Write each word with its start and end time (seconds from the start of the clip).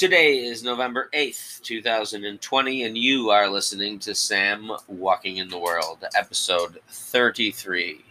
Today 0.00 0.38
is 0.38 0.64
November 0.64 1.10
8th, 1.12 1.60
2020, 1.60 2.84
and 2.84 2.96
you 2.96 3.28
are 3.28 3.50
listening 3.50 3.98
to 3.98 4.14
Sam 4.14 4.72
Walking 4.88 5.36
in 5.36 5.48
the 5.48 5.58
World, 5.58 6.02
episode 6.16 6.78
33. 6.88 8.02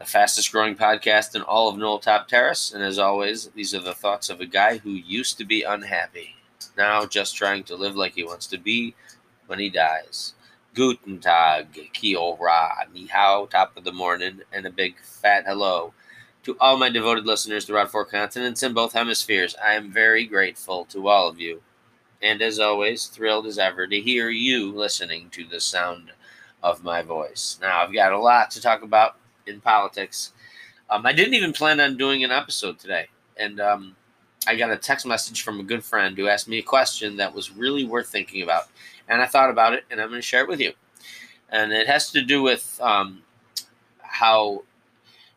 The 0.00 0.04
fastest 0.04 0.50
growing 0.50 0.74
podcast 0.74 1.36
in 1.36 1.42
all 1.42 1.68
of 1.68 1.78
Knoll 1.78 2.00
Top 2.00 2.26
Terrace, 2.26 2.72
and 2.74 2.82
as 2.82 2.98
always, 2.98 3.46
these 3.54 3.76
are 3.76 3.80
the 3.80 3.94
thoughts 3.94 4.28
of 4.28 4.40
a 4.40 4.44
guy 4.44 4.78
who 4.78 4.90
used 4.90 5.38
to 5.38 5.44
be 5.44 5.62
unhappy, 5.62 6.34
now 6.76 7.06
just 7.06 7.36
trying 7.36 7.62
to 7.62 7.76
live 7.76 7.94
like 7.94 8.16
he 8.16 8.24
wants 8.24 8.48
to 8.48 8.58
be 8.58 8.96
when 9.46 9.60
he 9.60 9.70
dies. 9.70 10.34
Guten 10.74 11.20
Tag, 11.20 11.90
Kia 11.92 12.18
Ora, 12.18 12.88
top 13.52 13.76
of 13.76 13.84
the 13.84 13.92
morning, 13.92 14.40
and 14.52 14.66
a 14.66 14.70
big 14.70 14.98
fat 14.98 15.44
hello 15.46 15.94
to 16.44 16.56
all 16.60 16.76
my 16.76 16.90
devoted 16.90 17.26
listeners 17.26 17.64
throughout 17.64 17.90
four 17.90 18.04
continents 18.04 18.62
and 18.62 18.74
both 18.74 18.92
hemispheres. 18.92 19.56
I 19.62 19.74
am 19.74 19.90
very 19.90 20.26
grateful 20.26 20.84
to 20.86 21.08
all 21.08 21.28
of 21.28 21.40
you. 21.40 21.62
And 22.22 22.40
as 22.40 22.58
always, 22.58 23.06
thrilled 23.06 23.46
as 23.46 23.58
ever 23.58 23.86
to 23.86 24.00
hear 24.00 24.30
you 24.30 24.72
listening 24.72 25.30
to 25.30 25.44
the 25.44 25.60
sound 25.60 26.12
of 26.62 26.84
my 26.84 27.02
voice. 27.02 27.58
Now, 27.60 27.82
I've 27.82 27.92
got 27.92 28.12
a 28.12 28.18
lot 28.18 28.50
to 28.52 28.60
talk 28.60 28.82
about 28.82 29.16
in 29.46 29.60
politics. 29.60 30.32
Um, 30.90 31.04
I 31.04 31.12
didn't 31.12 31.34
even 31.34 31.52
plan 31.52 31.80
on 31.80 31.96
doing 31.96 32.24
an 32.24 32.30
episode 32.30 32.78
today. 32.78 33.08
And 33.36 33.60
um, 33.60 33.96
I 34.46 34.56
got 34.56 34.70
a 34.70 34.76
text 34.76 35.06
message 35.06 35.42
from 35.42 35.60
a 35.60 35.64
good 35.64 35.84
friend 35.84 36.16
who 36.16 36.28
asked 36.28 36.48
me 36.48 36.58
a 36.58 36.62
question 36.62 37.16
that 37.16 37.34
was 37.34 37.50
really 37.50 37.84
worth 37.84 38.08
thinking 38.08 38.42
about. 38.42 38.64
And 39.08 39.20
I 39.20 39.26
thought 39.26 39.50
about 39.50 39.74
it, 39.74 39.84
and 39.90 40.00
I'm 40.00 40.08
going 40.08 40.18
to 40.20 40.26
share 40.26 40.42
it 40.42 40.48
with 40.48 40.60
you. 40.60 40.72
And 41.50 41.72
it 41.72 41.86
has 41.86 42.10
to 42.12 42.22
do 42.22 42.42
with 42.42 42.78
um, 42.82 43.22
how 43.98 44.62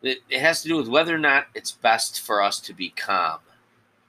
it, 0.01 0.19
has 0.31 0.61
to 0.61 0.67
do 0.67 0.77
with 0.77 0.87
whether 0.87 1.13
or 1.13 1.19
not 1.19 1.47
it's 1.55 1.71
best 1.71 2.21
for 2.21 2.41
us 2.41 2.59
to 2.61 2.73
be 2.73 2.89
calm, 2.89 3.39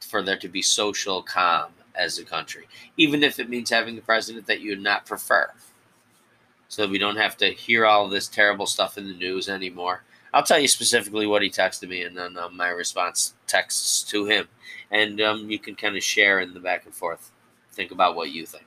for 0.00 0.22
there 0.22 0.38
to 0.38 0.48
be 0.48 0.62
social 0.62 1.22
calm 1.22 1.72
as 1.94 2.18
a 2.18 2.24
country, 2.24 2.68
even 2.96 3.22
if 3.22 3.38
it 3.38 3.48
means 3.48 3.70
having 3.70 3.98
a 3.98 4.02
president 4.02 4.46
that 4.46 4.60
you 4.60 4.70
would 4.70 4.82
not 4.82 5.06
prefer. 5.06 5.50
So 6.68 6.86
we 6.86 6.98
don't 6.98 7.16
have 7.16 7.36
to 7.38 7.52
hear 7.52 7.86
all 7.86 8.08
this 8.08 8.28
terrible 8.28 8.66
stuff 8.66 8.98
in 8.98 9.06
the 9.06 9.14
news 9.14 9.48
anymore. 9.48 10.02
I'll 10.34 10.42
tell 10.42 10.58
you 10.58 10.68
specifically 10.68 11.26
what 11.26 11.42
he 11.42 11.48
texted 11.48 11.88
me 11.88 12.02
and 12.02 12.16
then 12.16 12.36
um, 12.36 12.56
my 12.56 12.68
response 12.68 13.34
texts 13.46 14.02
to 14.10 14.26
him. 14.26 14.48
And 14.90 15.20
um, 15.20 15.50
you 15.50 15.58
can 15.58 15.74
kind 15.74 15.96
of 15.96 16.02
share 16.02 16.40
in 16.40 16.52
the 16.52 16.60
back 16.60 16.84
and 16.84 16.94
forth. 16.94 17.30
Think 17.72 17.90
about 17.90 18.16
what 18.16 18.30
you 18.30 18.44
think. 18.44 18.66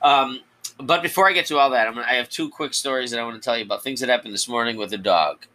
Um, 0.00 0.40
but 0.78 1.02
before 1.02 1.28
I 1.28 1.32
get 1.32 1.46
to 1.46 1.58
all 1.58 1.70
that, 1.70 1.86
I'm 1.86 1.94
gonna, 1.94 2.06
I 2.06 2.14
have 2.14 2.28
two 2.28 2.48
quick 2.48 2.74
stories 2.74 3.10
that 3.10 3.20
I 3.20 3.24
want 3.24 3.36
to 3.36 3.44
tell 3.44 3.56
you 3.56 3.64
about 3.64 3.82
things 3.82 4.00
that 4.00 4.08
happened 4.08 4.32
this 4.32 4.48
morning 4.48 4.76
with 4.76 4.92
a 4.92 4.98
dog. 4.98 5.46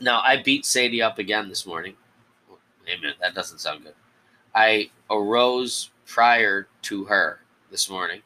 Now, 0.00 0.20
I 0.20 0.42
beat 0.42 0.66
Sadie 0.66 1.02
up 1.02 1.18
again 1.18 1.48
this 1.48 1.66
morning. 1.66 1.94
Wait 2.86 2.98
a 2.98 3.00
minute, 3.00 3.16
that 3.20 3.34
doesn't 3.34 3.58
sound 3.58 3.84
good. 3.84 3.94
I 4.54 4.90
arose 5.10 5.90
prior 6.06 6.68
to 6.82 7.04
her 7.04 7.40
this 7.70 7.90
morning, 7.90 8.22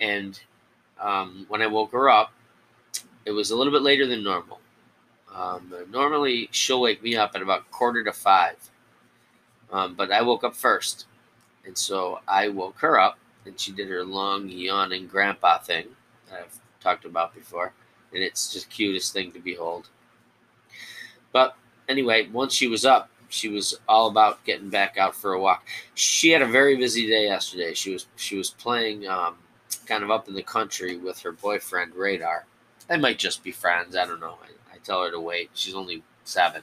and 0.00 0.38
um, 1.00 1.46
when 1.48 1.62
I 1.62 1.66
woke 1.66 1.92
her 1.92 2.08
up, 2.08 2.32
it 3.24 3.32
was 3.32 3.50
a 3.50 3.56
little 3.56 3.72
bit 3.72 3.82
later 3.82 4.06
than 4.06 4.22
normal. 4.22 4.60
Um, 5.34 5.72
normally, 5.90 6.48
she'll 6.52 6.80
wake 6.80 7.02
me 7.02 7.16
up 7.16 7.32
at 7.34 7.42
about 7.42 7.70
quarter 7.70 8.02
to 8.04 8.12
five, 8.12 8.56
um, 9.72 9.94
but 9.94 10.10
I 10.10 10.22
woke 10.22 10.44
up 10.44 10.54
first, 10.54 11.06
and 11.66 11.76
so 11.76 12.20
I 12.26 12.48
woke 12.48 12.78
her 12.78 12.98
up 12.98 13.18
and 13.48 13.58
she 13.58 13.72
did 13.72 13.88
her 13.88 14.04
long 14.04 14.48
yawning 14.48 15.06
grandpa 15.06 15.58
thing 15.58 15.86
that 16.28 16.40
I've 16.40 16.60
talked 16.80 17.04
about 17.04 17.34
before, 17.34 17.72
and 18.12 18.22
it's 18.22 18.52
just 18.52 18.70
cutest 18.70 19.12
thing 19.12 19.32
to 19.32 19.40
behold. 19.40 19.88
But 21.32 21.56
anyway, 21.88 22.28
once 22.28 22.54
she 22.54 22.68
was 22.68 22.84
up, 22.84 23.10
she 23.28 23.48
was 23.48 23.78
all 23.88 24.08
about 24.08 24.44
getting 24.44 24.70
back 24.70 24.96
out 24.96 25.14
for 25.14 25.32
a 25.34 25.40
walk. 25.40 25.66
She 25.94 26.30
had 26.30 26.42
a 26.42 26.46
very 26.46 26.76
busy 26.76 27.06
day 27.06 27.24
yesterday. 27.24 27.74
She 27.74 27.92
was 27.92 28.06
she 28.16 28.36
was 28.36 28.50
playing 28.50 29.06
um, 29.06 29.36
kind 29.86 30.02
of 30.02 30.10
up 30.10 30.28
in 30.28 30.34
the 30.34 30.42
country 30.42 30.96
with 30.96 31.20
her 31.20 31.32
boyfriend 31.32 31.94
Radar. 31.94 32.46
They 32.88 32.96
might 32.96 33.18
just 33.18 33.42
be 33.42 33.52
friends. 33.52 33.96
I 33.96 34.06
don't 34.06 34.20
know. 34.20 34.38
I, 34.42 34.74
I 34.74 34.78
tell 34.78 35.02
her 35.02 35.10
to 35.10 35.20
wait. 35.20 35.50
She's 35.54 35.74
only 35.74 36.02
seven. 36.24 36.62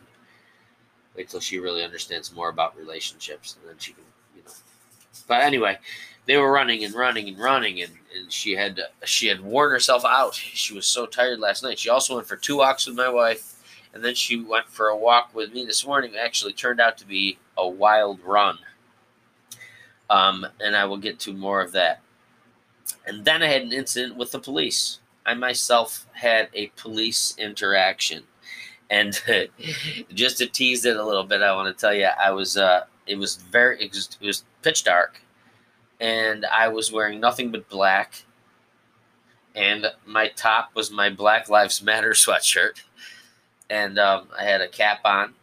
Wait 1.15 1.29
till 1.29 1.39
she 1.39 1.59
really 1.59 1.83
understands 1.83 2.33
more 2.33 2.49
about 2.49 2.75
relationships, 2.75 3.57
and 3.59 3.69
then 3.69 3.77
she 3.77 3.93
can, 3.93 4.03
you 4.35 4.41
know. 4.43 4.51
But 5.27 5.43
anyway, 5.43 5.77
they 6.25 6.37
were 6.37 6.51
running 6.51 6.83
and 6.83 6.93
running 6.93 7.27
and 7.27 7.39
running, 7.39 7.81
and, 7.81 7.93
and 8.15 8.31
she 8.31 8.53
had 8.53 8.81
she 9.03 9.27
had 9.27 9.41
worn 9.41 9.71
herself 9.71 10.03
out. 10.05 10.35
She 10.35 10.73
was 10.73 10.87
so 10.87 11.05
tired 11.05 11.39
last 11.39 11.63
night. 11.63 11.79
She 11.79 11.89
also 11.89 12.15
went 12.15 12.27
for 12.27 12.35
two 12.35 12.57
walks 12.57 12.87
with 12.87 12.95
my 12.95 13.09
wife, 13.09 13.55
and 13.93 14.03
then 14.03 14.15
she 14.15 14.41
went 14.41 14.67
for 14.67 14.87
a 14.87 14.97
walk 14.97 15.33
with 15.33 15.53
me 15.53 15.65
this 15.65 15.85
morning. 15.85 16.13
It 16.13 16.17
actually 16.17 16.53
turned 16.53 16.81
out 16.81 16.97
to 16.99 17.05
be 17.05 17.37
a 17.57 17.67
wild 17.67 18.19
run, 18.23 18.57
um, 20.09 20.47
and 20.59 20.75
I 20.75 20.85
will 20.85 20.97
get 20.97 21.19
to 21.21 21.33
more 21.33 21.61
of 21.61 21.71
that. 21.73 22.01
And 23.05 23.25
then 23.25 23.43
I 23.43 23.47
had 23.47 23.61
an 23.61 23.73
incident 23.73 24.15
with 24.15 24.31
the 24.31 24.39
police. 24.39 24.99
I 25.25 25.33
myself 25.33 26.07
had 26.13 26.49
a 26.53 26.67
police 26.75 27.35
interaction, 27.37 28.23
and 28.89 29.21
just 30.13 30.39
to 30.39 30.47
tease 30.47 30.85
it 30.85 30.97
a 30.97 31.05
little 31.05 31.23
bit, 31.23 31.41
I 31.41 31.53
want 31.55 31.75
to 31.75 31.79
tell 31.79 31.93
you 31.93 32.05
I 32.05 32.31
was. 32.31 32.57
Uh, 32.57 32.85
it 33.05 33.19
was 33.19 33.35
very. 33.35 33.83
It 33.83 33.91
was, 33.91 34.17
it 34.19 34.25
was 34.25 34.43
pitch 34.63 34.83
dark 34.83 35.21
and 35.99 36.45
I 36.45 36.67
was 36.67 36.91
wearing 36.91 37.19
nothing 37.19 37.51
but 37.51 37.69
black. 37.69 38.23
And 39.55 39.87
my 40.05 40.27
top 40.29 40.71
was 40.75 40.91
my 40.91 41.09
Black 41.09 41.49
Lives 41.49 41.81
Matter 41.81 42.09
sweatshirt, 42.11 42.81
and 43.69 43.97
um, 43.97 44.27
I 44.37 44.43
had 44.43 44.61
a 44.61 44.67
cap 44.67 44.99
on, 45.05 45.33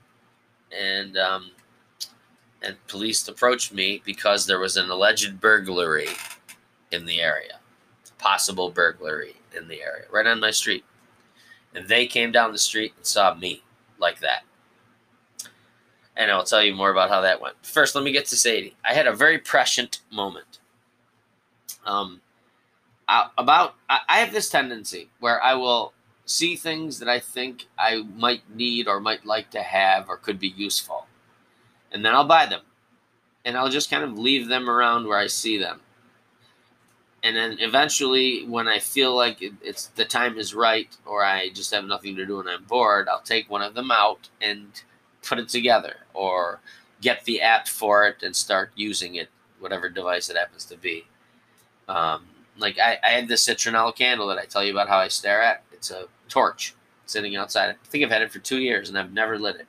and 0.70 1.16
um, 1.16 1.50
and 2.62 2.76
police 2.88 3.26
approached 3.26 3.72
me 3.72 4.02
because 4.04 4.46
there 4.46 4.58
was 4.58 4.76
an 4.76 4.90
alleged 4.90 5.40
burglary 5.40 6.08
in 6.90 7.06
the 7.06 7.22
area, 7.22 7.58
possible 8.18 8.70
burglary 8.70 9.36
in 9.56 9.66
the 9.68 9.80
area, 9.82 10.04
right 10.10 10.26
on 10.26 10.40
my 10.40 10.50
street, 10.50 10.84
and 11.74 11.88
they 11.88 12.06
came 12.06 12.32
down 12.32 12.52
the 12.52 12.58
street 12.58 12.92
and 12.96 13.06
saw 13.06 13.34
me 13.34 13.62
like 13.98 14.20
that 14.20 14.44
and 16.16 16.30
I'll 16.30 16.44
tell 16.44 16.62
you 16.62 16.74
more 16.74 16.90
about 16.90 17.10
how 17.10 17.20
that 17.22 17.40
went. 17.40 17.56
First, 17.62 17.94
let 17.94 18.04
me 18.04 18.12
get 18.12 18.26
to 18.26 18.36
Sadie. 18.36 18.76
I 18.84 18.94
had 18.94 19.06
a 19.06 19.12
very 19.12 19.38
prescient 19.38 20.00
moment. 20.10 20.58
Um, 21.86 22.20
I, 23.08 23.28
about 23.36 23.74
I, 23.88 24.20
have 24.20 24.32
this 24.32 24.48
tendency 24.48 25.08
where 25.18 25.42
I 25.42 25.54
will 25.54 25.92
see 26.24 26.54
things 26.54 26.98
that 27.00 27.08
I 27.08 27.18
think 27.18 27.66
I 27.78 28.02
might 28.16 28.42
need 28.54 28.86
or 28.86 29.00
might 29.00 29.26
like 29.26 29.50
to 29.50 29.62
have 29.62 30.08
or 30.08 30.16
could 30.16 30.38
be 30.38 30.48
useful, 30.48 31.06
and 31.90 32.04
then 32.04 32.14
I'll 32.14 32.24
buy 32.24 32.46
them, 32.46 32.62
and 33.44 33.56
I'll 33.56 33.68
just 33.68 33.90
kind 33.90 34.04
of 34.04 34.18
leave 34.18 34.48
them 34.48 34.70
around 34.70 35.06
where 35.06 35.18
I 35.18 35.26
see 35.26 35.58
them. 35.58 35.80
And 37.24 37.36
then 37.36 37.56
eventually, 37.60 38.44
when 38.46 38.66
I 38.66 38.78
feel 38.78 39.14
like 39.14 39.42
it, 39.42 39.52
it's 39.62 39.86
the 39.86 40.04
time 40.04 40.38
is 40.38 40.54
right, 40.54 40.96
or 41.04 41.24
I 41.24 41.50
just 41.50 41.72
have 41.72 41.84
nothing 41.84 42.16
to 42.16 42.26
do 42.26 42.40
and 42.40 42.48
I'm 42.48 42.64
bored, 42.64 43.08
I'll 43.08 43.20
take 43.20 43.48
one 43.48 43.62
of 43.62 43.74
them 43.74 43.90
out 43.90 44.28
and 44.40 44.82
put 45.22 45.38
it 45.38 45.48
together 45.48 45.96
or 46.14 46.60
get 47.00 47.24
the 47.24 47.40
app 47.40 47.68
for 47.68 48.06
it 48.06 48.22
and 48.22 48.34
start 48.34 48.70
using 48.76 49.14
it, 49.16 49.28
whatever 49.60 49.88
device 49.88 50.28
it 50.28 50.36
happens 50.36 50.64
to 50.66 50.76
be. 50.76 51.06
Um, 51.88 52.26
like 52.58 52.78
I, 52.78 52.98
I 53.02 53.10
had 53.10 53.28
this 53.28 53.46
citronella 53.46 53.94
candle 53.94 54.28
that 54.28 54.38
I 54.38 54.44
tell 54.44 54.64
you 54.64 54.72
about 54.72 54.88
how 54.88 54.98
I 54.98 55.08
stare 55.08 55.42
at. 55.42 55.62
It's 55.72 55.90
a 55.90 56.06
torch 56.28 56.74
sitting 57.06 57.36
outside. 57.36 57.70
I 57.70 57.74
think 57.86 58.04
I've 58.04 58.10
had 58.10 58.22
it 58.22 58.32
for 58.32 58.38
two 58.38 58.58
years 58.58 58.88
and 58.88 58.98
I've 58.98 59.12
never 59.12 59.38
lit 59.38 59.56
it. 59.56 59.66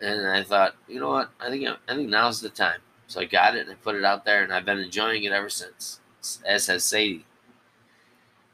And 0.00 0.26
I 0.26 0.42
thought, 0.42 0.74
you 0.88 1.00
know 1.00 1.10
what? 1.10 1.30
I 1.40 1.48
think 1.48 1.66
I 1.88 1.94
think 1.94 2.08
now's 2.08 2.40
the 2.40 2.48
time. 2.50 2.80
So 3.06 3.20
I 3.20 3.24
got 3.24 3.54
it 3.54 3.66
and 3.66 3.70
I 3.70 3.74
put 3.74 3.94
it 3.94 4.04
out 4.04 4.24
there, 4.24 4.42
and 4.42 4.52
I've 4.52 4.64
been 4.64 4.78
enjoying 4.78 5.24
it 5.24 5.32
ever 5.32 5.48
since. 5.48 6.00
As 6.44 6.66
has 6.66 6.84
Sadie. 6.84 7.26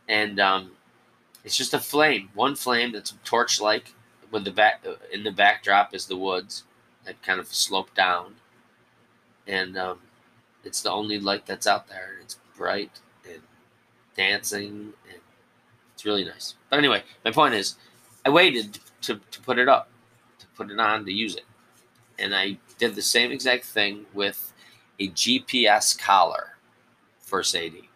And 0.09 0.41
um, 0.41 0.73
it's 1.45 1.57
just 1.57 1.73
a 1.73 1.79
flame, 1.79 2.31
one 2.35 2.57
flame 2.57 2.93
that's 2.93 3.15
torch-like, 3.25 3.95
with 4.31 4.45
the 4.45 4.51
back 4.51 4.85
in 5.13 5.25
the 5.25 5.31
backdrop 5.31 5.95
is 5.95 6.07
the 6.07 6.17
woods 6.17 6.65
that 7.05 7.23
kind 7.23 7.41
of 7.41 7.49
slope 7.49 7.95
down, 7.95 8.35
and 9.47 9.77
um, 9.77 9.99
it's 10.65 10.83
the 10.83 10.91
only 10.91 11.19
light 11.19 11.47
that's 11.47 11.67
out 11.67 11.89
there. 11.89 12.19
It's 12.23 12.39
bright 12.57 13.01
and 13.29 13.43
dancing, 14.17 14.93
and 15.09 15.21
it's 15.95 16.05
really 16.05 16.25
nice. 16.25 16.55
But 16.69 16.79
anyway, 16.79 17.03
my 17.25 17.31
point 17.31 17.55
is, 17.55 17.77
I 18.25 18.31
waited 18.31 18.79
to, 19.03 19.21
to 19.31 19.41
put 19.41 19.59
it 19.59 19.69
up, 19.69 19.91
to 20.39 20.47
put 20.57 20.71
it 20.71 20.79
on 20.79 21.05
to 21.05 21.13
use 21.13 21.37
it, 21.37 21.45
and 22.19 22.35
I 22.35 22.59
did 22.79 22.95
the 22.95 23.03
same 23.03 23.33
exact 23.33 23.65
thing 23.65 24.07
with 24.15 24.53
a 24.99 25.09
GPS 25.09 25.99
collar 25.99 26.57
for 27.19 27.43
Sadie. 27.43 27.89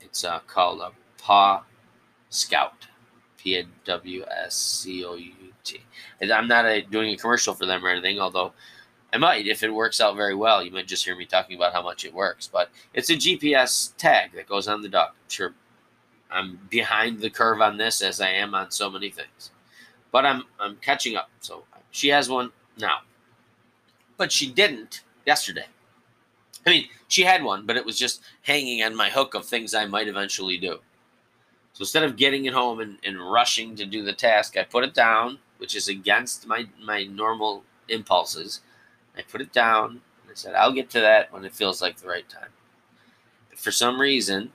It's 0.00 0.24
uh, 0.24 0.40
called 0.46 0.80
a 0.80 0.92
Paw 1.20 1.64
Scout. 2.30 2.86
P 3.42 3.56
A 3.58 3.64
W 3.84 4.24
S 4.46 4.54
C 4.56 5.04
O 5.04 5.14
U 5.14 5.32
T. 5.64 5.80
I'm 6.22 6.48
not 6.48 6.66
a, 6.66 6.82
doing 6.82 7.10
a 7.10 7.16
commercial 7.16 7.54
for 7.54 7.66
them 7.66 7.84
or 7.84 7.88
anything, 7.90 8.20
although 8.20 8.52
I 9.12 9.18
might 9.18 9.46
if 9.46 9.62
it 9.62 9.70
works 9.74 10.00
out 10.00 10.16
very 10.16 10.34
well. 10.34 10.62
You 10.64 10.70
might 10.70 10.88
just 10.88 11.04
hear 11.04 11.16
me 11.16 11.26
talking 11.26 11.56
about 11.56 11.72
how 11.72 11.82
much 11.82 12.04
it 12.04 12.14
works. 12.14 12.48
But 12.52 12.70
it's 12.94 13.10
a 13.10 13.14
GPS 13.16 13.94
tag 13.96 14.32
that 14.34 14.48
goes 14.48 14.68
on 14.68 14.82
the 14.82 14.88
dog. 14.88 15.10
I'm 15.10 15.30
sure 15.30 15.54
I'm 16.30 16.60
behind 16.70 17.20
the 17.20 17.30
curve 17.30 17.60
on 17.60 17.76
this 17.78 18.02
as 18.02 18.20
I 18.20 18.30
am 18.30 18.54
on 18.54 18.70
so 18.70 18.90
many 18.90 19.10
things. 19.10 19.50
But 20.12 20.26
I'm 20.26 20.44
I'm 20.58 20.76
catching 20.76 21.16
up. 21.16 21.30
So 21.40 21.64
she 21.90 22.08
has 22.08 22.28
one 22.28 22.50
now. 22.78 23.00
but 24.16 24.32
she 24.32 24.50
didn't 24.52 25.02
yesterday. 25.26 25.66
I 26.66 26.70
mean, 26.70 26.88
she 27.08 27.22
had 27.22 27.42
one, 27.42 27.66
but 27.66 27.76
it 27.76 27.86
was 27.86 27.98
just 27.98 28.22
hanging 28.42 28.82
on 28.82 28.94
my 28.94 29.10
hook 29.10 29.34
of 29.34 29.46
things 29.46 29.74
I 29.74 29.86
might 29.86 30.08
eventually 30.08 30.58
do. 30.58 30.80
So 31.72 31.82
instead 31.82 32.02
of 32.02 32.16
getting 32.16 32.44
it 32.44 32.52
home 32.52 32.80
and, 32.80 32.98
and 33.04 33.20
rushing 33.20 33.76
to 33.76 33.86
do 33.86 34.04
the 34.04 34.12
task, 34.12 34.56
I 34.56 34.64
put 34.64 34.84
it 34.84 34.94
down, 34.94 35.38
which 35.58 35.76
is 35.76 35.88
against 35.88 36.46
my, 36.46 36.66
my 36.82 37.04
normal 37.04 37.64
impulses. 37.88 38.60
I 39.16 39.22
put 39.22 39.40
it 39.40 39.52
down 39.52 40.00
and 40.22 40.30
I 40.30 40.34
said, 40.34 40.54
I'll 40.54 40.72
get 40.72 40.90
to 40.90 41.00
that 41.00 41.32
when 41.32 41.44
it 41.44 41.54
feels 41.54 41.80
like 41.80 41.96
the 41.96 42.08
right 42.08 42.28
time. 42.28 42.50
But 43.48 43.58
for 43.58 43.70
some 43.70 44.00
reason, 44.00 44.52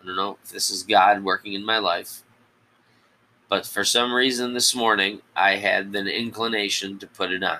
I 0.00 0.06
don't 0.06 0.16
know 0.16 0.38
if 0.42 0.50
this 0.50 0.70
is 0.70 0.82
God 0.82 1.22
working 1.22 1.52
in 1.52 1.64
my 1.64 1.78
life, 1.78 2.22
but 3.48 3.66
for 3.66 3.84
some 3.84 4.12
reason 4.12 4.54
this 4.54 4.74
morning, 4.74 5.20
I 5.34 5.56
had 5.56 5.86
an 5.94 6.06
inclination 6.06 6.98
to 7.00 7.06
put 7.06 7.32
it 7.32 7.42
on. 7.42 7.58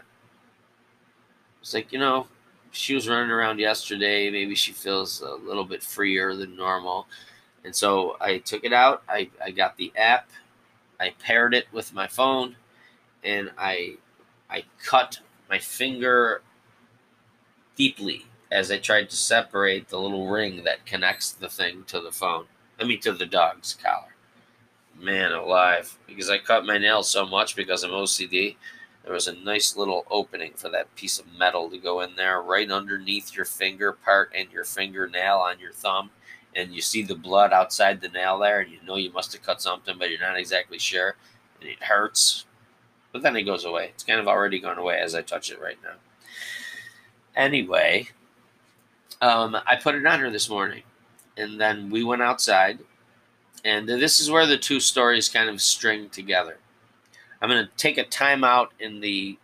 It's 1.61 1.75
like, 1.75 1.93
you 1.93 1.99
know, 1.99 2.29
she 2.71 2.95
was 2.95 3.09
running 3.09 3.31
around 3.31 3.59
yesterday. 3.59 4.31
Maybe 4.31 4.55
she 4.55 4.73
feels 4.73 5.21
a 5.21 5.35
little 5.35 5.65
bit 5.65 5.83
freer 5.83 6.35
than 6.35 6.57
normal. 6.57 7.07
And 7.65 7.75
so 7.75 8.17
I 8.21 8.39
took 8.39 8.65
it 8.65 8.73
out. 8.73 9.03
I, 9.09 9.31
I 9.45 9.51
got 9.51 9.77
the 9.77 9.93
app. 9.97 10.31
I 10.99 11.15
paired 11.19 11.55
it 11.55 11.67
with 11.73 11.95
my 11.95 12.07
phone 12.07 12.57
and 13.23 13.51
I 13.57 13.97
I 14.49 14.65
cut 14.85 15.21
my 15.49 15.59
finger 15.59 16.43
deeply 17.77 18.27
as 18.51 18.71
I 18.71 18.79
tried 18.79 19.11
to 19.11 19.17
separate 19.17 19.89
the 19.89 20.01
little 20.01 20.29
ring 20.29 20.65
that 20.65 20.85
connects 20.85 21.33
the 21.33 21.49
thing 21.49 21.85
to 21.87 22.01
the 22.01 22.11
phone. 22.11 22.47
I 22.79 22.85
mean 22.85 23.01
to 23.01 23.13
the 23.13 23.27
dog's 23.27 23.75
collar. 23.75 24.15
Man 24.99 25.33
alive. 25.33 25.99
Because 26.07 26.29
I 26.29 26.39
cut 26.39 26.67
my 26.67 26.79
nail 26.79 27.03
so 27.03 27.25
much 27.25 27.55
because 27.57 27.83
I'm 27.83 27.93
OCD 27.93 28.57
there 29.05 29.13
was 29.15 29.29
a 29.29 29.33
nice 29.33 29.77
little 29.77 30.05
opening 30.11 30.53
for 30.55 30.69
that 30.71 30.95
piece 30.95 31.19
of 31.19 31.33
metal 31.39 31.71
to 31.71 31.79
go 31.79 32.01
in 32.01 32.17
there 32.17 32.41
right 32.43 32.71
underneath 32.71 33.35
your 33.35 33.45
finger 33.45 33.93
part 33.93 34.33
and 34.37 34.53
your 34.53 34.65
fingernail 34.65 35.39
on 35.39 35.59
your 35.59 35.73
thumb. 35.73 36.11
And 36.57 36.75
you 36.75 36.83
see 36.83 37.03
the 37.03 37.15
blood 37.15 37.53
outside 37.53 38.01
the 38.01 38.09
nail 38.09 38.39
there, 38.39 38.61
and 38.61 38.71
you 38.71 38.79
know 38.85 38.97
you 38.97 39.13
must 39.13 39.33
have 39.33 39.43
cut 39.43 39.63
something, 39.63 39.97
but 39.99 40.11
you're 40.11 40.21
not 40.21 40.39
exactly 40.39 40.79
sure. 40.79 41.17
And 41.61 41.69
it 41.71 41.83
hurts. 41.83 42.45
But 43.13 43.23
then 43.23 43.37
it 43.37 43.43
goes 43.43 43.65
away. 43.65 43.91
It's 43.95 44.05
kind 44.05 44.21
of 44.21 44.29
already 44.29 44.59
gone 44.59 44.79
away 44.79 44.99
as 44.99 45.15
I 45.15 45.23
touch 45.23 45.51
it 45.51 45.61
right 45.61 45.79
now. 45.83 45.95
Anyway, 47.37 48.09
um, 49.21 49.57
I 49.67 49.77
put 49.77 49.95
it 49.95 50.07
on 50.07 50.21
her 50.21 50.31
this 50.31 50.49
morning. 50.49 50.83
And 51.37 51.61
then 51.61 51.91
we 51.91 52.03
went 52.05 52.23
outside. 52.23 52.81
And 53.65 53.89
this 53.89 54.21
is 54.21 54.31
where 54.31 54.47
the 54.47 54.59
two 54.59 54.81
stories 54.81 55.29
kind 55.29 55.49
of 55.49 55.61
string 55.61 56.09
together. 56.11 56.59
I'm 57.41 57.49
going 57.49 57.67
to 57.67 57.77
take 57.77 57.99
a 57.99 58.05
timeout 58.05 58.69
in 58.79 59.01
the 59.01 59.39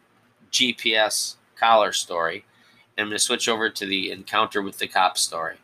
GPS 0.50 1.36
collar 1.58 1.92
story, 1.92 2.44
and 2.96 3.04
I'm 3.04 3.08
going 3.08 3.18
to 3.18 3.22
switch 3.22 3.48
over 3.48 3.70
to 3.70 3.86
the 3.86 4.10
encounter 4.10 4.62
with 4.62 4.78
the 4.78 4.86
cop 4.86 5.18
story. 5.18 5.56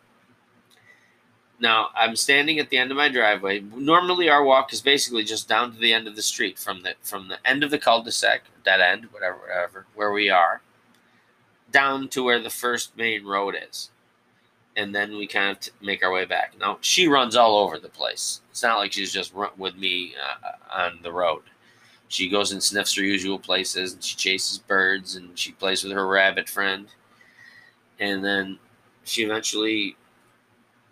Now, 1.62 1.90
I'm 1.94 2.16
standing 2.16 2.58
at 2.58 2.70
the 2.70 2.76
end 2.76 2.90
of 2.90 2.96
my 2.96 3.08
driveway. 3.08 3.60
Normally, 3.60 4.28
our 4.28 4.42
walk 4.42 4.72
is 4.72 4.80
basically 4.80 5.22
just 5.22 5.48
down 5.48 5.72
to 5.72 5.78
the 5.78 5.92
end 5.94 6.08
of 6.08 6.16
the 6.16 6.22
street 6.22 6.58
from 6.58 6.82
the 6.82 6.96
from 7.02 7.28
the 7.28 7.38
end 7.48 7.62
of 7.62 7.70
the 7.70 7.78
cul-de-sac, 7.78 8.42
dead 8.64 8.80
end, 8.80 9.06
whatever, 9.12 9.38
whatever, 9.38 9.86
where 9.94 10.10
we 10.10 10.28
are, 10.28 10.60
down 11.70 12.08
to 12.08 12.24
where 12.24 12.42
the 12.42 12.50
first 12.50 12.96
main 12.96 13.24
road 13.24 13.54
is, 13.56 13.90
and 14.76 14.92
then 14.92 15.16
we 15.16 15.28
kind 15.28 15.52
of 15.52 15.60
t- 15.60 15.70
make 15.80 16.02
our 16.02 16.10
way 16.10 16.24
back. 16.24 16.54
Now, 16.58 16.78
she 16.80 17.06
runs 17.06 17.36
all 17.36 17.56
over 17.56 17.78
the 17.78 17.88
place. 17.88 18.40
It's 18.50 18.64
not 18.64 18.78
like 18.78 18.92
she's 18.92 19.12
just 19.12 19.32
run- 19.32 19.52
with 19.56 19.76
me 19.76 20.14
uh, 20.20 20.82
on 20.82 20.98
the 21.02 21.12
road 21.12 21.42
she 22.08 22.28
goes 22.28 22.52
and 22.52 22.62
sniffs 22.62 22.94
her 22.94 23.02
usual 23.02 23.38
places 23.38 23.94
and 23.94 24.04
she 24.04 24.14
chases 24.16 24.58
birds 24.58 25.16
and 25.16 25.38
she 25.38 25.52
plays 25.52 25.82
with 25.82 25.94
her 25.94 26.06
rabbit 26.06 26.46
friend 26.46 26.88
and 27.98 28.22
then 28.22 28.58
she 29.04 29.22
eventually 29.24 29.96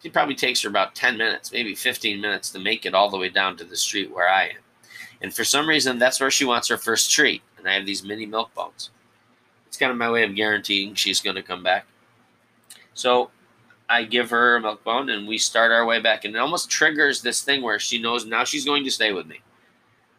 it 0.02 0.12
probably 0.12 0.34
takes 0.34 0.62
her 0.62 0.68
about 0.68 0.94
10 0.94 1.16
minutes 1.16 1.52
maybe 1.52 1.74
15 1.74 2.20
minutes 2.20 2.50
to 2.50 2.58
make 2.58 2.86
it 2.86 2.94
all 2.94 3.10
the 3.10 3.18
way 3.18 3.28
down 3.28 3.56
to 3.56 3.64
the 3.64 3.76
street 3.76 4.12
where 4.12 4.28
i 4.28 4.44
am. 4.44 4.62
And 5.22 5.34
for 5.34 5.44
some 5.44 5.68
reason 5.68 5.98
that's 5.98 6.20
where 6.20 6.30
she 6.30 6.44
wants 6.44 6.68
her 6.68 6.76
first 6.76 7.10
treat 7.10 7.42
and 7.58 7.68
i 7.68 7.74
have 7.74 7.86
these 7.86 8.04
mini 8.04 8.26
milk 8.26 8.54
bones. 8.54 8.90
It's 9.66 9.76
kind 9.76 9.92
of 9.92 9.98
my 9.98 10.10
way 10.10 10.24
of 10.24 10.34
guaranteeing 10.34 10.94
she's 10.94 11.20
going 11.20 11.36
to 11.36 11.42
come 11.42 11.62
back. 11.62 11.86
So 12.94 13.30
i 13.88 14.04
give 14.04 14.30
her 14.30 14.56
a 14.56 14.60
milk 14.60 14.82
bone 14.84 15.10
and 15.10 15.26
we 15.26 15.36
start 15.36 15.72
our 15.72 15.84
way 15.84 16.00
back 16.00 16.24
and 16.24 16.34
it 16.34 16.38
almost 16.38 16.70
triggers 16.70 17.20
this 17.20 17.42
thing 17.42 17.62
where 17.62 17.78
she 17.78 18.00
knows 18.00 18.24
now 18.24 18.44
she's 18.44 18.64
going 18.64 18.84
to 18.84 18.90
stay 18.90 19.12
with 19.12 19.26
me 19.26 19.40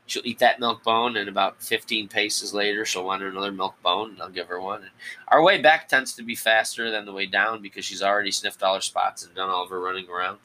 she'll 0.06 0.26
eat 0.26 0.40
that 0.40 0.60
milk 0.60 0.84
bone, 0.84 1.18
and 1.18 1.30
about 1.30 1.62
15 1.62 2.08
paces 2.08 2.54
later, 2.54 2.86
she'll 2.86 3.06
want 3.06 3.24
another 3.24 3.52
milk 3.52 3.76
bone, 3.82 4.12
and 4.12 4.22
I'll 4.22 4.30
give 4.30 4.48
her 4.48 4.60
one. 4.60 4.82
And 4.82 4.92
our 5.28 5.42
way 5.42 5.62
back 5.62 5.88
tends 5.88 6.14
to 6.16 6.24
be 6.24 6.36
faster 6.36 6.92
than 6.92 7.06
the 7.06 7.14
way 7.14 7.26
down 7.26 7.62
because 7.62 7.86
she's 7.86 8.02
already 8.02 8.32
sniffed 8.32 8.64
all 8.64 8.76
her 8.76 8.82
spots 8.82 9.26
and 9.26 9.34
done 9.34 9.50
all 9.50 9.64
of 9.64 9.70
her 9.70 9.80
running 9.80 10.10
around. 10.10 10.40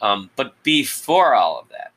Um, 0.00 0.30
but 0.36 0.62
before 0.62 1.34
all 1.34 1.58
of 1.58 1.68
that, 1.70 1.92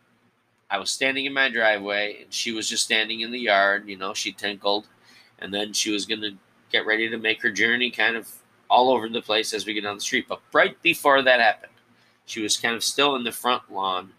I 0.69 0.79
was 0.79 0.91
standing 0.91 1.25
in 1.25 1.33
my 1.33 1.49
driveway, 1.49 2.23
and 2.23 2.33
she 2.33 2.51
was 2.51 2.67
just 2.67 2.83
standing 2.83 3.21
in 3.21 3.31
the 3.31 3.39
yard. 3.39 3.87
You 3.87 3.97
know, 3.97 4.13
she 4.13 4.31
tinkled, 4.31 4.87
and 5.39 5.53
then 5.53 5.73
she 5.73 5.91
was 5.91 6.05
going 6.05 6.21
to 6.21 6.35
get 6.71 6.85
ready 6.85 7.09
to 7.09 7.17
make 7.17 7.41
her 7.41 7.51
journey 7.51 7.89
kind 7.89 8.15
of 8.15 8.29
all 8.69 8.89
over 8.89 9.07
the 9.07 9.21
place 9.21 9.53
as 9.53 9.65
we 9.65 9.73
get 9.73 9.83
down 9.83 9.95
the 9.95 10.01
street. 10.01 10.27
But 10.27 10.41
right 10.51 10.81
before 10.81 11.21
that 11.21 11.39
happened, 11.39 11.71
she 12.25 12.41
was 12.41 12.57
kind 12.57 12.75
of 12.75 12.83
still 12.83 13.15
in 13.15 13.23
the 13.23 13.31
front 13.31 13.71
lawn 13.71 14.11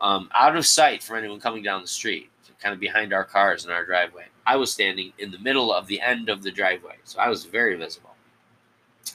um, 0.00 0.30
out 0.34 0.56
of 0.56 0.66
sight 0.66 1.02
for 1.02 1.16
anyone 1.16 1.40
coming 1.40 1.62
down 1.62 1.82
the 1.82 1.88
street, 1.88 2.30
kind 2.60 2.74
of 2.74 2.80
behind 2.80 3.12
our 3.12 3.24
cars 3.24 3.64
in 3.64 3.70
our 3.70 3.84
driveway. 3.84 4.26
I 4.46 4.56
was 4.56 4.72
standing 4.72 5.12
in 5.18 5.30
the 5.30 5.38
middle 5.38 5.72
of 5.72 5.86
the 5.86 6.00
end 6.00 6.28
of 6.28 6.42
the 6.42 6.50
driveway, 6.50 6.96
so 7.04 7.18
I 7.20 7.28
was 7.28 7.44
very 7.44 7.76
visible, 7.76 8.14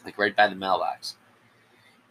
like 0.04 0.18
right 0.18 0.36
by 0.36 0.48
the 0.48 0.56
mailbox. 0.56 1.16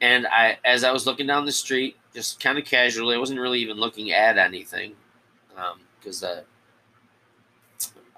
And 0.00 0.26
I, 0.26 0.58
as 0.64 0.84
I 0.84 0.92
was 0.92 1.06
looking 1.06 1.26
down 1.26 1.46
the 1.46 1.52
street, 1.52 1.96
just 2.12 2.40
kind 2.40 2.58
of 2.58 2.64
casually, 2.64 3.16
I 3.16 3.18
wasn't 3.18 3.40
really 3.40 3.60
even 3.60 3.78
looking 3.78 4.12
at 4.12 4.36
anything, 4.36 4.94
because 5.98 6.22
um, 6.22 6.30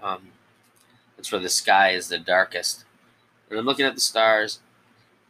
the 0.00 0.06
um, 0.06 0.23
that's 1.17 1.31
where 1.31 1.41
the 1.41 1.49
sky 1.49 1.91
is 1.91 2.09
the 2.09 2.19
darkest. 2.19 2.85
And 3.49 3.59
I'm 3.59 3.64
looking 3.64 3.87
at 3.87 3.95
the 3.95 4.00
stars, 4.00 4.61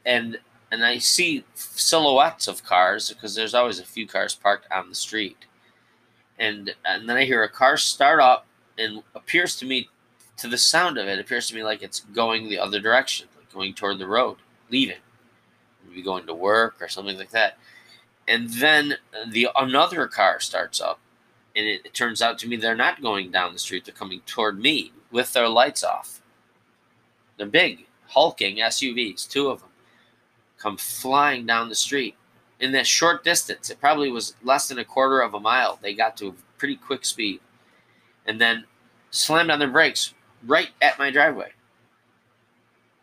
and 0.04 0.38
and 0.76 0.84
I 0.84 0.98
see 0.98 1.42
silhouettes 1.54 2.48
of 2.48 2.62
cars 2.62 3.08
because 3.08 3.34
there's 3.34 3.54
always 3.54 3.78
a 3.78 3.84
few 3.84 4.06
cars 4.06 4.34
parked 4.34 4.70
on 4.70 4.90
the 4.90 4.94
street. 4.94 5.46
And 6.38 6.74
and 6.84 7.08
then 7.08 7.16
I 7.16 7.24
hear 7.24 7.42
a 7.42 7.48
car 7.48 7.78
start 7.78 8.20
up 8.20 8.46
and 8.78 9.02
appears 9.14 9.56
to 9.56 9.64
me 9.64 9.88
to 10.36 10.48
the 10.48 10.58
sound 10.58 10.98
of 10.98 11.08
it 11.08 11.18
appears 11.18 11.48
to 11.48 11.54
me 11.54 11.64
like 11.64 11.82
it's 11.82 12.00
going 12.00 12.50
the 12.50 12.58
other 12.58 12.78
direction, 12.78 13.26
like 13.38 13.50
going 13.50 13.72
toward 13.72 13.98
the 13.98 14.06
road, 14.06 14.36
leaving. 14.70 14.98
Maybe 15.88 16.02
going 16.02 16.26
to 16.26 16.34
work 16.34 16.76
or 16.82 16.88
something 16.88 17.16
like 17.16 17.30
that. 17.30 17.56
And 18.28 18.50
then 18.50 18.96
the 19.26 19.48
another 19.56 20.06
car 20.06 20.40
starts 20.40 20.78
up 20.78 21.00
and 21.54 21.66
it, 21.66 21.86
it 21.86 21.94
turns 21.94 22.20
out 22.20 22.38
to 22.40 22.48
me 22.48 22.56
they're 22.56 22.76
not 22.76 23.00
going 23.00 23.30
down 23.30 23.54
the 23.54 23.58
street, 23.58 23.86
they're 23.86 23.94
coming 23.94 24.20
toward 24.26 24.58
me 24.60 24.92
with 25.10 25.32
their 25.32 25.48
lights 25.48 25.82
off. 25.82 26.20
They're 27.38 27.46
big, 27.46 27.86
hulking 28.08 28.56
SUVs, 28.56 29.26
two 29.26 29.48
of 29.48 29.60
them 29.60 29.70
come 30.58 30.76
flying 30.76 31.46
down 31.46 31.68
the 31.68 31.74
street. 31.74 32.16
In 32.58 32.72
that 32.72 32.86
short 32.86 33.22
distance, 33.22 33.68
it 33.68 33.80
probably 33.80 34.10
was 34.10 34.34
less 34.42 34.68
than 34.68 34.78
a 34.78 34.84
quarter 34.84 35.20
of 35.20 35.34
a 35.34 35.40
mile. 35.40 35.78
They 35.82 35.94
got 35.94 36.16
to 36.18 36.28
a 36.28 36.34
pretty 36.56 36.76
quick 36.76 37.04
speed 37.04 37.40
and 38.26 38.40
then 38.40 38.64
slammed 39.10 39.50
on 39.50 39.58
their 39.58 39.68
brakes 39.68 40.14
right 40.44 40.70
at 40.80 40.98
my 40.98 41.10
driveway, 41.10 41.52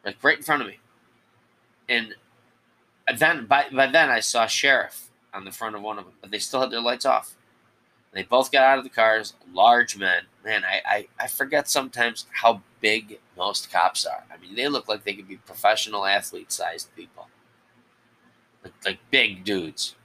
like 0.03 0.23
right 0.23 0.37
in 0.37 0.43
front 0.43 0.61
of 0.61 0.67
me. 0.67 0.79
And 1.87 2.15
then 3.17 3.45
by, 3.45 3.65
by 3.71 3.87
then 3.87 4.09
I 4.09 4.19
saw 4.21 4.47
sheriff 4.47 5.09
on 5.33 5.45
the 5.45 5.51
front 5.51 5.75
of 5.75 5.81
one 5.81 5.99
of 5.99 6.05
them, 6.05 6.13
but 6.21 6.31
they 6.31 6.39
still 6.39 6.61
had 6.61 6.71
their 6.71 6.81
lights 6.81 7.05
off. 7.05 7.35
They 8.11 8.23
both 8.23 8.51
got 8.51 8.63
out 8.63 8.77
of 8.77 8.83
the 8.83 8.91
cars, 8.91 9.33
large 9.51 9.97
men. 9.97 10.23
Man, 10.45 10.63
I, 10.63 10.81
I, 10.85 11.07
I 11.19 11.27
forget 11.27 11.67
sometimes 11.67 12.27
how 12.31 12.61
big 12.79 13.19
most 13.35 13.71
cops 13.71 14.05
are. 14.05 14.23
I 14.31 14.37
mean, 14.37 14.55
they 14.55 14.67
look 14.67 14.87
like 14.87 15.03
they 15.03 15.15
could 15.15 15.27
be 15.27 15.37
professional 15.37 16.05
athlete 16.05 16.51
sized 16.51 16.95
people 16.95 17.27
like, 18.63 18.73
like 18.85 18.99
big 19.11 19.43
dudes. 19.43 19.95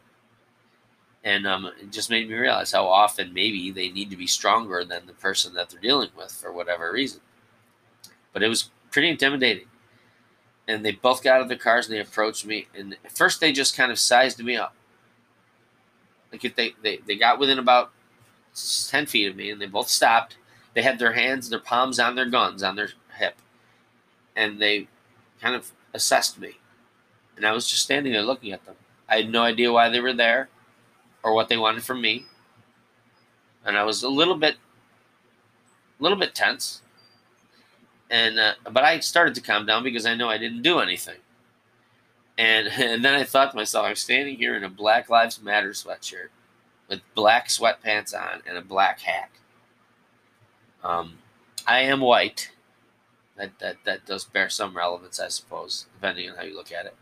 And 1.25 1.47
um, 1.47 1.71
it 1.81 1.91
just 1.91 2.11
made 2.11 2.29
me 2.29 2.35
realize 2.35 2.73
how 2.73 2.87
often 2.87 3.35
maybe 3.35 3.71
they 3.71 3.91
need 3.91 4.11
to 4.11 4.17
be 4.17 4.27
stronger 4.27 4.85
than 4.85 5.07
the 5.07 5.13
person 5.13 5.55
that 5.55 5.71
they're 5.71 5.81
dealing 5.81 6.11
with 6.17 6.33
for 6.33 6.53
whatever 6.53 6.93
reason. 6.93 7.21
But 8.33 8.43
it 8.43 8.49
was 8.49 8.71
pretty 8.91 9.09
intimidating. 9.09 9.67
And 10.67 10.85
they 10.85 10.93
both 10.93 11.23
got 11.23 11.37
out 11.37 11.43
of 11.43 11.49
their 11.49 11.59
cars 11.59 11.87
and 11.87 11.97
they 11.97 12.01
approached 12.01 12.47
me. 12.47 12.69
And 12.75 12.97
first 13.11 13.41
they 13.41 13.53
just 13.53 13.77
kind 13.77 13.91
of 13.91 13.99
sized 13.99 14.43
me 14.43 14.57
up. 14.57 14.75
Like 16.31 16.45
if 16.45 16.55
they, 16.55 16.75
they, 16.83 16.99
they 17.07 17.17
got 17.17 17.39
within 17.39 17.59
about 17.59 17.91
10 18.89 19.07
feet 19.07 19.29
of 19.29 19.37
me 19.37 19.51
and 19.51 19.61
they 19.61 19.67
both 19.67 19.89
stopped. 19.89 20.37
They 20.75 20.83
had 20.83 20.99
their 20.99 21.15
hands, 21.15 21.49
their 21.49 21.59
palms 21.59 21.99
on 21.99 22.15
their 22.15 22.29
guns, 22.29 22.63
on 22.63 22.77
their 22.77 22.91
hip. 23.17 23.37
And 24.37 24.61
they 24.61 24.89
kind 25.41 25.55
of 25.55 25.73
assessed 25.95 26.39
me 26.39 26.59
and 27.39 27.47
I 27.47 27.53
was 27.53 27.69
just 27.69 27.85
standing 27.85 28.13
there 28.13 28.23
looking 28.23 28.53
at 28.53 28.67
them. 28.67 28.75
I 29.09 29.17
had 29.17 29.31
no 29.31 29.43
idea 29.43 29.73
why 29.73 29.89
they 29.89 30.01
were 30.01 30.13
there 30.13 30.49
or 31.23 31.33
what 31.35 31.49
they 31.49 31.57
wanted 31.57 31.85
from 31.85 32.01
me. 32.01 32.27
And 33.65 33.79
I 33.79 33.85
was 33.85 34.03
a 34.03 34.09
little 34.09 34.37
bit 34.37 34.57
a 35.99 36.03
little 36.03 36.19
bit 36.19 36.35
tense. 36.35 36.83
and 38.11 38.39
uh, 38.39 38.55
but 38.65 38.85
I 38.85 39.01
started 39.01 39.35
to 39.37 39.41
calm 39.41 39.67
down 39.67 39.83
because 39.83 40.05
I 40.05 40.15
know 40.15 40.29
I 40.29 40.39
didn't 40.39 40.63
do 40.63 40.81
anything. 40.81 41.19
And 42.37 42.69
and 42.77 43.05
then 43.05 43.15
I 43.15 43.25
thought 43.25 43.53
to 43.53 43.57
myself, 43.57 43.87
I'm 43.87 43.95
standing 43.97 44.37
here 44.37 44.57
in 44.57 44.65
a 44.65 44.69
Black 44.69 45.09
Lives 45.09 45.41
Matter 45.41 45.71
sweatshirt 45.71 46.29
with 46.89 47.01
black 47.15 47.49
sweatpants 47.49 48.15
on 48.15 48.43
and 48.47 48.59
a 48.59 48.63
black 48.63 49.01
hat. 49.01 49.31
Um, 50.83 51.19
I 51.67 51.81
am 51.81 52.01
white. 52.01 52.51
That, 53.37 53.59
that 53.61 53.77
that 53.85 54.07
does 54.07 54.25
bear 54.25 54.49
some 54.49 54.77
relevance, 54.77 55.21
I 55.21 55.29
suppose, 55.29 55.87
depending 55.95 56.29
on 56.31 56.37
how 56.37 56.43
you 56.43 56.57
look 56.57 56.73
at 56.73 56.87
it. 56.87 56.97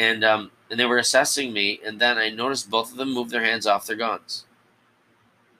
And 0.00 0.24
um, 0.24 0.50
and 0.70 0.80
they 0.80 0.86
were 0.86 0.96
assessing 0.96 1.52
me, 1.52 1.78
and 1.84 2.00
then 2.00 2.16
I 2.16 2.30
noticed 2.30 2.70
both 2.70 2.90
of 2.90 2.96
them 2.96 3.12
move 3.12 3.28
their 3.28 3.44
hands 3.44 3.66
off 3.66 3.86
their 3.86 3.96
guns. 3.96 4.46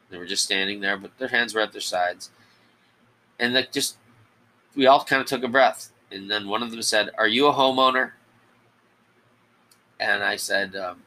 They 0.08 0.16
were 0.16 0.24
just 0.24 0.44
standing 0.44 0.80
there, 0.80 0.96
but 0.96 1.18
their 1.18 1.28
hands 1.28 1.54
were 1.54 1.60
at 1.60 1.72
their 1.72 1.80
sides. 1.82 2.30
And 3.38 3.54
that 3.54 3.70
just 3.70 3.98
we 4.74 4.86
all 4.86 5.04
kind 5.04 5.20
of 5.20 5.28
took 5.28 5.44
a 5.44 5.48
breath. 5.48 5.92
And 6.10 6.30
then 6.30 6.48
one 6.48 6.62
of 6.62 6.70
them 6.70 6.80
said, 6.80 7.10
Are 7.18 7.28
you 7.28 7.48
a 7.48 7.52
homeowner? 7.52 8.12
And 10.00 10.22
I 10.22 10.36
said, 10.36 10.74
um, 10.74 11.02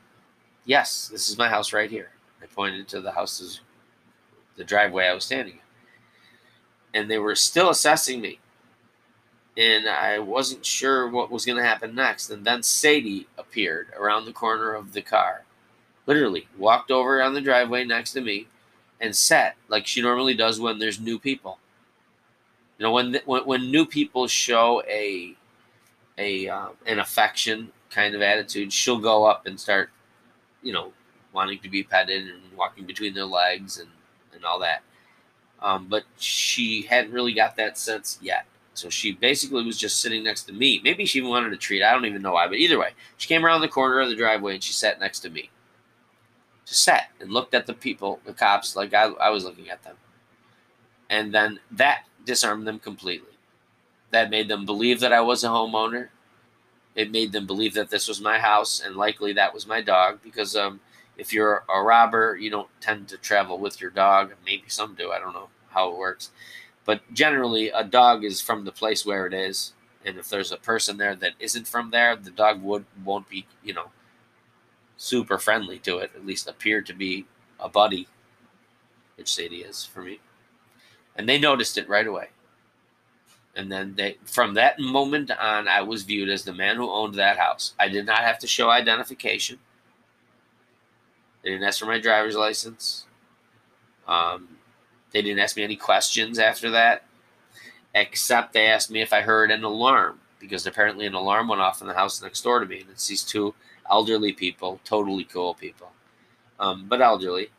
Yes, 0.64 1.08
this 1.08 1.28
is 1.28 1.38
my 1.38 1.50
house 1.50 1.74
right 1.74 1.90
here. 1.90 2.10
I 2.42 2.46
pointed 2.46 2.88
to 2.90 3.02
the 3.02 3.12
houses, 3.14 3.62
the 4.58 4.64
driveway 4.64 5.08
I 5.08 5.14
was 5.14 5.26
standing 5.26 5.56
in. 5.56 7.02
And 7.02 7.10
they 7.10 7.18
were 7.18 7.36
still 7.36 7.72
assessing 7.72 8.22
me. 8.22 8.40
And 9.56 9.88
I 9.88 10.18
wasn't 10.20 10.66
sure 10.66 11.08
what 11.08 11.30
was 11.30 11.46
going 11.46 11.58
to 11.58 11.64
happen 11.64 11.94
next. 11.94 12.30
And 12.30 12.44
then 12.44 12.64
Sadie 12.64 13.28
appeared 13.38 13.90
around 13.98 14.26
the 14.26 14.34
corner 14.34 14.74
of 14.74 14.94
the 14.94 15.02
car. 15.02 15.44
Literally, 16.08 16.48
walked 16.58 16.92
over 16.92 17.22
on 17.22 17.34
the 17.34 17.42
driveway 17.42 17.86
next 17.86 18.14
to 18.14 18.22
me 18.22 18.48
and 19.00 19.16
sat 19.16 19.56
like 19.68 19.86
she 19.86 20.02
normally 20.02 20.34
does 20.34 20.60
when 20.60 20.80
there's 20.80 21.00
new 21.00 21.20
people. 21.20 21.60
You 22.78 22.84
know, 22.84 22.92
when 22.92 23.20
when, 23.26 23.46
when 23.46 23.72
new 23.72 23.86
people 23.86 24.28
show 24.28 24.82
a 24.90 25.36
a 26.18 26.48
uh, 26.50 26.70
an 26.86 27.00
affection 27.00 27.72
kind 27.90 28.16
of 28.16 28.22
attitude, 28.22 28.74
she'll 28.74 29.00
go 29.00 29.26
up 29.26 29.46
and 29.46 29.60
start, 29.60 29.92
you 30.62 30.74
know, 30.74 30.92
wanting 31.32 31.60
to 31.60 31.70
be 31.70 31.84
petted 31.84 32.28
and 32.28 32.42
walking 32.58 32.86
between 32.86 33.14
their 33.14 33.26
legs 33.26 33.78
and 33.78 33.90
and 34.34 34.44
all 34.44 34.60
that. 34.60 34.82
Um, 35.62 35.88
but 35.88 36.04
she 36.18 36.82
hadn't 36.82 37.14
really 37.14 37.34
got 37.34 37.56
that 37.58 37.78
sense 37.78 38.18
yet. 38.22 38.46
So 38.74 38.90
she 38.90 39.12
basically 39.12 39.64
was 39.64 39.78
just 39.78 40.02
sitting 40.02 40.24
next 40.24 40.44
to 40.44 40.54
me. 40.54 40.82
Maybe 40.84 41.06
she 41.06 41.20
even 41.20 41.30
wanted 41.30 41.54
a 41.54 41.58
treat. 41.58 41.84
I 41.84 41.92
don't 41.92 42.06
even 42.06 42.22
know 42.22 42.34
why. 42.34 42.48
But 42.48 42.58
either 42.58 42.80
way, 42.80 42.90
she 43.18 43.28
came 43.28 43.46
around 43.46 43.62
the 43.62 43.68
corner 43.68 44.00
of 44.00 44.10
the 44.10 44.16
driveway 44.16 44.56
and 44.56 44.64
she 44.64 44.74
sat 44.74 45.00
next 45.00 45.20
to 45.20 45.30
me. 45.30 45.52
Just 46.66 46.84
sat 46.84 47.10
and 47.20 47.32
looked 47.32 47.54
at 47.54 47.68
the 47.68 47.74
people, 47.74 48.20
the 48.26 48.34
cops, 48.34 48.76
like 48.76 48.94
I, 48.94 49.06
I 49.06 49.30
was 49.30 49.44
looking 49.44 49.70
at 49.70 49.84
them. 49.84 49.98
And 51.10 51.34
then 51.34 51.60
that 51.70 52.06
disarmed 52.26 52.66
them 52.66 52.80
completely. 52.80 53.38
That 54.12 54.30
made 54.30 54.48
them 54.48 54.66
believe 54.66 55.00
that 55.02 55.14
I 55.14 55.22
was 55.22 55.44
a 55.44 55.48
homeowner. 55.48 56.10
It 56.96 57.12
made 57.12 57.32
them 57.32 57.46
believe 57.46 57.74
that 57.74 57.90
this 57.90 58.08
was 58.08 58.22
my 58.22 58.38
house, 58.38 58.80
and 58.80 58.96
likely 58.96 59.34
that 59.34 59.54
was 59.54 59.68
my 59.68 59.82
dog. 59.82 60.20
Because 60.24 60.56
um, 60.56 60.80
if 61.18 61.34
you're 61.34 61.64
a 61.68 61.82
robber, 61.82 62.38
you 62.40 62.50
don't 62.50 62.70
tend 62.80 63.08
to 63.10 63.18
travel 63.18 63.58
with 63.58 63.82
your 63.82 63.90
dog. 63.90 64.34
Maybe 64.46 64.64
some 64.68 64.94
do. 64.96 65.12
I 65.12 65.20
don't 65.20 65.34
know 65.34 65.50
how 65.70 65.92
it 65.92 65.98
works. 65.98 66.30
But 66.86 67.02
generally, 67.14 67.70
a 67.70 67.84
dog 67.84 68.24
is 68.24 68.42
from 68.42 68.66
the 68.66 68.72
place 68.72 69.06
where 69.06 69.26
it 69.26 69.34
is, 69.34 69.74
and 70.06 70.18
if 70.18 70.30
there's 70.30 70.52
a 70.52 70.58
person 70.58 70.98
there 70.98 71.16
that 71.16 71.34
isn't 71.40 71.68
from 71.68 71.92
there, 71.92 72.16
the 72.16 72.32
dog 72.32 72.62
would 72.62 72.86
won't 73.04 73.30
be, 73.30 73.46
you 73.64 73.74
know, 73.74 73.92
super 74.98 75.38
friendly 75.38 75.80
to 75.80 76.00
it. 76.00 76.12
At 76.16 76.26
least 76.26 76.48
appear 76.48 76.82
to 76.82 76.94
be 76.94 77.26
a 77.60 77.70
buddy, 77.70 78.08
which 79.16 79.34
Sadie 79.34 79.62
is 79.62 79.86
for 79.86 80.02
me 80.02 80.20
and 81.16 81.28
they 81.28 81.40
noticed 81.40 81.78
it 81.78 81.90
right 81.90 82.08
away. 82.08 82.30
And 83.56 83.72
then 83.72 83.94
they, 83.96 84.18
from 84.26 84.56
that 84.56 84.80
moment 84.80 85.30
on, 85.30 85.68
I 85.68 85.82
was 85.82 86.04
viewed 86.04 86.30
as 86.30 86.44
the 86.44 86.54
man 86.54 86.78
who 86.78 86.90
owned 86.90 87.16
that 87.16 87.38
house. 87.38 87.74
I 87.80 87.88
did 87.88 88.06
not 88.06 88.20
have 88.20 88.40
to 88.40 88.48
show 88.48 88.72
identification. 88.72 89.60
They 91.44 91.52
didn't 91.52 91.68
ask 91.68 91.80
for 91.80 91.86
my 91.86 92.00
driver's 92.00 92.36
license. 92.36 93.06
Um, 94.08 94.53
they 95.14 95.22
didn't 95.22 95.40
ask 95.40 95.56
me 95.56 95.64
any 95.64 95.76
questions 95.76 96.40
after 96.40 96.72
that, 96.72 97.06
except 97.96 98.54
they 98.54 98.66
asked 98.66 98.92
me 98.92 99.02
if 99.02 99.14
I 99.14 99.22
heard 99.22 99.52
an 99.52 99.64
alarm 99.64 100.20
because 100.44 100.68
apparently 100.68 101.06
an 101.06 101.14
alarm 101.14 101.48
went 101.48 101.62
off 101.62 101.82
in 101.82 101.88
the 101.88 101.94
house 101.94 102.22
next 102.22 102.42
door 102.42 102.60
to 102.60 102.66
me, 102.66 102.82
and 102.82 102.90
it's 102.90 103.08
these 103.08 103.24
two 103.24 103.56
elderly 103.90 104.34
people, 104.34 104.80
totally 104.84 105.24
cool 105.24 105.54
people, 105.54 105.90
um, 106.60 106.86
but 106.90 107.02
elderly, 107.02 107.50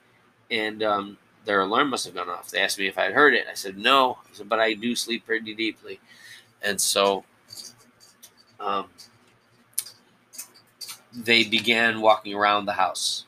and 0.50 0.82
um, 0.82 1.16
their 1.46 1.62
alarm 1.62 1.88
must 1.88 2.04
have 2.04 2.14
gone 2.14 2.28
off. 2.28 2.50
They 2.50 2.60
asked 2.60 2.78
me 2.78 2.86
if 2.86 2.98
I'd 2.98 3.12
heard 3.12 3.32
it. 3.32 3.46
I 3.50 3.54
said 3.54 3.78
no. 3.78 4.18
I 4.30 4.34
said, 4.34 4.50
but 4.50 4.60
I 4.60 4.74
do 4.74 4.94
sleep 4.94 5.24
pretty 5.24 5.54
deeply, 5.54 5.98
and 6.62 6.78
so 6.78 7.24
um, 8.60 8.88
they 11.14 11.44
began 11.44 12.02
walking 12.02 12.34
around 12.34 12.66
the 12.66 12.72
house. 12.74 13.24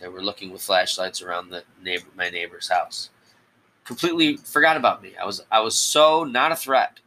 They 0.00 0.08
were 0.08 0.22
looking 0.22 0.50
with 0.50 0.62
flashlights 0.62 1.22
around 1.22 1.50
the 1.50 1.62
neighbor, 1.82 2.06
my 2.16 2.28
neighbor's 2.28 2.68
house. 2.68 3.10
Completely 3.84 4.36
forgot 4.38 4.76
about 4.76 5.02
me. 5.02 5.12
I 5.20 5.26
was 5.26 5.42
I 5.50 5.60
was 5.60 5.76
so 5.76 6.24
not 6.24 6.52
a 6.52 6.56
threat 6.56 7.00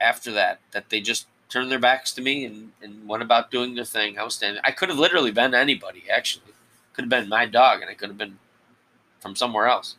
after 0.00 0.32
that 0.32 0.60
that 0.72 0.90
they 0.90 1.00
just 1.00 1.26
turned 1.48 1.70
their 1.70 1.78
backs 1.78 2.12
to 2.12 2.22
me 2.22 2.44
and, 2.44 2.72
and 2.82 3.08
went 3.08 3.22
about 3.22 3.50
doing 3.50 3.74
their 3.74 3.84
thing. 3.84 4.18
I 4.18 4.24
was 4.24 4.34
standing. 4.34 4.60
I 4.64 4.72
could 4.72 4.88
have 4.88 4.98
literally 4.98 5.30
been 5.30 5.54
anybody. 5.54 6.04
Actually, 6.10 6.52
could 6.92 7.02
have 7.02 7.10
been 7.10 7.28
my 7.28 7.46
dog, 7.46 7.80
and 7.80 7.90
I 7.90 7.94
could 7.94 8.08
have 8.08 8.18
been 8.18 8.38
from 9.20 9.36
somewhere 9.36 9.66
else. 9.66 9.96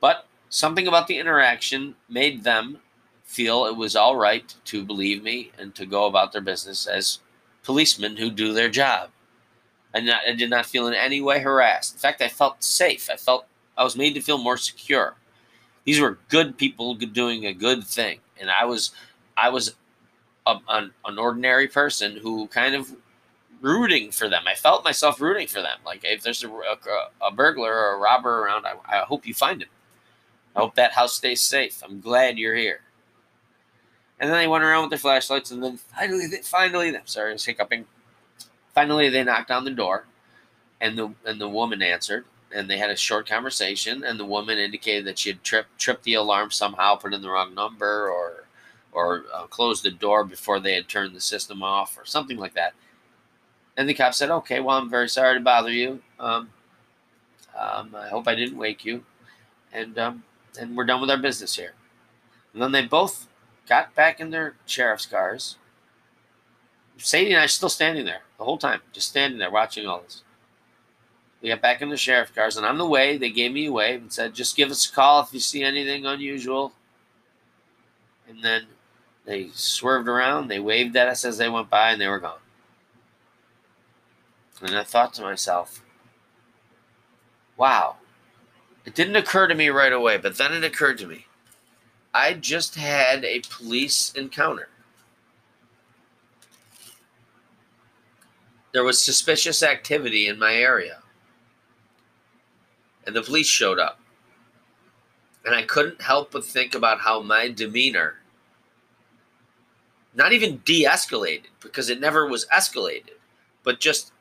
But 0.00 0.26
something 0.48 0.88
about 0.88 1.06
the 1.06 1.18
interaction 1.18 1.94
made 2.08 2.42
them 2.42 2.78
feel 3.24 3.66
it 3.66 3.76
was 3.76 3.94
all 3.96 4.16
right 4.16 4.54
to 4.64 4.84
believe 4.84 5.22
me 5.22 5.52
and 5.58 5.74
to 5.74 5.86
go 5.86 6.06
about 6.06 6.32
their 6.32 6.40
business 6.42 6.86
as 6.86 7.20
policemen 7.62 8.16
who 8.16 8.30
do 8.30 8.52
their 8.52 8.68
job. 8.68 9.10
I, 9.94 10.00
not, 10.00 10.22
I 10.28 10.32
did 10.32 10.50
not 10.50 10.66
feel 10.66 10.86
in 10.86 10.94
any 10.94 11.20
way 11.20 11.40
harassed. 11.40 11.94
In 11.94 11.98
fact, 11.98 12.20
I 12.20 12.28
felt 12.28 12.64
safe. 12.64 13.08
I 13.10 13.16
felt 13.16 13.46
I 13.76 13.84
was 13.84 13.96
made 13.96 14.14
to 14.14 14.20
feel 14.20 14.38
more 14.38 14.56
secure. 14.56 15.16
These 15.84 16.00
were 16.00 16.18
good 16.28 16.56
people 16.56 16.94
doing 16.94 17.46
a 17.46 17.52
good 17.52 17.84
thing, 17.84 18.20
and 18.40 18.50
I 18.50 18.64
was, 18.64 18.92
I 19.36 19.48
was, 19.48 19.74
a, 20.46 20.58
an, 20.68 20.92
an 21.04 21.18
ordinary 21.18 21.68
person 21.68 22.16
who 22.16 22.46
kind 22.48 22.74
of 22.74 22.92
rooting 23.60 24.10
for 24.10 24.28
them. 24.28 24.44
I 24.46 24.54
felt 24.54 24.84
myself 24.84 25.20
rooting 25.20 25.46
for 25.46 25.62
them. 25.62 25.78
Like 25.86 26.00
if 26.04 26.22
there's 26.22 26.42
a, 26.44 26.48
a, 26.48 26.76
a 27.26 27.30
burglar 27.30 27.72
or 27.72 27.94
a 27.94 27.98
robber 27.98 28.42
around, 28.42 28.66
I, 28.66 28.74
I, 28.88 28.98
hope 29.00 29.26
you 29.26 29.34
find 29.34 29.62
him. 29.62 29.68
I 30.54 30.60
hope 30.60 30.74
that 30.74 30.92
house 30.92 31.14
stays 31.14 31.40
safe. 31.40 31.82
I'm 31.82 32.00
glad 32.00 32.38
you're 32.38 32.56
here. 32.56 32.80
And 34.20 34.30
then 34.30 34.38
they 34.38 34.48
went 34.48 34.64
around 34.64 34.82
with 34.82 34.90
their 34.90 34.98
flashlights, 34.98 35.50
and 35.50 35.62
then 35.62 35.78
finally, 35.78 36.26
they, 36.26 36.42
finally, 36.42 36.94
I'm 36.94 37.06
sorry, 37.06 37.30
I 37.30 37.32
was 37.32 37.44
hiccuping. 37.44 37.86
Finally, 38.74 39.08
they 39.08 39.24
knocked 39.24 39.50
on 39.50 39.64
the 39.64 39.70
door, 39.70 40.06
and 40.80 40.96
the 40.96 41.12
and 41.24 41.40
the 41.40 41.48
woman 41.48 41.82
answered, 41.82 42.24
and 42.54 42.68
they 42.68 42.78
had 42.78 42.90
a 42.90 42.96
short 42.96 43.28
conversation. 43.28 44.04
And 44.04 44.18
the 44.18 44.24
woman 44.24 44.58
indicated 44.58 45.04
that 45.06 45.18
she 45.18 45.30
had 45.30 45.42
tripped 45.42 45.78
tripped 45.78 46.04
the 46.04 46.14
alarm 46.14 46.50
somehow, 46.50 46.96
put 46.96 47.14
in 47.14 47.22
the 47.22 47.30
wrong 47.30 47.54
number, 47.54 48.10
or 48.10 48.44
or 48.92 49.24
uh, 49.34 49.46
closed 49.46 49.82
the 49.82 49.90
door 49.90 50.24
before 50.24 50.60
they 50.60 50.74
had 50.74 50.88
turned 50.88 51.14
the 51.14 51.20
system 51.20 51.62
off, 51.62 51.98
or 51.98 52.04
something 52.04 52.36
like 52.36 52.54
that. 52.54 52.74
And 53.76 53.88
the 53.88 53.94
cop 53.94 54.14
said, 54.14 54.30
"Okay, 54.30 54.60
well, 54.60 54.78
I'm 54.78 54.90
very 54.90 55.08
sorry 55.08 55.34
to 55.34 55.40
bother 55.40 55.72
you. 55.72 56.02
Um, 56.20 56.50
um, 57.58 57.94
I 57.96 58.08
hope 58.08 58.28
I 58.28 58.34
didn't 58.34 58.58
wake 58.58 58.84
you, 58.84 59.04
and 59.72 59.98
um, 59.98 60.24
and 60.58 60.76
we're 60.76 60.84
done 60.84 61.00
with 61.00 61.10
our 61.10 61.18
business 61.18 61.56
here." 61.56 61.74
And 62.52 62.62
then 62.62 62.72
they 62.72 62.82
both 62.82 63.28
got 63.68 63.94
back 63.94 64.20
in 64.20 64.30
their 64.30 64.54
sheriff's 64.66 65.06
cars. 65.06 65.56
Sadie 66.98 67.32
and 67.32 67.42
I 67.42 67.46
still 67.46 67.68
standing 67.68 68.04
there 68.04 68.22
the 68.38 68.44
whole 68.44 68.58
time, 68.58 68.80
just 68.92 69.08
standing 69.08 69.38
there 69.38 69.50
watching 69.50 69.86
all 69.86 70.00
this. 70.02 70.22
We 71.42 71.48
got 71.48 71.60
back 71.60 71.82
in 71.82 71.88
the 71.88 71.96
sheriff's 71.96 72.30
cars, 72.30 72.56
and 72.56 72.64
on 72.64 72.78
the 72.78 72.86
way, 72.86 73.16
they 73.16 73.30
gave 73.30 73.52
me 73.52 73.66
a 73.66 73.72
wave 73.72 74.00
and 74.00 74.12
said, 74.12 74.32
"Just 74.32 74.56
give 74.56 74.70
us 74.70 74.88
a 74.88 74.92
call 74.92 75.20
if 75.22 75.34
you 75.34 75.40
see 75.40 75.64
anything 75.64 76.06
unusual." 76.06 76.72
And 78.28 78.44
then 78.44 78.68
they 79.24 79.50
swerved 79.52 80.08
around, 80.08 80.48
they 80.48 80.60
waved 80.60 80.96
at 80.96 81.08
us 81.08 81.24
as 81.24 81.38
they 81.38 81.48
went 81.48 81.68
by, 81.68 81.90
and 81.90 82.00
they 82.00 82.06
were 82.06 82.20
gone. 82.20 82.38
And 84.60 84.76
I 84.76 84.84
thought 84.84 85.12
to 85.14 85.22
myself, 85.22 85.82
wow. 87.56 87.96
It 88.84 88.94
didn't 88.94 89.16
occur 89.16 89.48
to 89.48 89.54
me 89.54 89.68
right 89.68 89.92
away, 89.92 90.16
but 90.16 90.38
then 90.38 90.52
it 90.52 90.64
occurred 90.64 90.98
to 90.98 91.06
me. 91.06 91.26
I 92.14 92.34
just 92.34 92.76
had 92.76 93.24
a 93.24 93.40
police 93.40 94.12
encounter. 94.12 94.68
There 98.72 98.84
was 98.84 99.02
suspicious 99.02 99.62
activity 99.62 100.26
in 100.26 100.38
my 100.38 100.54
area. 100.54 101.01
And 103.06 103.16
the 103.16 103.22
police 103.22 103.48
showed 103.48 103.78
up. 103.78 104.00
And 105.44 105.54
I 105.54 105.62
couldn't 105.62 106.00
help 106.00 106.30
but 106.30 106.44
think 106.44 106.74
about 106.74 107.00
how 107.00 107.20
my 107.20 107.48
demeanor 107.48 108.16
not 110.14 110.32
even 110.32 110.60
de 110.64 110.84
escalated, 110.84 111.46
because 111.60 111.88
it 111.88 112.00
never 112.00 112.26
was 112.26 112.46
escalated, 112.46 113.12
but 113.62 113.80
just 113.80 114.12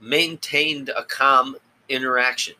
maintained 0.00 0.90
a 0.90 1.04
calm 1.04 1.56
interaction. 1.88 2.54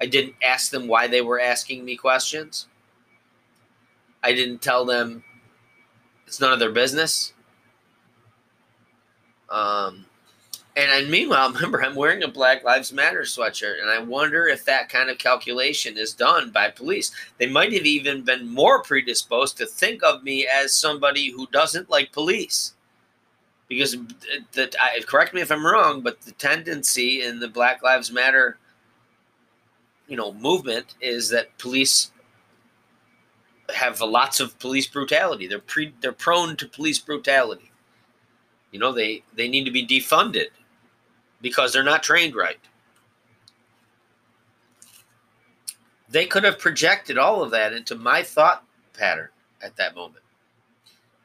I 0.00 0.06
didn't 0.06 0.34
ask 0.42 0.70
them 0.70 0.86
why 0.86 1.06
they 1.06 1.20
were 1.20 1.40
asking 1.40 1.84
me 1.84 1.96
questions. 1.96 2.68
I 4.22 4.32
didn't 4.32 4.62
tell 4.62 4.84
them 4.84 5.24
it's 6.26 6.40
none 6.40 6.52
of 6.52 6.58
their 6.58 6.72
business. 6.72 7.32
Um, 9.50 10.06
and, 10.76 10.90
and 10.90 11.10
meanwhile, 11.10 11.52
remember, 11.52 11.82
I'm 11.82 11.94
wearing 11.94 12.22
a 12.22 12.28
Black 12.28 12.64
Lives 12.64 12.92
Matter 12.92 13.22
sweatshirt, 13.22 13.80
and 13.80 13.90
I 13.90 13.98
wonder 13.98 14.46
if 14.46 14.64
that 14.64 14.88
kind 14.88 15.10
of 15.10 15.18
calculation 15.18 15.96
is 15.96 16.14
done 16.14 16.50
by 16.50 16.70
police. 16.70 17.12
They 17.38 17.46
might 17.46 17.72
have 17.72 17.86
even 17.86 18.22
been 18.22 18.52
more 18.52 18.82
predisposed 18.82 19.56
to 19.58 19.66
think 19.66 20.02
of 20.02 20.24
me 20.24 20.46
as 20.46 20.74
somebody 20.74 21.30
who 21.30 21.46
doesn't 21.48 21.90
like 21.90 22.12
police. 22.12 22.74
Because, 23.68 23.94
uh, 23.94 24.40
the, 24.52 24.74
I, 24.80 25.00
correct 25.06 25.32
me 25.32 25.40
if 25.40 25.50
I'm 25.50 25.66
wrong, 25.66 26.02
but 26.02 26.20
the 26.22 26.32
tendency 26.32 27.22
in 27.22 27.40
the 27.40 27.48
Black 27.48 27.82
Lives 27.82 28.12
Matter, 28.12 28.58
you 30.06 30.16
know, 30.16 30.34
movement 30.34 30.94
is 31.00 31.30
that 31.30 31.56
police 31.58 32.10
have 33.74 34.00
lots 34.02 34.40
of 34.40 34.58
police 34.58 34.86
brutality. 34.86 35.46
They're 35.46 35.58
pre, 35.60 35.94
they're 36.02 36.12
prone 36.12 36.56
to 36.56 36.68
police 36.68 36.98
brutality. 36.98 37.70
You 38.70 38.80
know, 38.80 38.92
they 38.92 39.22
they 39.34 39.48
need 39.48 39.64
to 39.64 39.70
be 39.70 39.86
defunded 39.86 40.48
because 41.44 41.74
they're 41.74 41.84
not 41.84 42.02
trained 42.02 42.34
right. 42.34 42.58
They 46.08 46.24
could 46.24 46.42
have 46.42 46.58
projected 46.58 47.18
all 47.18 47.42
of 47.42 47.50
that 47.50 47.74
into 47.74 47.94
my 47.94 48.22
thought 48.22 48.64
pattern 48.94 49.28
at 49.62 49.76
that 49.76 49.94
moment. 49.94 50.24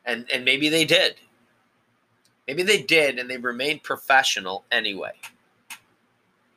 And 0.06 0.30
and 0.32 0.44
maybe 0.44 0.68
they 0.68 0.84
did. 0.84 1.16
Maybe 2.48 2.64
they 2.64 2.82
did 2.82 3.18
and 3.18 3.30
they 3.30 3.38
remained 3.38 3.84
professional 3.84 4.66
anyway. 4.72 5.14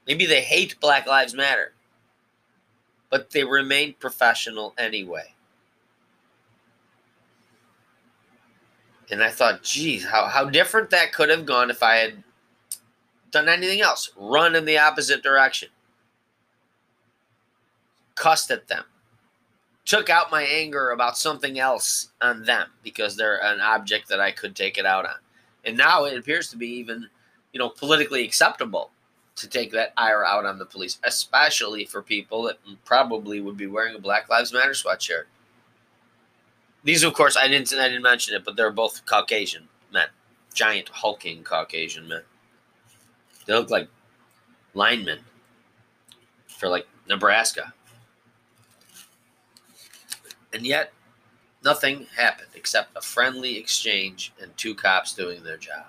Maybe 0.09 0.27
they 0.27 0.41
hate 0.41 0.81
Black 0.81 1.07
Lives 1.07 1.35
Matter. 1.35 1.73
But 3.11 3.31
they 3.31 3.45
remained 3.45 4.01
professional 4.01 4.75
anyway. 4.77 5.35
And 9.11 9.23
I 9.23 9.29
thought, 9.29 9.63
geez, 9.63 10.05
how, 10.07 10.27
how 10.27 10.47
different 10.47 10.91
that 10.91 11.13
could 11.13 11.29
have 11.29 11.45
gone 11.45 11.71
if 11.71 11.83
I 11.83 11.97
had 11.97 12.25
done 13.33 13.49
anything 13.49 13.81
else. 13.81 14.11
Run 14.17 14.55
in 14.55 14.65
the 14.65 14.79
opposite 14.79 15.23
direction. 15.23 15.71
Cussed 18.15 18.51
at 18.51 18.69
them. 18.69 18.85
Took 19.85 20.09
out 20.09 20.31
my 20.31 20.43
anger 20.43 20.91
about 20.91 21.19
something 21.19 21.59
else 21.59 22.11
on 22.21 22.45
them 22.45 22.69
because 22.85 23.17
they're 23.17 23.43
an 23.43 23.61
object 23.61 24.09
that 24.09 24.21
I 24.21 24.31
could 24.31 24.55
take 24.55 24.79
it 24.79 24.87
out 24.87 25.07
on. 25.07 25.17
And 25.65 25.77
now 25.77 26.05
it 26.05 26.17
appears 26.17 26.49
to 26.51 26.57
be 26.57 26.69
even, 26.69 27.09
you 27.53 27.59
know, 27.59 27.69
politically 27.69 28.25
acceptable 28.25 28.91
to 29.37 29.49
take 29.49 29.73
that 29.73 29.93
ire 29.97 30.25
out 30.25 30.45
on 30.45 30.59
the 30.59 30.67
police, 30.67 30.99
especially 31.05 31.85
for 31.85 32.03
people 32.03 32.43
that 32.45 32.59
probably 32.85 33.41
would 33.41 33.57
be 33.57 33.67
wearing 33.67 33.95
a 33.97 33.99
Black 33.99 34.29
Lives 34.29 34.53
Matter 34.53 34.71
sweatshirt. 34.71 35.25
These, 36.85 37.03
of 37.03 37.15
course, 37.15 37.37
I 37.37 37.49
didn't 37.49 37.73
I 37.75 37.89
didn't 37.89 38.03
mention 38.03 38.35
it, 38.35 38.45
but 38.45 38.57
they're 38.57 38.73
both 38.73 39.07
Caucasian 39.07 39.69
men, 39.93 40.09
giant 40.53 40.89
hulking 40.89 41.45
Caucasian 41.45 42.09
men. 42.09 42.23
They 43.47 43.55
look 43.55 43.71
like 43.71 43.89
linemen 44.75 45.21
for 46.47 46.69
like 46.69 46.87
Nebraska, 47.09 47.73
and 50.53 50.67
yet 50.67 50.93
nothing 51.65 52.07
happened 52.17 52.51
except 52.55 52.97
a 52.97 53.01
friendly 53.01 53.59
exchange 53.59 54.33
and 54.41 54.57
two 54.57 54.75
cops 54.75 55.15
doing 55.15 55.43
their 55.43 55.57
job. 55.57 55.87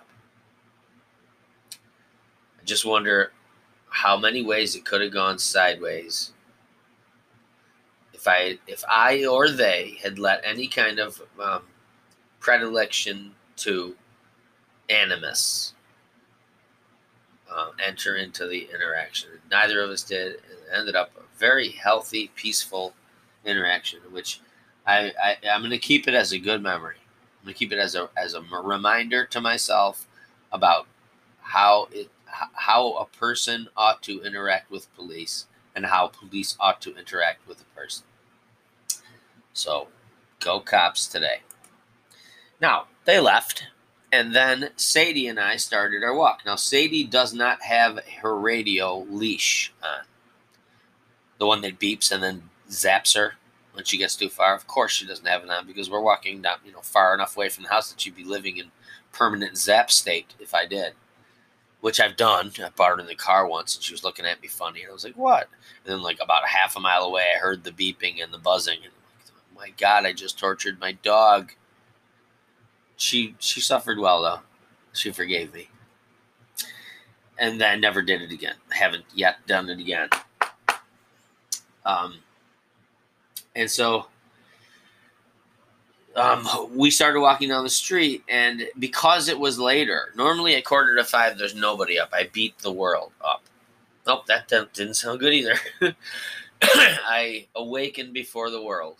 I 2.59 2.63
just 2.65 2.85
wonder 2.85 3.31
how 3.89 4.17
many 4.17 4.41
ways 4.41 4.75
it 4.75 4.85
could 4.85 5.01
have 5.01 5.13
gone 5.13 5.37
sideways 5.37 6.31
if 8.13 8.27
I 8.27 8.57
if 8.67 8.83
I 8.89 9.25
or 9.25 9.49
they 9.49 9.97
had 10.01 10.17
let 10.17 10.41
any 10.45 10.67
kind 10.67 10.97
of 10.97 11.21
um, 11.39 11.63
predilection 12.39 13.33
to 13.57 13.95
animus 14.89 15.72
uh, 17.53 17.71
enter 17.85 18.15
into 18.15 18.47
the 18.47 18.67
interaction. 18.73 19.29
Neither 19.51 19.81
of 19.81 19.89
us 19.89 20.03
did. 20.03 20.35
It 20.35 20.41
ended 20.73 20.95
up 20.95 21.11
a 21.17 21.37
very 21.37 21.69
healthy, 21.69 22.31
peaceful 22.35 22.93
interaction, 23.45 23.99
which 24.11 24.41
I, 24.87 25.11
I 25.21 25.37
I'm 25.49 25.61
going 25.61 25.71
to 25.71 25.77
keep 25.77 26.07
it 26.07 26.13
as 26.13 26.31
a 26.31 26.39
good 26.39 26.61
memory. 26.61 26.97
I'm 27.39 27.45
going 27.45 27.53
to 27.53 27.59
keep 27.59 27.71
it 27.71 27.79
as 27.79 27.95
a 27.95 28.09
as 28.17 28.33
a 28.33 28.41
reminder 28.41 29.25
to 29.25 29.41
myself 29.41 30.07
about 30.51 30.87
how 31.41 31.87
it 31.91 32.09
how 32.25 32.93
a 32.93 33.05
person 33.05 33.67
ought 33.77 34.01
to 34.03 34.23
interact 34.23 34.71
with 34.71 34.93
police 34.95 35.45
and 35.75 35.85
how 35.85 36.07
police 36.07 36.55
ought 36.59 36.81
to 36.81 36.95
interact 36.95 37.47
with 37.47 37.61
a 37.61 37.79
person. 37.79 38.05
So 39.53 39.87
go 40.39 40.59
cops 40.59 41.07
today. 41.07 41.41
Now, 42.59 42.87
they 43.05 43.19
left, 43.19 43.67
and 44.13 44.35
then 44.35 44.69
Sadie 44.75 45.27
and 45.27 45.39
I 45.39 45.55
started 45.57 46.03
our 46.03 46.13
walk. 46.13 46.43
Now, 46.45 46.55
Sadie 46.55 47.03
does 47.03 47.33
not 47.33 47.63
have 47.63 47.99
her 48.21 48.37
radio 48.37 48.99
leash 49.09 49.73
on. 49.83 50.05
The 51.39 51.47
one 51.47 51.61
that 51.61 51.79
beeps 51.79 52.11
and 52.11 52.21
then 52.21 52.43
zaps 52.69 53.15
her 53.15 53.33
when 53.73 53.85
she 53.85 53.97
gets 53.97 54.15
too 54.15 54.29
far. 54.29 54.53
Of 54.53 54.67
course, 54.67 54.91
she 54.91 55.07
doesn't 55.07 55.27
have 55.27 55.43
it 55.43 55.49
on 55.49 55.65
because 55.65 55.89
we're 55.89 55.99
walking 55.99 56.43
down, 56.43 56.57
you 56.63 56.71
know, 56.71 56.81
far 56.81 57.15
enough 57.15 57.35
away 57.35 57.49
from 57.49 57.63
the 57.63 57.71
house 57.71 57.91
that 57.91 57.99
she'd 57.99 58.15
be 58.15 58.23
living 58.23 58.57
in 58.57 58.69
permanent 59.11 59.57
zap 59.57 59.89
state 59.89 60.35
if 60.39 60.53
I 60.53 60.67
did. 60.67 60.93
Which 61.81 61.99
I've 61.99 62.15
done. 62.15 62.51
I 62.63 62.69
bought 62.69 62.91
her 62.91 62.99
in 62.99 63.07
the 63.07 63.15
car 63.15 63.47
once 63.47 63.75
and 63.75 63.83
she 63.83 63.95
was 63.95 64.03
looking 64.03 64.25
at 64.25 64.43
me 64.43 64.47
funny. 64.47 64.81
And 64.83 64.91
I 64.91 64.93
was 64.93 65.03
like, 65.03 65.17
what? 65.17 65.49
And 65.83 65.91
then, 65.91 66.03
like, 66.03 66.19
about 66.21 66.45
a 66.45 66.47
half 66.47 66.75
a 66.75 66.79
mile 66.79 67.01
away, 67.01 67.25
I 67.35 67.39
heard 67.39 67.63
the 67.63 67.71
beeping 67.71 68.23
and 68.23 68.31
the 68.31 68.37
buzzing. 68.37 68.77
And 68.83 68.93
like 69.57 69.71
my 69.71 69.75
God, 69.75 70.05
I 70.05 70.13
just 70.13 70.37
tortured 70.37 70.79
my 70.79 70.91
dog. 70.91 71.53
She 73.03 73.35
she 73.39 73.59
suffered 73.59 73.99
well 73.99 74.21
though. 74.21 74.39
She 74.93 75.11
forgave 75.11 75.53
me. 75.53 75.67
And 77.37 77.59
then 77.59 77.81
never 77.81 78.01
did 78.01 78.21
it 78.21 78.31
again. 78.31 78.55
I 78.71 78.77
haven't 78.77 79.03
yet 79.13 79.45
done 79.45 79.69
it 79.69 79.79
again. 79.79 80.07
Um, 81.85 82.19
and 83.57 83.69
so 83.69 84.05
um, 86.15 86.47
we 86.73 86.89
started 86.89 87.19
walking 87.19 87.49
down 87.49 87.65
the 87.65 87.69
street, 87.69 88.23
and 88.29 88.69
because 88.79 89.27
it 89.27 89.37
was 89.37 89.59
later, 89.59 90.13
normally 90.15 90.55
at 90.55 90.63
quarter 90.63 90.95
to 90.95 91.03
five, 91.03 91.37
there's 91.37 91.55
nobody 91.55 91.99
up. 91.99 92.11
I 92.13 92.29
beat 92.31 92.57
the 92.59 92.71
world 92.71 93.11
up. 93.19 93.43
Nope, 94.07 94.27
that 94.27 94.47
didn't 94.47 94.93
sound 94.93 95.19
good 95.19 95.33
either. 95.33 95.55
I 96.61 97.47
awakened 97.53 98.13
before 98.13 98.49
the 98.49 98.63
world 98.63 98.97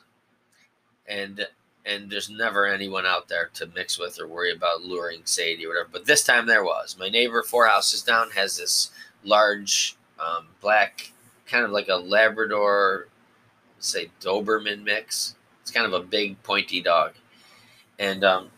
and 1.07 1.47
and 1.85 2.09
there's 2.09 2.29
never 2.29 2.65
anyone 2.65 3.05
out 3.05 3.27
there 3.27 3.49
to 3.55 3.69
mix 3.75 3.99
with 3.99 4.19
or 4.19 4.27
worry 4.27 4.51
about 4.51 4.83
luring 4.83 5.21
Sadie 5.25 5.65
or 5.65 5.69
whatever. 5.69 5.89
But 5.91 6.05
this 6.05 6.23
time 6.23 6.45
there 6.45 6.63
was. 6.63 6.97
My 6.97 7.09
neighbor, 7.09 7.43
four 7.43 7.67
houses 7.67 8.01
down, 8.01 8.31
has 8.31 8.57
this 8.57 8.91
large 9.23 9.95
um, 10.19 10.47
black, 10.61 11.11
kind 11.45 11.65
of 11.65 11.71
like 11.71 11.89
a 11.89 11.95
Labrador, 11.95 13.07
say 13.79 14.09
Doberman 14.21 14.83
mix. 14.83 15.35
It's 15.61 15.71
kind 15.71 15.85
of 15.85 15.93
a 15.93 16.05
big, 16.05 16.41
pointy 16.43 16.81
dog, 16.81 17.13
and 17.99 18.23
um, 18.23 18.49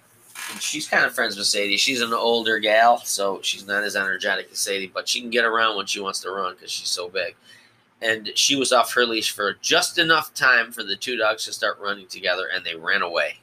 and 0.52 0.62
she's 0.62 0.88
kind 0.88 1.06
of 1.06 1.14
friends 1.14 1.38
with 1.38 1.48
Sadie. 1.48 1.78
She's 1.78 2.02
an 2.02 2.14
older 2.14 2.60
gal, 2.60 2.98
so 2.98 3.42
she's 3.42 3.68
not 3.68 3.84
as 3.84 3.96
energetic 3.96 4.50
as 4.52 4.60
Sadie, 4.60 4.92
but 4.92 5.08
she 5.08 5.22
can 5.22 5.30
get 5.30 5.46
around 5.46 5.78
when 5.78 5.86
she 5.86 6.00
wants 6.00 6.20
to 6.22 6.32
run 6.32 6.56
because 6.56 6.72
she's 6.72 6.90
so 6.90 7.10
big 7.10 7.36
and 8.02 8.30
she 8.36 8.56
was 8.56 8.72
off 8.72 8.94
her 8.94 9.06
leash 9.06 9.32
for 9.32 9.54
just 9.62 9.98
enough 9.98 10.34
time 10.34 10.72
for 10.72 10.84
the 10.84 10.96
two 10.96 11.18
dogs 11.18 11.46
to 11.46 11.54
start 11.54 11.80
running 11.80 12.08
together, 12.08 12.50
and 12.54 12.66
they 12.66 12.76
ran 12.76 13.02
away. 13.02 13.40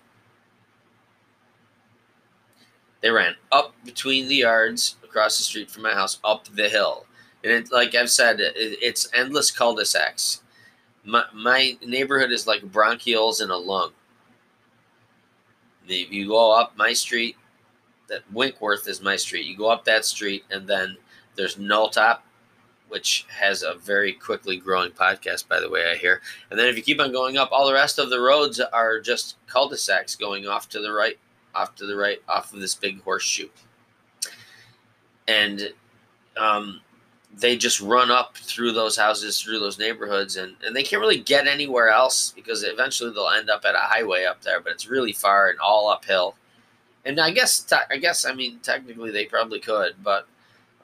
They 3.00 3.10
ran 3.10 3.34
up 3.50 3.74
between 3.84 4.28
the 4.28 4.36
yards 4.36 4.96
across 5.02 5.36
the 5.36 5.42
street 5.42 5.70
from 5.70 5.82
my 5.82 5.92
house, 5.92 6.20
up 6.22 6.46
the 6.54 6.68
hill. 6.68 7.06
And 7.42 7.52
it, 7.52 7.72
like 7.72 7.94
I've 7.94 8.10
said, 8.10 8.38
it, 8.38 8.52
it's 8.56 9.08
endless 9.12 9.50
cul-de-sacs. 9.50 10.42
My, 11.04 11.24
my 11.34 11.76
neighborhood 11.84 12.30
is 12.30 12.46
like 12.46 12.62
bronchioles 12.62 13.42
in 13.42 13.50
a 13.50 13.56
lung. 13.56 13.90
You 15.88 16.28
go 16.28 16.52
up 16.52 16.76
my 16.76 16.92
street, 16.92 17.36
that 18.08 18.22
Winkworth 18.32 18.86
is 18.86 19.02
my 19.02 19.16
street. 19.16 19.46
You 19.46 19.56
go 19.56 19.68
up 19.68 19.84
that 19.86 20.04
street, 20.04 20.44
and 20.52 20.68
then 20.68 20.96
there's 21.34 21.56
Knolltop, 21.56 22.20
which 22.92 23.24
has 23.30 23.62
a 23.62 23.74
very 23.74 24.12
quickly 24.12 24.58
growing 24.58 24.90
podcast, 24.90 25.48
by 25.48 25.58
the 25.58 25.70
way, 25.70 25.90
I 25.90 25.96
hear. 25.96 26.20
And 26.50 26.58
then 26.58 26.68
if 26.68 26.76
you 26.76 26.82
keep 26.82 27.00
on 27.00 27.10
going 27.10 27.38
up, 27.38 27.48
all 27.50 27.66
the 27.66 27.72
rest 27.72 27.98
of 27.98 28.10
the 28.10 28.20
roads 28.20 28.60
are 28.60 29.00
just 29.00 29.36
cul-de-sacs 29.46 30.14
going 30.14 30.46
off 30.46 30.68
to 30.68 30.80
the 30.80 30.92
right, 30.92 31.18
off 31.54 31.74
to 31.76 31.86
the 31.86 31.96
right, 31.96 32.22
off 32.28 32.52
of 32.52 32.60
this 32.60 32.74
big 32.74 33.00
horseshoe. 33.02 33.48
And 35.26 35.72
um, 36.36 36.82
they 37.34 37.56
just 37.56 37.80
run 37.80 38.10
up 38.10 38.36
through 38.36 38.72
those 38.72 38.96
houses, 38.96 39.40
through 39.40 39.58
those 39.58 39.78
neighborhoods, 39.78 40.36
and, 40.36 40.54
and 40.62 40.76
they 40.76 40.82
can't 40.82 41.00
really 41.00 41.20
get 41.20 41.46
anywhere 41.46 41.88
else 41.88 42.32
because 42.36 42.62
eventually 42.62 43.10
they'll 43.10 43.28
end 43.30 43.48
up 43.48 43.64
at 43.64 43.74
a 43.74 43.78
highway 43.78 44.24
up 44.24 44.42
there, 44.42 44.60
but 44.60 44.72
it's 44.72 44.86
really 44.86 45.12
far 45.12 45.48
and 45.48 45.58
all 45.60 45.88
uphill. 45.88 46.36
And 47.06 47.18
I 47.18 47.30
guess, 47.30 47.72
I 47.90 47.96
guess, 47.96 48.26
I 48.26 48.34
mean, 48.34 48.58
technically 48.58 49.10
they 49.10 49.24
probably 49.24 49.60
could, 49.60 49.94
but 50.04 50.28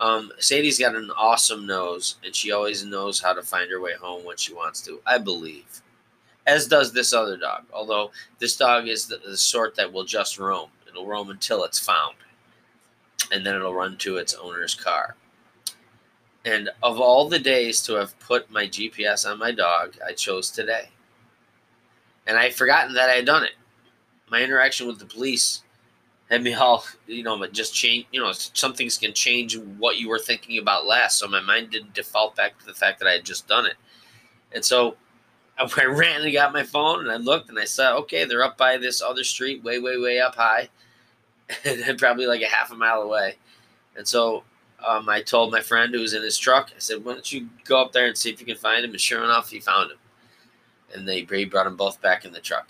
um, 0.00 0.30
Sadie's 0.38 0.78
got 0.78 0.94
an 0.94 1.10
awesome 1.16 1.66
nose, 1.66 2.16
and 2.24 2.34
she 2.34 2.52
always 2.52 2.84
knows 2.84 3.20
how 3.20 3.32
to 3.32 3.42
find 3.42 3.70
her 3.70 3.80
way 3.80 3.94
home 3.94 4.24
when 4.24 4.36
she 4.36 4.54
wants 4.54 4.80
to. 4.82 5.00
I 5.06 5.18
believe. 5.18 5.82
as 6.46 6.66
does 6.68 6.92
this 6.92 7.12
other 7.12 7.36
dog. 7.36 7.64
Although 7.72 8.10
this 8.38 8.56
dog 8.56 8.88
is 8.88 9.06
the, 9.06 9.18
the 9.18 9.36
sort 9.36 9.74
that 9.76 9.92
will 9.92 10.04
just 10.04 10.38
roam. 10.38 10.70
It'll 10.88 11.06
roam 11.06 11.30
until 11.30 11.64
it's 11.64 11.78
found, 11.78 12.16
and 13.32 13.44
then 13.44 13.54
it'll 13.54 13.74
run 13.74 13.96
to 13.98 14.16
its 14.16 14.34
owner's 14.34 14.74
car. 14.74 15.16
And 16.44 16.70
of 16.82 17.00
all 17.00 17.28
the 17.28 17.38
days 17.38 17.82
to 17.82 17.94
have 17.94 18.18
put 18.20 18.50
my 18.50 18.66
GPS 18.66 19.30
on 19.30 19.38
my 19.38 19.52
dog, 19.52 19.96
I 20.06 20.12
chose 20.12 20.50
today. 20.50 20.88
And 22.26 22.38
I'd 22.38 22.54
forgotten 22.54 22.94
that 22.94 23.10
I 23.10 23.14
had 23.14 23.26
done 23.26 23.44
it. 23.44 23.54
My 24.30 24.42
interaction 24.42 24.86
with 24.86 24.98
the 24.98 25.04
police 25.04 25.62
had 26.30 26.42
me 26.42 26.54
you 27.06 27.22
know, 27.22 27.46
just 27.46 27.74
change, 27.74 28.06
you 28.12 28.20
know, 28.20 28.32
some 28.32 28.74
things 28.74 28.98
can 28.98 29.14
change 29.14 29.56
what 29.78 29.96
you 29.96 30.08
were 30.08 30.18
thinking 30.18 30.58
about 30.58 30.86
last. 30.86 31.18
So 31.18 31.26
my 31.26 31.40
mind 31.40 31.70
didn't 31.70 31.94
default 31.94 32.36
back 32.36 32.58
to 32.58 32.66
the 32.66 32.74
fact 32.74 32.98
that 32.98 33.08
I 33.08 33.12
had 33.12 33.24
just 33.24 33.48
done 33.48 33.64
it. 33.64 33.76
And 34.52 34.64
so 34.64 34.96
I 35.58 35.84
ran 35.84 36.22
and 36.22 36.32
got 36.32 36.52
my 36.52 36.62
phone 36.62 37.00
and 37.00 37.10
I 37.10 37.16
looked 37.16 37.48
and 37.48 37.58
I 37.58 37.64
saw, 37.64 37.96
okay, 37.98 38.24
they're 38.24 38.44
up 38.44 38.58
by 38.58 38.76
this 38.76 39.02
other 39.02 39.24
street, 39.24 39.62
way, 39.64 39.78
way, 39.78 39.98
way 39.98 40.20
up 40.20 40.34
high, 40.34 40.68
and 41.64 41.98
probably 41.98 42.26
like 42.26 42.42
a 42.42 42.46
half 42.46 42.70
a 42.70 42.76
mile 42.76 43.02
away. 43.02 43.36
And 43.96 44.06
so 44.06 44.44
um, 44.86 45.08
I 45.08 45.22
told 45.22 45.50
my 45.50 45.60
friend 45.60 45.92
who 45.92 46.00
was 46.00 46.14
in 46.14 46.22
his 46.22 46.38
truck, 46.38 46.70
I 46.76 46.78
said, 46.78 47.04
why 47.04 47.14
don't 47.14 47.32
you 47.32 47.48
go 47.64 47.80
up 47.80 47.92
there 47.92 48.06
and 48.06 48.16
see 48.16 48.30
if 48.30 48.38
you 48.38 48.46
can 48.46 48.56
find 48.56 48.84
him? 48.84 48.90
And 48.90 49.00
sure 49.00 49.24
enough, 49.24 49.50
he 49.50 49.60
found 49.60 49.90
him. 49.90 49.98
And 50.94 51.08
they 51.08 51.22
brought 51.22 51.64
them 51.64 51.76
both 51.76 52.00
back 52.00 52.24
in 52.24 52.32
the 52.32 52.40
truck. 52.40 52.68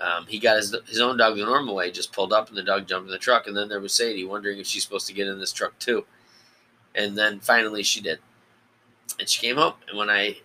Um, 0.00 0.26
he 0.26 0.38
got 0.38 0.56
his, 0.56 0.74
his 0.86 1.00
own 1.00 1.16
dog 1.16 1.36
the 1.36 1.44
normal 1.44 1.74
way, 1.74 1.90
just 1.90 2.12
pulled 2.12 2.32
up 2.32 2.48
and 2.48 2.56
the 2.56 2.62
dog 2.62 2.86
jumped 2.86 3.06
in 3.06 3.12
the 3.12 3.18
truck. 3.18 3.46
And 3.46 3.56
then 3.56 3.68
there 3.68 3.80
was 3.80 3.94
Sadie 3.94 4.24
wondering 4.24 4.58
if 4.58 4.66
she's 4.66 4.82
supposed 4.82 5.06
to 5.06 5.14
get 5.14 5.26
in 5.26 5.38
this 5.38 5.52
truck 5.52 5.78
too. 5.78 6.04
And 6.94 7.16
then 7.16 7.40
finally 7.40 7.82
she 7.82 8.00
did. 8.00 8.18
And 9.18 9.28
she 9.28 9.40
came 9.40 9.56
home. 9.56 9.74
And 9.88 9.96
when 9.96 10.10
I, 10.10 10.36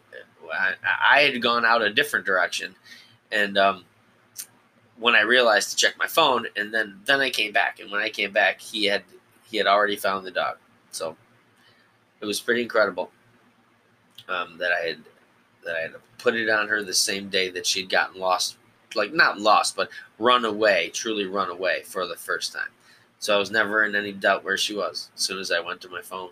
I, 0.54 0.74
I 1.12 1.20
had 1.22 1.42
gone 1.42 1.66
out 1.66 1.82
a 1.82 1.94
different 1.94 2.26
direction. 2.26 2.76
And 3.32 3.58
um, 3.58 3.86
when 5.02 5.16
I 5.16 5.22
realized 5.22 5.72
to 5.72 5.76
check 5.76 5.98
my 5.98 6.08
phone, 6.08 6.46
and 6.56 6.74
then 6.74 7.00
then 7.06 7.20
I 7.20 7.30
came 7.30 7.52
back. 7.52 7.80
And 7.80 7.92
when 7.92 8.02
I 8.02 8.10
came 8.10 8.32
back, 8.32 8.62
he 8.62 8.86
had 8.86 9.04
he 9.50 9.58
had 9.58 9.68
already 9.68 9.96
found 9.96 10.26
the 10.26 10.32
dog. 10.32 10.58
So 10.92 11.18
it 12.22 12.26
was 12.26 12.40
pretty 12.40 12.62
incredible 12.62 13.12
um, 14.30 14.58
that 14.60 14.72
I 14.72 14.88
had 14.88 14.98
that 15.66 15.76
I 15.76 15.82
had 15.82 15.96
put 16.18 16.36
it 16.36 16.50
on 16.50 16.68
her 16.68 16.84
the 16.84 16.94
same 16.94 17.30
day 17.30 17.50
that 17.50 17.66
she'd 17.66 17.90
gotten 17.90 18.20
lost, 18.20 18.58
like 18.96 19.14
not 19.14 19.40
lost, 19.40 19.76
but 19.76 19.90
run 20.20 20.46
away, 20.46 20.90
truly 20.94 21.26
run 21.26 21.50
away 21.50 21.84
for 21.84 22.08
the 22.08 22.16
first 22.16 22.54
time. 22.54 22.70
So 23.20 23.36
I 23.36 23.40
was 23.40 23.52
never 23.52 23.84
in 23.84 23.96
any 23.96 24.12
doubt 24.12 24.44
where 24.44 24.58
she 24.58 24.76
was 24.76 25.10
as 25.16 25.22
soon 25.22 25.40
as 25.40 25.52
I 25.52 25.60
went 25.60 25.82
to 25.82 25.90
my 25.90 26.02
phone. 26.02 26.32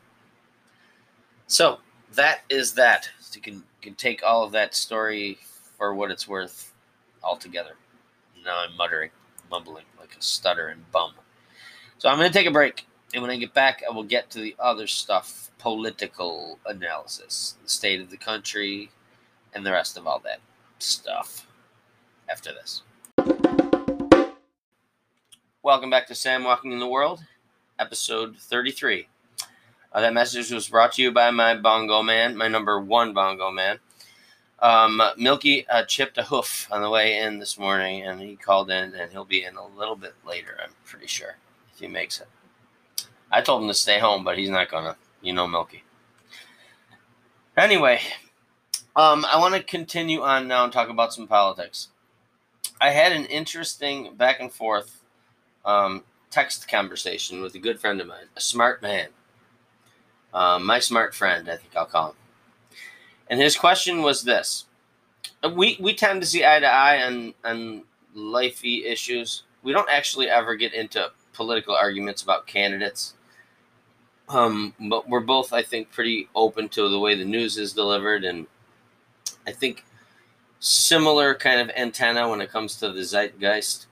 So 1.48 1.80
that 2.14 2.42
is 2.50 2.74
that. 2.74 3.10
You 3.34 3.42
can 3.42 3.64
can 3.82 3.96
take 3.96 4.24
all 4.24 4.44
of 4.44 4.52
that 4.52 4.76
story 4.76 5.38
for 5.78 5.94
what 5.94 6.12
it's 6.12 6.28
worth 6.28 6.74
altogether. 7.24 7.76
Now 8.44 8.64
I'm 8.64 8.76
muttering, 8.76 9.12
mumbling 9.50 9.86
like 10.00 10.16
a 10.18 10.22
stutter 10.22 10.68
and 10.68 10.90
bum. 10.92 11.14
So 11.98 12.10
I'm 12.10 12.18
going 12.18 12.32
to 12.32 12.38
take 12.38 12.48
a 12.48 12.52
break. 12.52 12.86
And 13.14 13.22
when 13.22 13.32
I 13.32 13.38
get 13.38 13.54
back, 13.54 13.82
I 13.88 13.92
will 13.92 14.04
get 14.04 14.30
to 14.32 14.40
the 14.40 14.56
other 14.60 14.88
stuff 14.88 15.52
political 15.58 16.60
analysis, 16.66 17.56
the 17.62 17.70
state 17.70 18.00
of 18.00 18.10
the 18.10 18.18
country, 18.18 18.90
and 19.54 19.66
the 19.66 19.72
rest 19.72 19.98
of 19.98 20.08
all 20.08 20.20
that 20.20 20.40
stuff 20.80 21.48
after 22.30 22.52
this. 22.54 22.84
Welcome 25.64 25.90
back 25.90 26.08
to 26.08 26.16
Sam 26.16 26.44
Walking 26.44 26.72
in 26.72 26.80
the 26.80 26.88
World, 26.88 27.22
episode 27.78 28.38
33. 28.38 29.08
Uh, 29.92 30.02
that 30.02 30.14
message 30.14 30.52
was 30.52 30.70
brought 30.70 30.94
to 30.94 31.02
you 31.02 31.12
by 31.12 31.32
my 31.32 31.56
bongo 31.56 32.04
man, 32.04 32.38
my 32.38 32.48
number 32.48 32.80
one 32.80 33.14
bongo 33.14 33.52
man. 33.52 33.80
Um, 34.60 35.02
Milky 35.18 35.68
uh, 35.68 35.86
chipped 35.86 36.18
a 36.18 36.24
hoof 36.24 36.68
on 36.72 36.82
the 36.82 36.90
way 36.90 37.18
in 37.18 37.40
this 37.40 37.58
morning, 37.58 38.04
and 38.04 38.20
he 38.20 38.36
called 38.36 38.70
in, 38.70 38.94
and 38.94 39.12
he'll 39.12 39.26
be 39.26 39.44
in 39.44 39.56
a 39.56 39.66
little 39.66 39.96
bit 39.96 40.14
later, 40.28 40.58
I'm 40.64 40.72
pretty 40.86 41.08
sure, 41.08 41.38
if 41.74 41.80
he 41.80 41.88
makes 41.88 42.20
it. 42.20 42.28
I 43.32 43.42
told 43.42 43.62
him 43.62 43.68
to 43.70 43.74
stay 43.74 44.00
home, 44.00 44.24
but 44.24 44.38
he's 44.38 44.50
not 44.50 44.70
gonna. 44.70 44.96
You 45.22 45.34
know, 45.34 45.48
Milky. 45.48 45.84
Anyway, 47.58 48.00
um, 48.96 49.26
I 49.26 49.38
want 49.38 49.54
to 49.56 49.62
continue 49.62 50.22
on 50.22 50.48
now 50.48 50.64
and 50.64 50.72
talk 50.72 50.88
about 50.88 51.14
some 51.14 51.28
politics. 51.28 51.90
I 52.82 52.92
had 52.92 53.12
an 53.12 53.26
interesting 53.26 54.16
back 54.16 54.40
and 54.40 54.52
forth 54.52 55.02
um, 55.66 56.04
text 56.32 56.68
conversation 56.70 57.42
with 57.42 57.56
a 57.56 57.60
good 57.60 57.80
friend 57.80 58.00
of 58.00 58.08
mine, 58.08 58.26
a 58.36 58.42
smart 58.42 58.82
man. 58.82 59.10
Um, 60.34 60.66
my 60.66 60.80
smart 60.80 61.14
friend, 61.14 61.50
I 61.50 61.58
think 61.58 61.76
I'll 61.76 61.86
call 61.86 62.10
him. 62.10 62.16
And 63.30 63.40
his 63.40 63.58
question 63.58 64.02
was 64.02 64.24
this: 64.24 64.66
We 65.56 65.78
we 65.80 65.94
tend 65.94 66.22
to 66.22 66.28
see 66.28 66.46
eye 66.46 66.60
to 66.60 66.68
eye 66.68 67.04
on 67.06 67.34
on 67.44 67.84
lifey 68.16 68.86
issues. 68.86 69.44
We 69.62 69.74
don't 69.74 69.90
actually 69.90 70.30
ever 70.30 70.56
get 70.56 70.74
into 70.74 71.12
political 71.34 71.76
arguments 71.76 72.22
about 72.22 72.48
candidates. 72.48 73.14
Um, 74.30 74.74
but 74.80 75.10
we're 75.10 75.22
both, 75.22 75.54
I 75.54 75.64
think, 75.64 75.92
pretty 75.92 76.30
open 76.36 76.70
to 76.70 76.88
the 76.88 77.00
way 77.00 77.16
the 77.16 77.26
news 77.26 77.58
is 77.58 77.74
delivered, 77.74 78.24
and 78.24 78.46
I 79.48 79.52
think 79.52 79.84
similar 80.60 81.34
kind 81.36 81.62
of 81.62 81.76
antenna 81.76 82.30
when 82.30 82.42
it 82.42 82.52
comes 82.52 82.76
to 82.78 82.92
the 82.92 83.02
zeitgeist. 83.02 83.88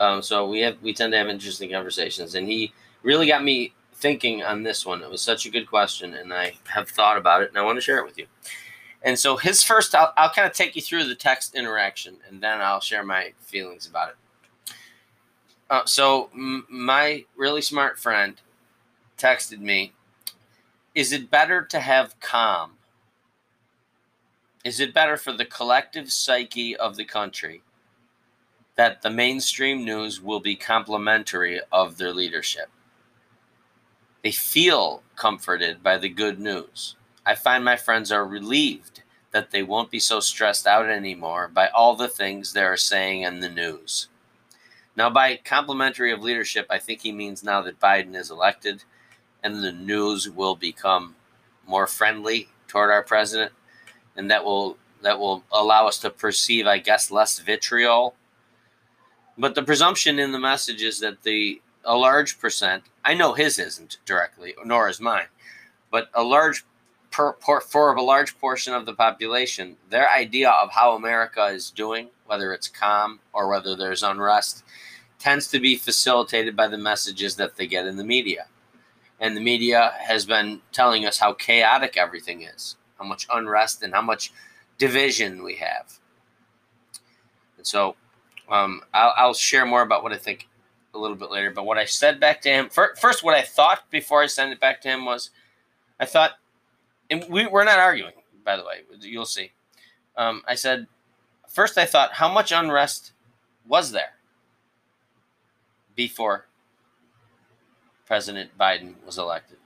Um, 0.00 0.22
so 0.22 0.48
we 0.48 0.60
have 0.60 0.76
we 0.82 0.92
tend 0.92 1.12
to 1.12 1.18
have 1.18 1.28
interesting 1.28 1.70
conversations, 1.70 2.34
and 2.34 2.48
he 2.48 2.72
really 3.02 3.26
got 3.26 3.44
me 3.44 3.72
thinking 3.94 4.42
on 4.42 4.62
this 4.62 4.84
one. 4.84 5.02
It 5.02 5.10
was 5.10 5.22
such 5.22 5.46
a 5.46 5.50
good 5.50 5.66
question, 5.66 6.14
and 6.14 6.32
I 6.32 6.54
have 6.66 6.88
thought 6.88 7.16
about 7.16 7.42
it, 7.42 7.48
and 7.48 7.58
I 7.58 7.62
want 7.62 7.76
to 7.76 7.82
share 7.82 7.98
it 7.98 8.04
with 8.04 8.18
you. 8.18 8.26
And 9.02 9.18
so 9.18 9.36
his 9.36 9.62
first, 9.62 9.94
I'll, 9.94 10.12
I'll 10.16 10.30
kind 10.30 10.48
of 10.48 10.54
take 10.54 10.74
you 10.74 10.82
through 10.82 11.04
the 11.04 11.14
text 11.14 11.54
interaction, 11.54 12.16
and 12.28 12.40
then 12.40 12.60
I'll 12.60 12.80
share 12.80 13.04
my 13.04 13.32
feelings 13.40 13.86
about 13.86 14.10
it. 14.10 14.16
Uh, 15.70 15.84
so 15.84 16.30
m- 16.34 16.66
my 16.68 17.24
really 17.36 17.62
smart 17.62 17.98
friend 17.98 18.40
texted 19.18 19.60
me, 19.60 19.92
Is 20.94 21.12
it 21.12 21.30
better 21.30 21.62
to 21.62 21.80
have 21.80 22.18
calm? 22.20 22.72
Is 24.64 24.80
it 24.80 24.94
better 24.94 25.18
for 25.18 25.32
the 25.32 25.44
collective 25.44 26.10
psyche 26.10 26.74
of 26.74 26.96
the 26.96 27.04
country 27.04 27.62
that 28.76 29.02
the 29.02 29.10
mainstream 29.10 29.84
news 29.84 30.22
will 30.22 30.40
be 30.40 30.56
complimentary 30.56 31.60
of 31.70 31.98
their 31.98 32.14
leadership? 32.14 32.70
They 34.22 34.32
feel 34.32 35.02
comforted 35.16 35.82
by 35.82 35.98
the 35.98 36.08
good 36.08 36.40
news. 36.40 36.96
I 37.26 37.34
find 37.34 37.62
my 37.62 37.76
friends 37.76 38.10
are 38.10 38.26
relieved 38.26 39.02
that 39.32 39.50
they 39.50 39.62
won't 39.62 39.90
be 39.90 39.98
so 39.98 40.18
stressed 40.18 40.66
out 40.66 40.88
anymore 40.88 41.50
by 41.52 41.68
all 41.68 41.94
the 41.94 42.08
things 42.08 42.52
they 42.52 42.62
are 42.62 42.76
saying 42.78 43.20
in 43.20 43.40
the 43.40 43.50
news. 43.50 44.08
Now, 44.96 45.10
by 45.10 45.36
complimentary 45.44 46.10
of 46.10 46.22
leadership, 46.22 46.66
I 46.70 46.78
think 46.78 47.02
he 47.02 47.12
means 47.12 47.44
now 47.44 47.60
that 47.62 47.80
Biden 47.80 48.16
is 48.16 48.30
elected 48.30 48.84
and 49.42 49.62
the 49.62 49.72
news 49.72 50.30
will 50.30 50.56
become 50.56 51.16
more 51.66 51.86
friendly 51.86 52.48
toward 52.66 52.90
our 52.90 53.02
president, 53.02 53.52
and 54.16 54.30
that 54.30 54.44
will 54.44 54.76
that 55.02 55.18
will 55.18 55.44
allow 55.52 55.86
us 55.86 55.98
to 55.98 56.10
perceive, 56.10 56.66
I 56.66 56.78
guess, 56.78 57.10
less 57.10 57.38
vitriol. 57.38 58.14
But 59.36 59.54
the 59.54 59.62
presumption 59.62 60.18
in 60.18 60.32
the 60.32 60.38
message 60.38 60.82
is 60.82 61.00
that 61.00 61.22
the 61.22 61.60
a 61.84 61.96
large 61.96 62.38
percent, 62.38 62.84
I 63.04 63.14
know 63.14 63.34
his 63.34 63.58
isn't 63.58 63.98
directly, 64.06 64.54
nor 64.64 64.88
is 64.88 65.00
mine, 65.00 65.26
but 65.90 66.08
a 66.14 66.22
large 66.22 66.64
per, 67.10 67.32
per, 67.32 67.60
for 67.60 67.94
a 67.94 68.02
large 68.02 68.38
portion 68.38 68.72
of 68.72 68.86
the 68.86 68.94
population, 68.94 69.76
their 69.90 70.10
idea 70.10 70.50
of 70.50 70.72
how 70.72 70.94
America 70.94 71.44
is 71.46 71.70
doing, 71.70 72.08
whether 72.24 72.54
it's 72.54 72.68
calm 72.68 73.20
or 73.34 73.48
whether 73.48 73.76
there's 73.76 74.02
unrest, 74.02 74.64
tends 75.18 75.46
to 75.48 75.60
be 75.60 75.76
facilitated 75.76 76.56
by 76.56 76.66
the 76.66 76.78
messages 76.78 77.36
that 77.36 77.56
they 77.56 77.66
get 77.66 77.86
in 77.86 77.96
the 77.96 78.04
media 78.04 78.46
and 79.20 79.36
the 79.36 79.40
media 79.40 79.92
has 80.00 80.26
been 80.26 80.60
telling 80.72 81.06
us 81.06 81.18
how 81.18 81.32
chaotic 81.32 81.96
everything 81.96 82.42
is, 82.42 82.76
how 83.04 83.08
much 83.08 83.26
unrest 83.32 83.82
and 83.82 83.92
how 83.92 84.00
much 84.00 84.32
division 84.78 85.44
we 85.44 85.56
have. 85.56 85.98
And 87.58 87.66
so 87.66 87.96
um, 88.48 88.80
I'll, 88.94 89.12
I'll, 89.16 89.34
share 89.34 89.66
more 89.66 89.82
about 89.82 90.02
what 90.02 90.12
I 90.12 90.16
think 90.16 90.48
a 90.94 90.98
little 90.98 91.16
bit 91.16 91.30
later. 91.30 91.50
But 91.50 91.66
what 91.66 91.78
I 91.78 91.84
said 91.84 92.18
back 92.18 92.40
to 92.42 92.48
him, 92.48 92.68
first, 92.70 93.22
what 93.22 93.34
I 93.34 93.42
thought 93.42 93.90
before 93.90 94.22
I 94.22 94.26
sent 94.26 94.52
it 94.52 94.60
back 94.60 94.80
to 94.82 94.88
him 94.88 95.04
was 95.04 95.30
I 96.00 96.06
thought, 96.06 96.32
and 97.10 97.24
we, 97.28 97.46
we're 97.46 97.64
not 97.64 97.78
arguing, 97.78 98.14
by 98.44 98.56
the 98.56 98.64
way, 98.64 98.80
you'll 99.00 99.26
see. 99.26 99.52
Um, 100.16 100.42
I 100.48 100.54
said, 100.54 100.86
first, 101.48 101.76
I 101.76 101.84
thought, 101.84 102.14
how 102.14 102.32
much 102.32 102.52
unrest 102.52 103.12
was 103.66 103.92
there 103.92 104.14
before 105.94 106.46
President 108.06 108.50
Biden 108.58 108.94
was 109.04 109.18
elected. 109.18 109.58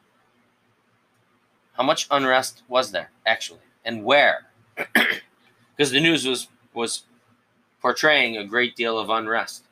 How 1.78 1.84
much 1.84 2.08
unrest 2.10 2.64
was 2.68 2.90
there 2.90 3.10
actually, 3.24 3.60
and 3.84 4.04
where? 4.04 4.46
because 4.76 5.92
the 5.92 6.00
news 6.00 6.26
was 6.26 6.48
was 6.74 7.04
portraying 7.80 8.36
a 8.36 8.44
great 8.44 8.74
deal 8.74 8.98
of 8.98 9.10
unrest. 9.10 9.64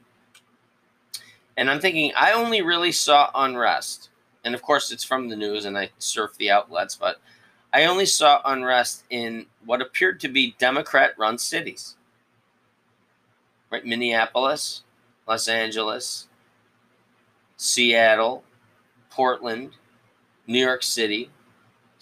And 1.57 1.69
I'm 1.69 1.81
thinking 1.81 2.13
I 2.17 2.33
only 2.33 2.63
really 2.63 2.93
saw 2.93 3.31
unrest, 3.35 4.11
and 4.45 4.55
of 4.55 4.63
course 4.63 4.93
it's 4.93 5.03
from 5.03 5.29
the 5.29 5.37
news, 5.37 5.65
and 5.65 5.77
I 5.77 5.91
surf 5.99 6.37
the 6.39 6.49
outlets, 6.49 6.95
but 6.95 7.21
I 7.73 7.87
only 7.87 8.07
saw 8.07 8.41
unrest 8.45 9.03
in 9.11 9.47
what 9.65 9.83
appeared 9.83 10.21
to 10.21 10.29
be 10.29 10.55
Democrat 10.59 11.13
run 11.19 11.39
cities. 11.39 11.97
Right? 13.69 13.85
Minneapolis, 13.85 14.85
Los 15.27 15.49
Angeles, 15.49 16.29
Seattle, 17.57 18.45
Portland, 19.11 19.73
New 20.47 20.61
York 20.61 20.85
City, 20.85 21.31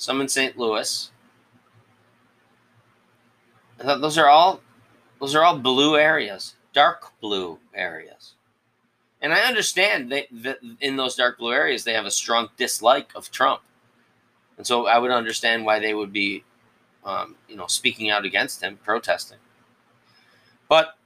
some 0.04 0.20
in 0.20 0.28
St. 0.28 0.58
Louis. 0.58 1.10
I 3.80 3.84
thought 3.84 4.00
those 4.00 4.18
are 4.18 4.28
all 4.28 4.60
those 5.20 5.34
are 5.34 5.42
all 5.42 5.58
blue 5.58 5.96
areas, 5.96 6.54
dark 6.72 7.12
blue 7.20 7.58
areas. 7.74 8.34
And 9.22 9.32
I 9.32 9.40
understand 9.40 10.12
that, 10.12 10.26
that 10.30 10.58
in 10.80 10.96
those 10.96 11.14
dark 11.14 11.38
blue 11.38 11.52
areas 11.52 11.84
they 11.84 11.94
have 11.94 12.04
a 12.04 12.10
strong 12.10 12.50
dislike 12.58 13.10
of 13.14 13.30
Trump. 13.30 13.62
And 14.58 14.66
so 14.66 14.86
I 14.86 14.98
would 14.98 15.10
understand 15.10 15.64
why 15.64 15.78
they 15.78 15.94
would 15.94 16.12
be 16.12 16.44
um, 17.04 17.36
you 17.48 17.56
know, 17.56 17.66
speaking 17.66 18.10
out 18.10 18.24
against 18.24 18.62
him, 18.62 18.78
protesting. 18.82 19.38
But 20.68 20.96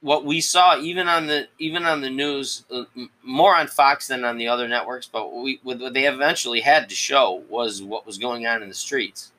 what 0.00 0.24
we 0.24 0.40
saw 0.40 0.78
even 0.78 1.08
on 1.08 1.26
the 1.26 1.48
even 1.58 1.84
on 1.84 2.00
the 2.00 2.10
news 2.10 2.64
uh, 2.70 2.84
more 3.22 3.54
on 3.54 3.66
Fox 3.66 4.06
than 4.06 4.24
on 4.24 4.38
the 4.38 4.46
other 4.46 4.68
networks 4.68 5.06
but 5.06 5.34
we 5.34 5.58
what 5.62 5.92
they 5.92 6.06
eventually 6.06 6.60
had 6.60 6.88
to 6.88 6.94
show 6.94 7.42
was 7.48 7.82
what 7.82 8.06
was 8.06 8.18
going 8.18 8.46
on 8.46 8.62
in 8.62 8.68
the 8.68 8.74
streets 8.74 9.32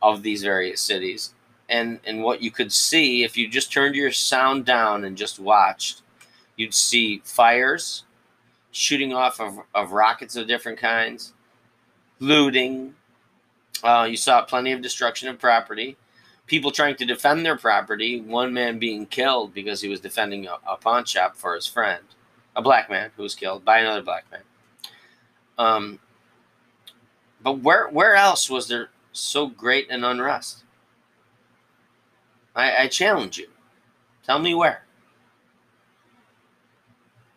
of 0.00 0.22
these 0.22 0.42
various 0.42 0.80
cities. 0.80 1.34
And 1.68 2.00
and 2.06 2.22
what 2.22 2.42
you 2.42 2.50
could 2.50 2.72
see 2.72 3.24
if 3.24 3.36
you 3.36 3.48
just 3.48 3.72
turned 3.72 3.94
your 3.94 4.12
sound 4.12 4.64
down 4.64 5.04
and 5.04 5.16
just 5.16 5.38
watched 5.38 6.02
you'd 6.56 6.74
see 6.74 7.20
fires 7.24 8.04
shooting 8.70 9.12
off 9.12 9.40
of, 9.40 9.58
of 9.74 9.92
rockets 9.92 10.36
of 10.36 10.48
different 10.48 10.78
kinds 10.78 11.34
looting. 12.20 12.94
Uh, 13.82 14.06
you 14.10 14.16
saw 14.16 14.42
plenty 14.42 14.72
of 14.72 14.82
destruction 14.82 15.28
of 15.28 15.38
property 15.38 15.96
people 16.48 16.70
trying 16.70 16.96
to 16.96 17.04
defend 17.04 17.44
their 17.44 17.56
property, 17.56 18.20
one 18.20 18.52
man 18.52 18.78
being 18.78 19.06
killed 19.06 19.54
because 19.54 19.80
he 19.80 19.88
was 19.88 20.00
defending 20.00 20.46
a, 20.46 20.56
a 20.66 20.76
pawn 20.76 21.04
shop 21.04 21.36
for 21.36 21.54
his 21.54 21.66
friend, 21.66 22.02
a 22.56 22.62
black 22.62 22.90
man 22.90 23.10
who 23.16 23.22
was 23.22 23.34
killed 23.34 23.64
by 23.64 23.78
another 23.78 24.02
black 24.02 24.24
man. 24.32 24.40
Um, 25.58 25.98
but 27.42 27.60
where 27.60 27.88
where 27.88 28.16
else 28.16 28.50
was 28.50 28.66
there 28.66 28.90
so 29.12 29.46
great 29.46 29.90
an 29.90 30.04
unrest? 30.04 30.64
I, 32.56 32.84
I 32.84 32.88
challenge 32.88 33.38
you. 33.38 33.48
Tell 34.24 34.38
me 34.38 34.54
where. 34.54 34.84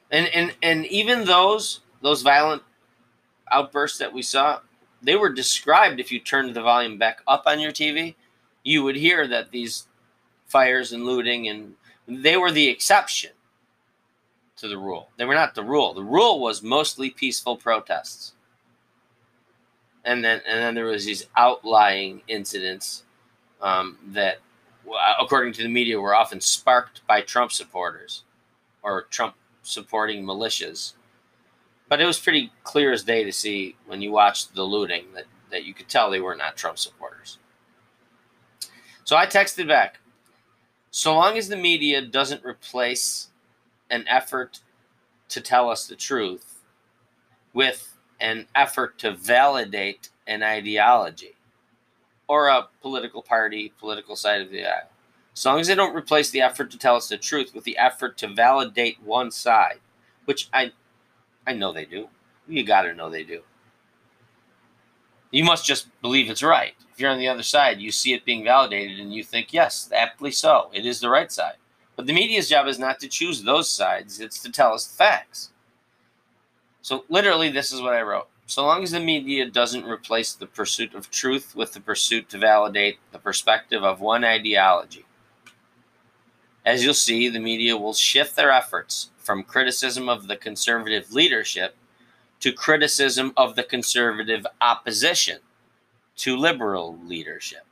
And 0.09 0.27
and 0.27 0.55
and 0.63 0.85
even 0.87 1.25
those 1.25 1.81
those 2.01 2.21
violent 2.21 2.63
outbursts 3.51 3.97
that 3.99 4.13
we 4.13 4.21
saw, 4.21 4.59
they 5.01 5.15
were 5.15 5.29
described 5.29 5.99
if 5.99 6.11
you 6.11 6.19
turned 6.19 6.55
the 6.55 6.61
volume 6.61 6.97
back 6.97 7.21
up 7.27 7.43
on 7.45 7.59
your 7.59 7.71
TV 7.71 8.15
you 8.63 8.83
would 8.83 8.95
hear 8.95 9.27
that 9.27 9.51
these 9.51 9.87
fires 10.47 10.91
and 10.91 11.05
looting 11.05 11.47
and 11.47 11.75
they 12.07 12.37
were 12.37 12.51
the 12.51 12.67
exception 12.67 13.31
to 14.57 14.67
the 14.67 14.77
rule. 14.77 15.09
They 15.17 15.25
were 15.25 15.35
not 15.35 15.55
the 15.55 15.63
rule. 15.63 15.93
The 15.93 16.03
rule 16.03 16.39
was 16.39 16.61
mostly 16.61 17.09
peaceful 17.09 17.57
protests. 17.57 18.33
And 20.03 20.23
then 20.23 20.41
and 20.47 20.59
then 20.59 20.75
there 20.75 20.85
was 20.85 21.05
these 21.05 21.27
outlying 21.37 22.21
incidents 22.27 23.03
um, 23.61 23.97
that, 24.07 24.39
according 25.19 25.53
to 25.53 25.63
the 25.63 25.69
media, 25.69 25.99
were 25.99 26.15
often 26.15 26.41
sparked 26.41 27.05
by 27.07 27.21
Trump 27.21 27.51
supporters 27.51 28.23
or 28.81 29.03
Trump 29.03 29.35
supporting 29.63 30.23
militias. 30.23 30.93
But 31.87 32.01
it 32.01 32.05
was 32.05 32.19
pretty 32.19 32.51
clear 32.63 32.91
as 32.91 33.03
day 33.03 33.23
to 33.23 33.31
see 33.31 33.75
when 33.85 34.01
you 34.01 34.11
watched 34.11 34.55
the 34.55 34.63
looting 34.63 35.05
that, 35.13 35.25
that 35.51 35.65
you 35.65 35.73
could 35.73 35.89
tell 35.89 36.09
they 36.09 36.19
were 36.19 36.35
not 36.35 36.55
Trump 36.55 36.79
supporters. 36.79 37.37
So 39.11 39.17
I 39.17 39.25
texted 39.25 39.67
back. 39.67 39.99
So 40.89 41.13
long 41.13 41.37
as 41.37 41.49
the 41.49 41.57
media 41.57 42.01
doesn't 42.01 42.45
replace 42.45 43.27
an 43.89 44.05
effort 44.07 44.61
to 45.27 45.41
tell 45.41 45.69
us 45.69 45.85
the 45.85 45.97
truth 45.97 46.61
with 47.53 47.97
an 48.21 48.45
effort 48.55 48.97
to 48.99 49.11
validate 49.11 50.07
an 50.27 50.43
ideology 50.43 51.35
or 52.29 52.47
a 52.47 52.69
political 52.81 53.21
party, 53.21 53.73
political 53.77 54.15
side 54.15 54.39
of 54.39 54.49
the 54.49 54.65
aisle. 54.65 54.89
As 55.35 55.45
long 55.45 55.59
as 55.59 55.67
they 55.67 55.75
don't 55.75 55.93
replace 55.93 56.29
the 56.29 56.39
effort 56.39 56.71
to 56.71 56.77
tell 56.77 56.95
us 56.95 57.09
the 57.09 57.17
truth 57.17 57.53
with 57.53 57.65
the 57.65 57.77
effort 57.77 58.17
to 58.19 58.29
validate 58.29 59.03
one 59.03 59.29
side, 59.29 59.81
which 60.23 60.47
I 60.53 60.71
I 61.45 61.51
know 61.51 61.73
they 61.73 61.83
do. 61.83 62.07
You 62.47 62.63
got 62.63 62.83
to 62.83 62.95
know 62.95 63.09
they 63.09 63.23
do. 63.23 63.41
You 65.31 65.43
must 65.43 65.65
just 65.65 65.87
believe 66.01 66.29
it's 66.29 66.43
right. 66.43 66.73
If 66.91 66.99
you're 66.99 67.09
on 67.09 67.19
the 67.19 67.27
other 67.27 67.43
side, 67.43 67.79
you 67.79 67.91
see 67.91 68.13
it 68.13 68.25
being 68.25 68.43
validated 68.43 68.99
and 68.99 69.13
you 69.13 69.23
think, 69.23 69.53
yes, 69.53 69.89
aptly 69.95 70.31
so. 70.31 70.69
It 70.73 70.85
is 70.85 70.99
the 70.99 71.09
right 71.09 71.31
side. 71.31 71.55
But 71.95 72.05
the 72.05 72.13
media's 72.13 72.49
job 72.49 72.67
is 72.67 72.79
not 72.79 72.99
to 72.99 73.07
choose 73.07 73.43
those 73.43 73.69
sides, 73.69 74.19
it's 74.19 74.41
to 74.41 74.51
tell 74.51 74.73
us 74.73 74.87
the 74.87 74.95
facts. 74.95 75.51
So, 76.81 77.05
literally, 77.09 77.49
this 77.49 77.71
is 77.71 77.81
what 77.81 77.93
I 77.93 78.01
wrote. 78.01 78.27
So 78.47 78.65
long 78.65 78.83
as 78.83 78.91
the 78.91 78.99
media 78.99 79.49
doesn't 79.49 79.85
replace 79.85 80.33
the 80.33 80.47
pursuit 80.47 80.93
of 80.93 81.09
truth 81.09 81.55
with 81.55 81.71
the 81.71 81.79
pursuit 81.79 82.27
to 82.29 82.37
validate 82.37 82.97
the 83.13 83.19
perspective 83.19 83.83
of 83.83 84.01
one 84.01 84.25
ideology, 84.25 85.05
as 86.65 86.83
you'll 86.83 86.93
see, 86.93 87.29
the 87.29 87.39
media 87.39 87.77
will 87.77 87.93
shift 87.93 88.35
their 88.35 88.51
efforts 88.51 89.09
from 89.17 89.43
criticism 89.43 90.09
of 90.09 90.27
the 90.27 90.35
conservative 90.35 91.13
leadership 91.13 91.75
to 92.41 92.51
criticism 92.51 93.31
of 93.37 93.55
the 93.55 93.63
conservative 93.63 94.45
opposition 94.59 95.39
to 96.17 96.35
liberal 96.35 96.97
leadership. 97.05 97.65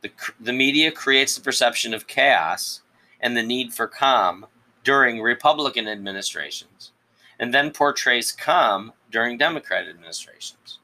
The, 0.00 0.10
the 0.40 0.52
media 0.52 0.90
creates 0.90 1.36
the 1.36 1.42
perception 1.42 1.94
of 1.94 2.06
chaos 2.06 2.82
and 3.20 3.36
the 3.36 3.42
need 3.42 3.72
for 3.72 3.86
calm 3.86 4.46
during 4.82 5.20
Republican 5.20 5.86
administrations, 5.86 6.90
and 7.38 7.54
then 7.54 7.70
portrays 7.70 8.32
calm 8.32 8.92
during 9.10 9.38
Democrat 9.38 9.86
administrations. 9.88 10.80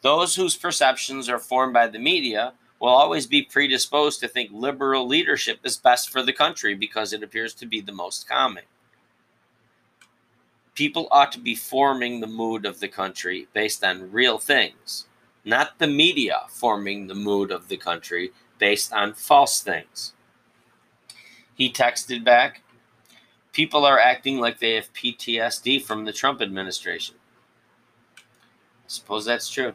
Those 0.00 0.36
whose 0.36 0.56
perceptions 0.56 1.28
are 1.28 1.38
formed 1.38 1.74
by 1.74 1.88
the 1.88 1.98
media 1.98 2.54
will 2.80 2.88
always 2.88 3.26
be 3.26 3.42
predisposed 3.42 4.20
to 4.20 4.28
think 4.28 4.50
liberal 4.52 5.06
leadership 5.06 5.58
is 5.64 5.76
best 5.76 6.10
for 6.10 6.22
the 6.22 6.32
country 6.32 6.74
because 6.74 7.12
it 7.12 7.22
appears 7.22 7.52
to 7.54 7.66
be 7.66 7.80
the 7.80 7.92
most 7.92 8.28
calming 8.28 8.64
people 10.74 11.08
ought 11.10 11.32
to 11.32 11.38
be 11.38 11.54
forming 11.54 12.20
the 12.20 12.26
mood 12.26 12.66
of 12.66 12.80
the 12.80 12.88
country 12.88 13.48
based 13.52 13.84
on 13.84 14.10
real 14.10 14.38
things, 14.38 15.06
not 15.44 15.78
the 15.78 15.86
media 15.86 16.42
forming 16.48 17.06
the 17.06 17.14
mood 17.14 17.50
of 17.50 17.68
the 17.68 17.76
country 17.76 18.32
based 18.58 18.92
on 18.92 19.14
false 19.14 19.60
things. 19.60 20.12
He 21.54 21.70
texted 21.70 22.24
back, 22.24 22.62
People 23.52 23.84
are 23.84 24.00
acting 24.00 24.40
like 24.40 24.58
they 24.58 24.74
have 24.74 24.92
PTSD 24.92 25.80
from 25.80 26.04
the 26.04 26.12
Trump 26.12 26.42
administration. 26.42 27.14
I 28.18 28.88
suppose 28.88 29.24
that's 29.24 29.48
true. 29.48 29.74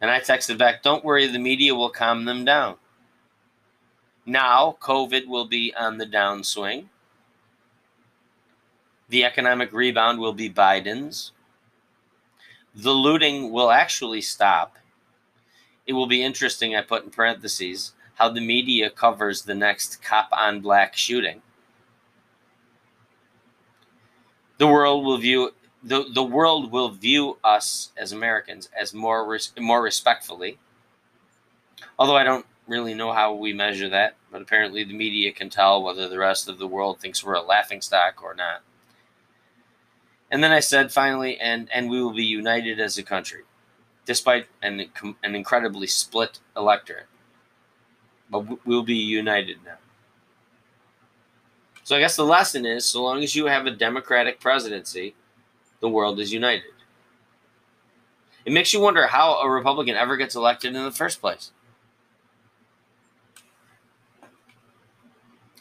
And 0.00 0.10
I 0.10 0.18
texted 0.18 0.58
back, 0.58 0.82
Don't 0.82 1.04
worry, 1.04 1.28
the 1.28 1.38
media 1.38 1.76
will 1.76 1.90
calm 1.90 2.24
them 2.24 2.44
down. 2.44 2.74
Now, 4.26 4.76
COVID 4.80 5.26
will 5.28 5.46
be 5.46 5.72
on 5.78 5.96
the 5.96 6.06
downswing. 6.06 6.86
The 9.08 9.24
economic 9.24 9.72
rebound 9.72 10.18
will 10.18 10.34
be 10.34 10.50
Biden's. 10.50 11.32
The 12.74 12.92
looting 12.92 13.50
will 13.50 13.70
actually 13.70 14.20
stop. 14.20 14.76
It 15.86 15.94
will 15.94 16.06
be 16.06 16.22
interesting, 16.22 16.76
I 16.76 16.82
put 16.82 17.04
in 17.04 17.10
parentheses, 17.10 17.94
how 18.16 18.28
the 18.28 18.40
media 18.40 18.90
covers 18.90 19.42
the 19.42 19.54
next 19.54 20.02
cop 20.02 20.28
on 20.32 20.60
black 20.60 20.96
shooting. 20.96 21.40
The 24.58 24.66
world 24.66 25.04
will 25.04 25.18
view 25.18 25.52
the, 25.82 26.04
the 26.12 26.24
world 26.24 26.72
will 26.72 26.90
view 26.90 27.38
us 27.44 27.92
as 27.96 28.10
Americans 28.12 28.68
as 28.78 28.92
more 28.92 29.24
res, 29.24 29.52
more 29.58 29.80
respectfully. 29.80 30.58
Although 31.98 32.16
I 32.16 32.24
don't 32.24 32.44
really 32.66 32.94
know 32.94 33.12
how 33.12 33.32
we 33.32 33.52
measure 33.52 33.88
that, 33.88 34.16
but 34.30 34.42
apparently 34.42 34.84
the 34.84 34.92
media 34.92 35.32
can 35.32 35.48
tell 35.48 35.82
whether 35.82 36.08
the 36.08 36.18
rest 36.18 36.48
of 36.48 36.58
the 36.58 36.66
world 36.66 37.00
thinks 37.00 37.24
we're 37.24 37.34
a 37.34 37.42
laughingstock 37.42 38.22
or 38.22 38.34
not. 38.34 38.62
And 40.30 40.44
then 40.44 40.52
I 40.52 40.60
said 40.60 40.92
finally, 40.92 41.38
and 41.38 41.68
and 41.72 41.88
we 41.88 42.02
will 42.02 42.12
be 42.12 42.24
united 42.24 42.80
as 42.80 42.98
a 42.98 43.02
country, 43.02 43.44
despite 44.04 44.46
an 44.62 44.86
an 45.22 45.34
incredibly 45.34 45.86
split 45.86 46.38
electorate. 46.56 47.06
But 48.30 48.66
we'll 48.66 48.82
be 48.82 48.96
united 48.96 49.58
now. 49.64 49.78
So 51.82 51.96
I 51.96 52.00
guess 52.00 52.16
the 52.16 52.24
lesson 52.26 52.66
is, 52.66 52.84
so 52.84 53.02
long 53.02 53.22
as 53.22 53.34
you 53.34 53.46
have 53.46 53.64
a 53.64 53.70
democratic 53.70 54.40
presidency, 54.40 55.14
the 55.80 55.88
world 55.88 56.20
is 56.20 56.34
united. 56.34 56.74
It 58.44 58.52
makes 58.52 58.74
you 58.74 58.80
wonder 58.80 59.06
how 59.06 59.40
a 59.40 59.48
Republican 59.48 59.96
ever 59.96 60.18
gets 60.18 60.34
elected 60.36 60.76
in 60.76 60.84
the 60.84 60.90
first 60.90 61.22
place. 61.22 61.52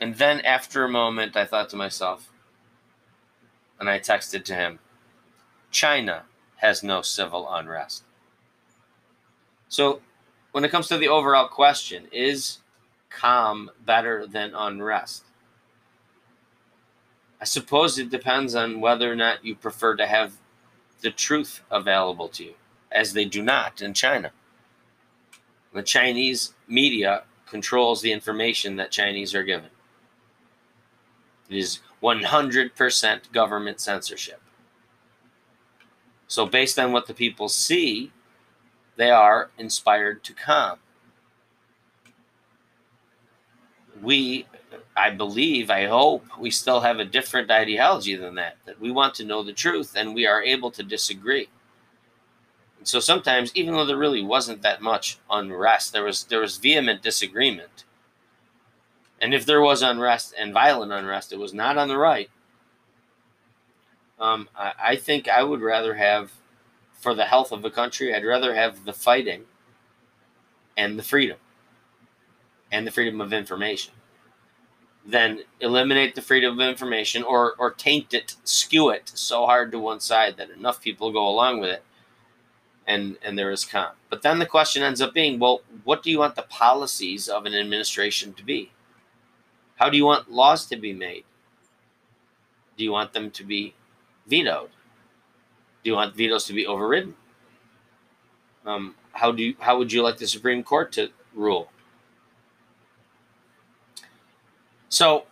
And 0.02 0.16
then 0.16 0.42
after 0.42 0.84
a 0.84 0.90
moment, 0.90 1.38
I 1.38 1.46
thought 1.46 1.70
to 1.70 1.76
myself, 1.76 2.30
and 3.80 3.90
I 3.90 4.00
texted 4.00 4.44
to 4.46 4.56
him 4.56 4.80
China 5.72 6.24
has 6.58 6.84
no 6.84 7.02
civil 7.02 7.48
unrest. 7.52 8.04
So, 9.70 10.02
when 10.52 10.64
it 10.64 10.72
comes 10.72 10.88
to 10.88 10.98
the 10.98 11.10
overall 11.10 11.48
question, 11.48 12.08
is 12.12 12.60
calm 13.10 13.70
better 13.86 14.26
than 14.26 14.54
unrest? 14.56 15.26
I 17.40 17.46
suppose 17.46 18.00
it 18.00 18.10
depends 18.10 18.56
on 18.56 18.82
whether 18.82 19.12
or 19.12 19.16
not 19.16 19.46
you 19.46 19.56
prefer 19.56 19.96
to 19.96 20.08
have 20.08 20.34
the 21.02 21.12
truth 21.12 21.62
available 21.70 22.28
to 22.30 22.44
you, 22.46 22.54
as 22.92 23.14
they 23.14 23.26
do 23.26 23.44
not 23.44 23.82
in 23.82 23.94
China. 23.94 24.32
The 25.74 25.84
Chinese 25.84 26.54
media 26.68 27.24
controls 27.46 28.02
the 28.02 28.12
information 28.12 28.78
that 28.78 28.90
Chinese 28.90 29.36
are 29.36 29.44
given. 29.44 29.70
It 31.50 31.58
is 31.58 31.80
100% 32.02 33.32
government 33.32 33.80
censorship. 33.80 34.42
So, 36.28 36.46
based 36.46 36.78
on 36.78 36.92
what 36.92 37.08
the 37.08 37.14
people 37.14 37.50
see, 37.50 38.12
they 38.98 39.12
are 39.12 39.50
inspired 39.58 40.24
to 40.26 40.34
come. 40.34 40.80
We, 44.02 44.46
I 44.96 45.10
believe, 45.12 45.72
I 45.72 45.86
hope, 45.86 46.26
we 46.38 46.52
still 46.52 46.82
have 46.82 47.00
a 47.00 47.06
different 47.06 47.50
ideology 47.50 48.16
than 48.16 48.36
that, 48.36 48.58
that 48.66 48.80
we 48.80 48.92
want 48.92 49.16
to 49.16 49.26
know 49.26 49.42
the 49.42 49.54
truth 49.54 49.94
and 49.96 50.14
we 50.14 50.28
are 50.28 50.44
able 50.44 50.70
to 50.72 50.84
disagree. 50.84 51.48
And 52.78 52.88
so 52.88 53.00
sometimes, 53.00 53.52
even 53.56 53.74
though 53.74 53.86
there 53.86 53.98
really 53.98 54.24
wasn't 54.24 54.62
that 54.62 54.82
much 54.82 55.18
unrest, 55.30 55.94
there 55.94 56.04
was 56.04 56.26
there 56.26 56.42
was 56.42 56.58
vehement 56.58 57.02
disagreement. 57.02 57.86
And 59.20 59.34
if 59.34 59.46
there 59.46 59.62
was 59.62 59.82
unrest 59.82 60.34
and 60.38 60.54
violent 60.54 60.92
unrest, 60.92 61.34
it 61.34 61.40
was 61.40 61.54
not 61.54 61.78
on 61.78 61.88
the 61.88 61.98
right. 61.98 62.30
Um, 64.20 64.50
I, 64.56 64.74
I 64.80 64.96
think 64.96 65.28
I 65.28 65.44
would 65.44 65.62
rather 65.62 65.96
have, 65.96 66.32
for 66.94 67.14
the 67.14 67.26
health 67.26 67.52
of 67.52 67.62
the 67.62 67.70
country, 67.70 68.14
I'd 68.14 68.26
rather 68.26 68.54
have 68.54 68.86
the 68.86 68.94
fighting 68.94 69.44
and 70.76 70.98
the 70.98 71.04
freedom 71.04 71.38
and 72.72 72.86
the 72.86 72.92
freedom 72.92 73.22
of 73.22 73.34
information 73.34 73.94
than 75.06 75.40
eliminate 75.62 76.16
the 76.16 76.22
freedom 76.22 76.60
of 76.60 76.68
information 76.68 77.24
or, 77.24 77.54
or 77.58 77.72
taint 77.72 78.14
it, 78.14 78.36
skew 78.44 78.90
it 78.90 79.10
so 79.14 79.46
hard 79.46 79.72
to 79.72 79.80
one 79.80 80.02
side 80.02 80.36
that 80.38 80.50
enough 80.50 80.82
people 80.82 81.14
go 81.14 81.28
along 81.28 81.60
with 81.62 81.70
it 81.70 81.84
and, 82.86 83.18
and 83.24 83.38
there 83.38 83.52
is 83.52 83.64
calm. 83.64 83.94
But 84.10 84.22
then 84.22 84.40
the 84.40 84.46
question 84.46 84.84
ends 84.84 85.02
up 85.02 85.14
being 85.14 85.40
well, 85.40 85.62
what 85.86 86.04
do 86.04 86.12
you 86.12 86.20
want 86.20 86.36
the 86.36 86.44
policies 86.44 87.30
of 87.30 87.46
an 87.46 87.54
administration 87.54 88.34
to 88.34 88.44
be? 88.44 88.72
How 89.78 89.90
do 89.90 89.98
you 89.98 90.06
want 90.06 90.32
laws 90.32 90.66
to 90.68 90.76
be 90.76 90.94
made? 90.94 91.24
Do 92.78 92.84
you 92.84 92.92
want 92.92 93.14
them 93.14 93.32
to 93.32 93.44
be 93.44 93.74
vetoed? 94.28 94.70
Do 95.84 95.90
you 95.90 95.96
want 95.96 96.16
vetoes 96.16 96.46
to 96.46 96.54
be 96.54 96.68
overridden? 96.68 97.16
Um, 98.66 98.96
how 99.14 99.32
do 99.32 99.42
you, 99.42 99.56
how 99.60 99.78
would 99.78 99.92
you 99.92 100.04
like 100.04 100.18
the 100.18 100.28
Supreme 100.28 100.64
Court 100.64 100.92
to 100.94 101.10
rule? 101.34 101.72
So 104.90 105.26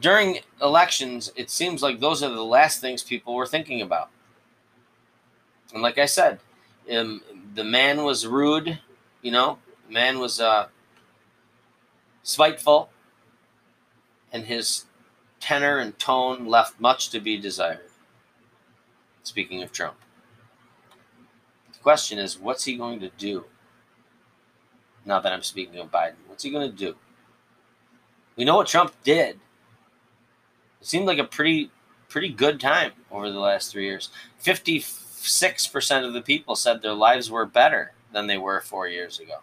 during 0.00 0.40
elections, 0.60 1.32
it 1.34 1.50
seems 1.50 1.82
like 1.82 2.00
those 2.00 2.22
are 2.22 2.30
the 2.30 2.44
last 2.44 2.80
things 2.80 3.02
people 3.02 3.34
were 3.34 3.46
thinking 3.46 3.80
about. 3.80 4.10
And 5.72 5.82
like 5.82 5.98
I 5.98 6.06
said, 6.06 6.38
um, 6.94 7.22
the 7.54 7.64
man 7.64 8.04
was 8.04 8.26
rude, 8.26 8.78
you 9.22 9.32
know, 9.32 9.58
man 9.88 10.18
was 10.18 10.40
uh, 10.40 10.68
spiteful, 12.22 12.90
and 14.32 14.46
his 14.46 14.86
tenor 15.40 15.78
and 15.78 15.98
tone 15.98 16.46
left 16.46 16.80
much 16.80 17.10
to 17.10 17.20
be 17.20 17.36
desired. 17.36 17.90
Speaking 19.22 19.62
of 19.62 19.70
Trump, 19.72 19.96
the 21.72 21.78
question 21.78 22.18
is, 22.18 22.38
what's 22.38 22.64
he 22.64 22.76
going 22.76 23.00
to 23.00 23.10
do? 23.18 23.44
Now 25.04 25.20
that 25.20 25.32
I'm 25.32 25.42
speaking 25.42 25.78
of 25.78 25.90
Biden, 25.90 26.14
what's 26.26 26.44
he 26.44 26.50
going 26.50 26.70
to 26.70 26.76
do? 26.76 26.96
We 28.36 28.44
know 28.44 28.56
what 28.56 28.68
Trump 28.68 28.94
did. 29.04 29.40
It 30.80 30.86
seemed 30.86 31.06
like 31.06 31.18
a 31.18 31.24
pretty 31.24 31.70
pretty 32.08 32.28
good 32.28 32.60
time 32.60 32.92
over 33.10 33.30
the 33.30 33.38
last 33.38 33.70
three 33.70 33.84
years. 33.84 34.10
Fifty-six 34.38 35.66
percent 35.66 36.04
of 36.04 36.12
the 36.12 36.22
people 36.22 36.56
said 36.56 36.82
their 36.82 36.94
lives 36.94 37.30
were 37.30 37.46
better 37.46 37.92
than 38.12 38.26
they 38.26 38.38
were 38.38 38.60
four 38.60 38.88
years 38.88 39.18
ago. 39.20 39.38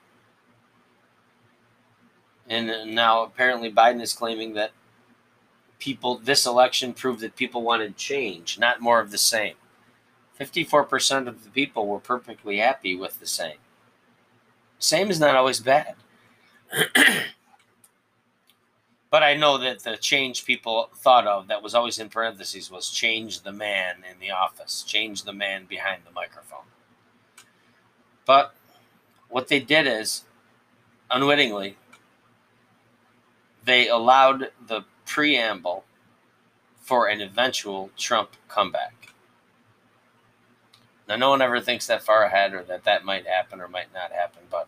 And 2.47 2.95
now 2.95 3.23
apparently 3.23 3.71
Biden 3.71 4.01
is 4.01 4.13
claiming 4.13 4.53
that 4.53 4.71
people 5.79 6.17
this 6.17 6.45
election 6.45 6.93
proved 6.93 7.21
that 7.21 7.35
people 7.35 7.61
wanted 7.61 7.97
change, 7.97 8.59
not 8.59 8.81
more 8.81 8.99
of 8.99 9.11
the 9.11 9.17
same. 9.17 9.55
54% 10.39 11.27
of 11.27 11.43
the 11.43 11.49
people 11.49 11.87
were 11.87 11.99
perfectly 11.99 12.57
happy 12.57 12.95
with 12.95 13.19
the 13.19 13.27
same. 13.27 13.57
Same 14.77 15.09
is 15.09 15.19
not 15.19 15.35
always 15.35 15.59
bad. 15.59 15.95
But 19.09 19.23
I 19.23 19.33
know 19.33 19.57
that 19.57 19.79
the 19.79 19.97
change 19.97 20.45
people 20.45 20.89
thought 20.95 21.25
of 21.25 21.47
that 21.47 21.63
was 21.63 21.73
always 21.73 21.97
in 21.97 22.09
parentheses 22.09 22.69
was 22.69 22.91
change 22.91 23.41
the 23.41 23.51
man 23.51 24.03
in 24.09 24.19
the 24.19 24.29
office, 24.31 24.83
change 24.83 25.23
the 25.23 25.33
man 25.33 25.65
behind 25.65 26.03
the 26.05 26.11
microphone. 26.11 26.65
But 28.25 28.53
what 29.29 29.47
they 29.47 29.59
did 29.59 29.87
is, 29.87 30.25
unwittingly, 31.09 31.77
they 33.65 33.87
allowed 33.87 34.51
the 34.67 34.83
preamble 35.09 35.83
for 36.79 37.07
an 37.07 37.19
eventual 37.19 37.89
Trump 37.97 38.29
comeback. 38.47 39.11
Now, 41.07 41.15
no 41.15 41.31
one 41.31 41.41
ever 41.41 41.59
thinks 41.59 41.87
that 41.87 42.03
far 42.03 42.23
ahead 42.23 42.53
or 42.53 42.63
that 42.63 42.83
that 42.83 43.03
might 43.03 43.25
happen 43.25 43.59
or 43.59 43.67
might 43.67 43.91
not 43.91 44.11
happen, 44.11 44.43
but 44.51 44.67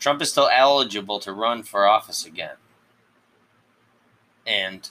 Trump 0.00 0.20
is 0.20 0.32
still 0.32 0.50
eligible 0.52 1.20
to 1.20 1.32
run 1.32 1.62
for 1.62 1.86
office 1.86 2.26
again. 2.26 2.56
And 4.44 4.90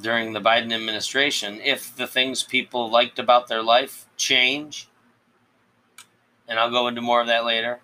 during 0.00 0.32
the 0.32 0.40
Biden 0.40 0.72
administration, 0.72 1.60
if 1.62 1.94
the 1.94 2.06
things 2.06 2.42
people 2.42 2.90
liked 2.90 3.18
about 3.18 3.48
their 3.48 3.62
life 3.62 4.06
change, 4.16 4.88
and 6.48 6.58
I'll 6.58 6.70
go 6.70 6.88
into 6.88 7.02
more 7.02 7.20
of 7.20 7.26
that 7.26 7.44
later, 7.44 7.80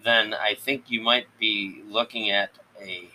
then 0.00 0.32
I 0.32 0.54
think 0.54 0.84
you 0.88 1.00
might 1.00 1.26
be 1.40 1.82
looking 1.88 2.30
at 2.30 2.50
a 2.80 3.08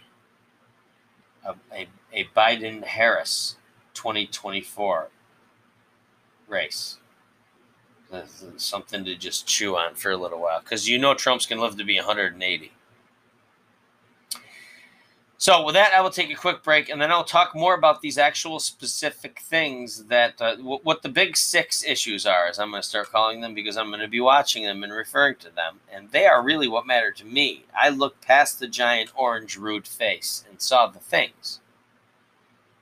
a, 1.46 1.56
a, 1.74 1.88
a 2.16 2.24
Biden 2.36 2.84
Harris 2.84 3.58
2024 3.94 5.10
race. 6.48 6.98
Something 8.56 9.04
to 9.04 9.16
just 9.16 9.46
chew 9.46 9.76
on 9.76 9.96
for 9.96 10.12
a 10.12 10.18
little 10.18 10.40
while 10.40 10.62
because 10.62 10.88
you 10.88 10.98
know 10.98 11.14
Trump's 11.14 11.46
going 11.46 11.60
to 11.60 11.66
live 11.66 11.78
to 11.78 11.84
be 11.84 11.98
180. 11.98 12.72
So, 15.38 15.66
with 15.66 15.76
that, 15.76 15.92
I 15.94 16.00
will 16.00 16.12
take 16.12 16.32
a 16.32 16.36
quick 16.36 16.64
break 16.64 16.88
and 16.88 17.02
then 17.02 17.12
I'll 17.12 17.26
talk 17.26 17.54
more 17.54 17.76
about 17.76 18.02
these 18.02 18.18
actual 18.18 18.58
specific 18.60 19.40
things 19.42 20.06
that 20.06 20.42
uh, 20.42 20.56
w- 20.56 20.80
what 20.84 21.02
the 21.02 21.10
big 21.10 21.36
six 21.36 21.84
issues 21.84 22.26
are, 22.26 22.48
as 22.48 22.58
I'm 22.58 22.72
going 22.72 22.82
to 22.82 22.88
start 22.88 23.12
calling 23.12 23.42
them, 23.42 23.54
because 23.54 23.76
I'm 23.76 23.90
going 23.90 24.00
to 24.00 24.08
be 24.08 24.22
watching 24.22 24.64
them 24.64 24.82
and 24.82 24.94
referring 24.94 25.36
to 25.40 25.54
them. 25.54 25.82
And 25.92 26.10
they 26.12 26.26
are 26.26 26.42
really 26.42 26.70
what 26.70 26.88
matter 26.88 27.12
to 27.12 27.26
me. 27.26 27.66
I 27.78 27.90
looked 27.90 28.26
past 28.26 28.60
the 28.60 28.68
giant 28.68 29.12
orange 29.14 29.58
rude 29.58 29.88
face 29.88 30.46
and 30.50 30.62
saw 30.62 30.88
the 30.88 31.00
things. 31.00 31.60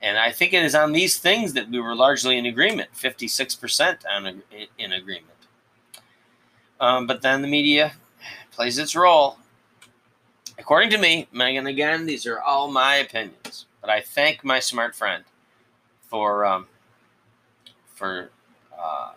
And 0.04 0.18
I 0.18 0.30
think 0.30 0.52
it 0.52 0.62
is 0.62 0.76
on 0.76 0.92
these 0.92 1.18
things 1.18 1.54
that 1.54 1.68
we 1.68 1.80
were 1.80 1.96
largely 1.96 2.38
in 2.38 2.46
agreement 2.46 2.90
56% 2.94 3.98
on, 4.08 4.42
in 4.78 4.92
agreement. 4.92 5.28
Um, 6.78 7.06
but 7.06 7.22
then 7.22 7.42
the 7.42 7.48
media 7.48 7.94
plays 8.52 8.78
its 8.78 8.94
role 8.94 9.38
According 10.58 10.90
to 10.90 10.98
me, 10.98 11.26
Megan, 11.32 11.66
again, 11.66 12.06
these 12.06 12.26
are 12.26 12.40
all 12.40 12.70
my 12.70 12.96
opinions, 12.96 13.66
but 13.80 13.90
I 13.90 14.00
thank 14.00 14.44
my 14.44 14.60
smart 14.60 14.94
friend 14.94 15.24
for 16.02 16.44
um, 16.44 16.68
for 17.94 18.30
uh, 18.78 19.12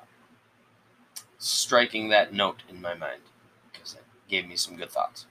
striking 1.37 2.09
that 2.09 2.33
note 2.33 2.63
in 2.69 2.81
my 2.81 2.95
mind 2.95 3.21
because 3.71 3.93
it 3.93 4.03
gave 4.27 4.47
me 4.47 4.55
some 4.55 4.75
good 4.75 4.89
thoughts. 4.89 5.27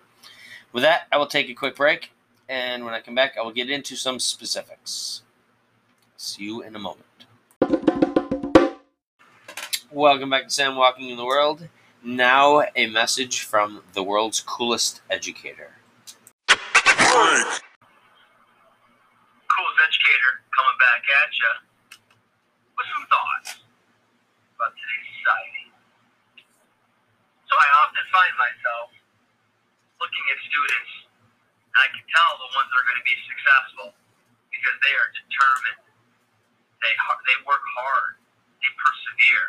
With 0.72 0.84
that, 0.84 1.09
I 1.11 1.16
will 1.16 1.26
take 1.26 1.48
a 1.48 1.54
quick 1.54 1.74
break, 1.74 2.12
and 2.48 2.84
when 2.84 2.94
I 2.94 3.00
come 3.00 3.16
back, 3.16 3.36
I 3.36 3.42
will 3.42 3.52
get 3.52 3.68
into 3.68 3.96
some 3.96 4.20
specifics. 4.20 5.22
See 6.27 6.43
you 6.43 6.59
in 6.61 6.74
a 6.74 6.83
moment. 6.83 7.07
Welcome 9.93 10.27
back 10.29 10.43
to 10.43 10.51
Sam 10.51 10.74
Walking 10.74 11.09
in 11.09 11.16
the 11.16 11.24
World. 11.24 11.68
Now, 12.03 12.66
a 12.74 12.91
message 12.91 13.47
from 13.47 13.87
the 13.95 14.03
world's 14.03 14.43
coolest 14.43 15.07
educator. 15.07 15.79
Coolest 16.51 17.62
educator 19.87 20.33
coming 20.51 20.79
back 20.83 21.07
at 21.07 21.31
you 21.31 21.53
with 22.74 22.91
some 22.91 23.07
thoughts 23.07 23.62
about 24.59 24.74
today's 24.74 25.07
society. 25.22 25.70
So 27.47 27.55
I 27.55 27.68
often 27.87 28.03
find 28.11 28.35
myself 28.35 28.91
looking 30.03 30.27
at 30.35 30.43
students, 30.43 31.07
and 31.70 31.87
I 31.87 31.87
can 31.95 32.03
tell 32.11 32.35
the 32.43 32.51
ones 32.51 32.66
that 32.66 32.83
are 32.83 32.87
going 32.91 32.99
to 32.99 33.07
be 33.07 33.14
successful 33.31 33.95
because 34.51 34.74
they 34.83 34.91
are 34.91 35.07
determined. 35.14 35.86
They 36.83 36.95
they 36.95 37.39
work 37.47 37.64
hard. 37.77 38.20
They 38.62 38.70
persevere. 38.77 39.49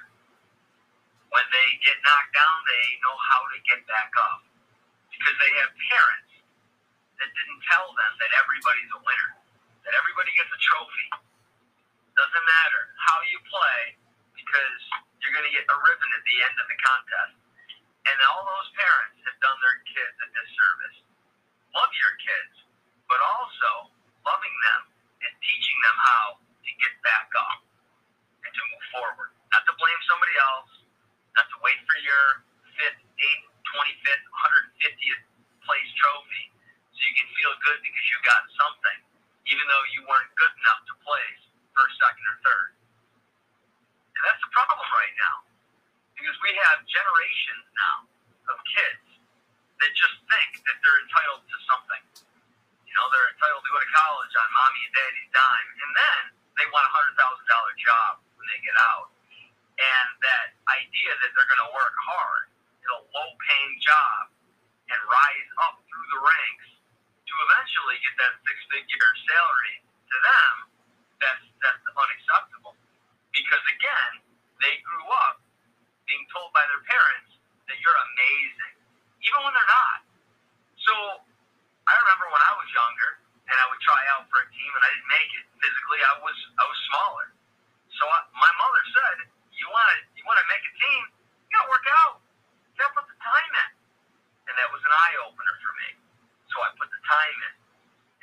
when 1.31 1.45
they 1.51 1.67
get 1.83 1.97
knocked 2.03 2.33
down, 2.35 2.55
they 2.67 2.85
know 3.03 3.17
how 3.19 3.41
to 3.51 3.57
get 3.67 3.81
back 3.87 4.11
up 4.31 4.41
because 5.11 5.35
they 5.41 5.51
have 5.63 5.71
parents 5.75 6.31
that 7.19 7.29
didn't 7.33 7.61
tell 7.67 7.89
them 7.95 8.13
that 8.21 8.31
everybody's 8.39 8.91
a 8.95 9.01
winner, 9.01 9.31
that 9.85 9.93
everybody 9.97 10.31
gets 10.37 10.51
a 10.53 10.61
trophy. 10.61 11.07
Doesn't 12.15 12.47
matter 12.47 12.83
how 13.01 13.17
you 13.31 13.39
play 13.47 13.81
because 14.37 14.81
you're 15.21 15.35
going 15.35 15.47
to 15.47 15.55
get 15.55 15.65
a 15.67 15.77
ribbon 15.77 16.09
at 16.13 16.23
the 16.25 16.37
end 16.45 16.55
of 16.61 16.67
the 16.69 16.79
contest. 16.81 17.35
And 18.09 18.17
all 18.31 18.43
those 18.45 18.69
parents 18.77 19.17
have 19.27 19.37
done 19.43 19.59
their 19.61 19.79
kids 19.89 20.15
a 20.23 20.27
disservice. 20.33 20.97
Love 21.75 21.91
your 21.93 22.15
kids, 22.21 22.55
but 23.11 23.19
also 23.21 23.91
loving 24.25 24.57
them 24.71 24.81
is 25.27 25.33
teaching 25.43 25.79
them 25.85 25.97
how 25.99 26.25
to 26.67 26.73
get 26.83 26.93
back 27.01 27.31
up 27.39 27.63
and 28.43 28.51
to 28.51 28.61
move 28.75 28.85
forward. 28.91 29.31
Not 29.55 29.63
to 29.63 29.73
blame 29.79 30.01
somebody 30.11 30.35
else, 30.51 30.71
not 31.39 31.47
to 31.47 31.57
wait 31.63 31.79
for 31.87 31.97
your 32.03 32.25
fifth, 32.75 32.99
eighth, 32.99 33.47
25th, 33.71 34.25
150th 34.83 35.23
place 35.63 35.89
trophy 35.99 36.43
so 36.91 36.99
you 37.03 37.15
can 37.15 37.29
feel 37.35 37.53
good 37.63 37.79
because 37.83 38.05
you 38.09 38.17
got 38.23 38.43
something, 38.55 38.99
even 39.47 39.63
though 39.67 39.85
you 39.95 40.01
weren't 40.07 40.31
good 40.35 40.53
enough 40.63 40.81
to 40.91 40.93
place 41.03 41.41
first, 41.77 41.95
second, 42.01 42.25
or 42.25 42.37
third. 42.41 42.69
And 44.17 44.21
that's 44.25 44.41
the 44.41 44.49
problem 44.49 44.87
right 44.89 45.15
now. 45.21 45.45
Because 46.17 46.33
we 46.41 46.49
have 46.57 46.81
generations 46.89 47.65
now 47.77 47.97
of 48.49 48.57
kids 48.65 49.05
that 49.77 49.91
just 49.93 50.17
think 50.25 50.65
that 50.65 50.77
they're 50.81 51.01
entitled 51.05 51.45
to 51.45 51.57
something. 51.69 52.03
You 52.89 52.93
know, 52.97 53.05
they're 53.13 53.29
entitled 53.37 53.61
to 53.61 53.69
go 53.69 53.77
to 53.77 53.91
college 53.93 54.33
on 54.33 54.47
mommy 54.49 54.81
and 54.89 54.93
daddy's 54.97 55.29
dime. 55.29 55.69
And 55.77 55.91
then 55.93 56.21
they 56.57 56.67
want 56.73 56.83
a 56.83 56.91
hundred 56.91 57.13
thousand 57.15 57.45
dollar 57.45 57.73
job 57.77 58.11
when 58.35 58.45
they 58.49 58.59
get 58.65 58.75
out. 58.81 59.13
And 59.77 60.07
that 60.25 60.57
idea 60.73 61.13
that 61.21 61.29
they're 61.37 61.51
gonna 61.53 61.69
work 61.73 61.95
hard 62.01 62.49
in 62.81 62.89
a 62.89 62.99
low 63.13 63.29
paying 63.45 63.77
job 63.79 64.33
and 64.89 64.99
rise 65.05 65.49
up 65.69 65.77
through 65.85 66.07
the 66.17 66.21
ranks 66.25 66.69
to 67.29 67.33
eventually 67.45 67.97
get 68.01 68.13
that 68.17 68.33
six 68.41 68.57
figure 68.73 69.13
salary 69.29 69.77
to 69.83 70.17
them, 70.17 70.53
that's 71.21 71.45
that's 71.61 71.83
unacceptable. 71.93 72.73
Because 73.35 73.63
again, 73.69 74.25
they 74.65 74.81
grew 74.81 75.07
up 75.29 75.43
being 76.09 76.25
told 76.33 76.49
by 76.57 76.65
their 76.71 76.81
parents 76.87 77.37
that 77.69 77.77
you're 77.77 77.99
amazing, 78.15 78.73
even 79.21 79.39
when 79.45 79.53
they're 79.53 79.69
not. 79.69 79.99
So 80.81 80.93
I 81.85 81.93
remember 81.99 82.31
when 82.31 82.41
I 82.41 82.53
was 82.57 82.67
younger 82.71 83.26
and 83.47 83.55
I 83.55 83.65
would 83.71 83.81
try 83.83 83.99
out 84.15 84.27
for 84.27 84.43
a 84.43 84.47
team 84.51 84.71
and 84.75 84.83
I 84.83 84.89
didn't 84.91 85.11
make 85.11 85.31
it 85.39 85.45
physically. 85.59 85.99
I 86.03 86.13
was 86.19 86.37
I 86.59 86.65
was 86.67 86.79
smaller. 86.91 87.27
So 87.95 88.03
I, 88.03 88.19
my 88.35 88.51
mother 88.59 88.83
said, 88.91 89.17
"You 89.55 89.67
want 89.71 89.87
to 89.95 89.97
you 90.19 90.23
want 90.27 90.39
to 90.43 90.47
make 90.51 90.63
a 90.63 90.73
team? 90.75 91.03
You 91.47 91.51
got 91.55 91.63
to 91.67 91.71
work 91.71 91.87
out. 92.05 92.15
You 92.75 92.75
got 92.83 92.91
to 92.91 92.95
put 92.99 93.07
the 93.07 93.19
time 93.23 93.51
in." 93.55 93.69
And 94.51 94.53
that 94.59 94.69
was 94.71 94.83
an 94.83 94.93
eye 94.93 95.15
opener 95.27 95.55
for 95.63 95.71
me. 95.83 95.89
So 96.51 96.55
I 96.63 96.71
put 96.75 96.91
the 96.91 97.01
time 97.03 97.37
in. 97.51 97.55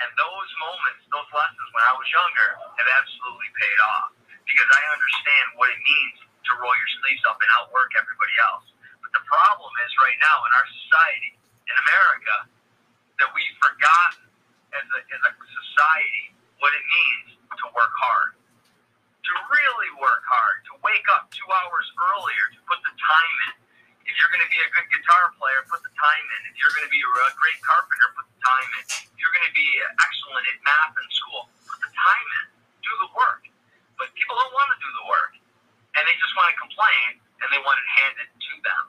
And 0.05 0.11
those 0.19 0.51
moments, 0.59 1.07
those 1.09 1.29
lessons 1.31 1.69
when 1.73 1.85
I 1.87 1.95
was 1.97 2.09
younger, 2.11 2.49
have 2.61 2.91
absolutely 2.99 3.51
paid 3.57 3.79
off 3.95 4.11
because 4.45 4.69
I 4.69 4.83
understand 4.93 5.47
what 5.57 5.69
it 5.73 5.81
means 5.81 6.19
to 6.21 6.51
roll 6.61 6.75
your 6.77 6.91
sleeves 7.01 7.25
up 7.25 7.41
and 7.41 7.51
outwork 7.57 7.95
everybody 7.97 8.37
else. 8.53 8.67
But 9.01 9.13
the 9.17 9.25
problem 9.25 9.73
is 9.87 9.91
right 10.03 10.19
now 10.21 10.37
in 10.45 10.51
our 10.53 10.69
society, 10.85 11.33
in 11.71 11.77
America, 11.89 12.37
that 13.23 13.31
we've 13.33 13.57
forgotten 13.63 14.24
as 14.75 14.87
a, 14.91 15.01
as 15.07 15.23
a 15.31 15.33
society 15.35 16.35
what 16.59 16.73
it 16.75 16.85
means 16.85 17.29
to 17.61 17.67
work 17.75 17.95
hard. 17.99 18.35
To 18.35 19.33
really 19.49 19.91
work 19.97 20.25
hard, 20.29 20.57
to 20.69 20.73
wake 20.85 21.07
up 21.17 21.33
two 21.33 21.49
hours 21.49 21.87
earlier, 21.97 22.45
to 22.57 22.61
put 22.69 22.81
the 22.85 22.95
time 22.95 23.37
in. 23.49 23.57
If 24.05 24.13
you're 24.21 24.29
going 24.29 24.45
to 24.45 24.53
be 24.53 24.61
a 24.61 24.69
good 24.69 24.89
guitar 24.93 25.33
player, 25.41 25.65
put 25.65 25.81
the 25.81 25.95
time 25.97 26.27
in. 26.37 26.41
If 26.53 26.61
you're 26.61 26.75
going 26.77 26.85
to 26.85 26.93
be 26.93 27.01
a 27.01 27.35
great 27.41 27.57
carpenter, 27.65 28.09
put 28.13 28.29
the 28.29 28.41
time 28.45 28.69
in. 28.77 28.85
If 28.85 29.17
you're 29.17 29.33
going 29.33 29.49
to 29.49 29.57
be 29.57 29.69
excellent 29.97 30.45
at 30.45 30.59
math 30.61 30.93
in 30.93 31.09
school, 31.09 31.49
put 31.65 31.81
the 31.81 31.89
time 31.89 32.29
in. 32.45 32.45
Do 32.85 32.93
the 33.01 33.11
work. 33.17 33.49
But 33.97 34.13
people 34.13 34.37
don't 34.37 34.53
want 34.53 34.77
to 34.77 34.79
do 34.85 34.91
the 34.93 35.07
work. 35.09 35.33
And 35.97 36.05
they 36.05 36.17
just 36.21 36.37
want 36.37 36.53
to 36.53 36.57
complain 36.61 37.17
and 37.41 37.49
they 37.49 37.61
want 37.65 37.81
it 37.81 37.89
handed 37.97 38.29
to 38.29 38.53
them. 38.61 38.85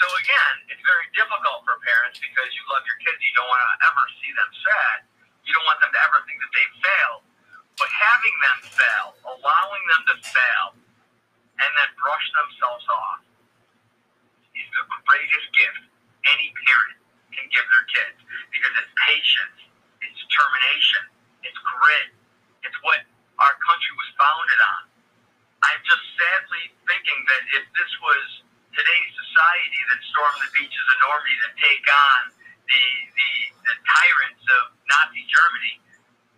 So 0.00 0.06
again, 0.08 0.54
it's 0.72 0.82
very 0.82 1.06
difficult 1.14 1.62
for 1.68 1.78
parents 1.84 2.18
because 2.18 2.48
you 2.50 2.62
love 2.72 2.82
your 2.82 2.98
kids. 3.04 3.20
You 3.22 3.34
don't 3.38 3.46
want 3.46 3.62
to 3.62 3.72
ever 3.92 4.04
see 4.18 4.32
them 4.34 4.50
sad. 4.50 4.96
You 5.46 5.52
don't 5.54 5.66
want 5.68 5.78
them 5.84 5.92
to 5.92 6.00
ever 6.10 6.18
think 6.26 6.40
that 6.42 6.52
they 6.52 6.66
failed. 6.82 7.22
But 7.78 7.90
having 7.90 8.36
them 8.42 8.58
fail, 8.74 9.06
allowing 9.26 9.84
them 9.90 10.02
to 10.10 10.16
fail, 10.22 10.66
and 11.58 11.70
then 11.78 11.90
brush 11.98 12.26
themselves 12.34 12.86
off 12.90 13.22
is 14.54 14.66
the 14.74 14.86
greatest 15.06 15.48
gift 15.54 15.82
any 16.26 16.50
parent 16.54 16.98
can 17.30 17.46
give 17.50 17.66
their 17.66 17.86
kids 17.90 18.18
because 18.50 18.74
it's 18.78 18.94
patience, 19.06 19.58
it's 20.02 20.18
determination, 20.26 21.02
it's 21.46 21.58
grit, 21.58 22.10
it's 22.66 22.78
what 22.86 23.02
our 23.42 23.54
country 23.62 23.94
was 23.98 24.08
founded 24.18 24.60
on. 24.78 24.82
I'm 25.66 25.82
just 25.82 26.04
sadly 26.18 26.70
thinking 26.86 27.20
that 27.26 27.42
if 27.58 27.64
this 27.74 27.92
was 28.02 28.44
today's 28.74 29.12
society 29.14 29.80
that 29.90 30.00
stormed 30.10 30.40
the 30.42 30.50
beaches 30.54 30.86
of 30.90 30.96
Normandy 31.06 31.36
to 31.46 31.50
take 31.58 31.86
on 31.86 32.20
the, 32.66 32.84
the, 33.14 33.32
the 33.70 33.74
tyrants 33.86 34.44
of 34.58 34.62
Nazi 34.86 35.22
Germany, 35.30 35.74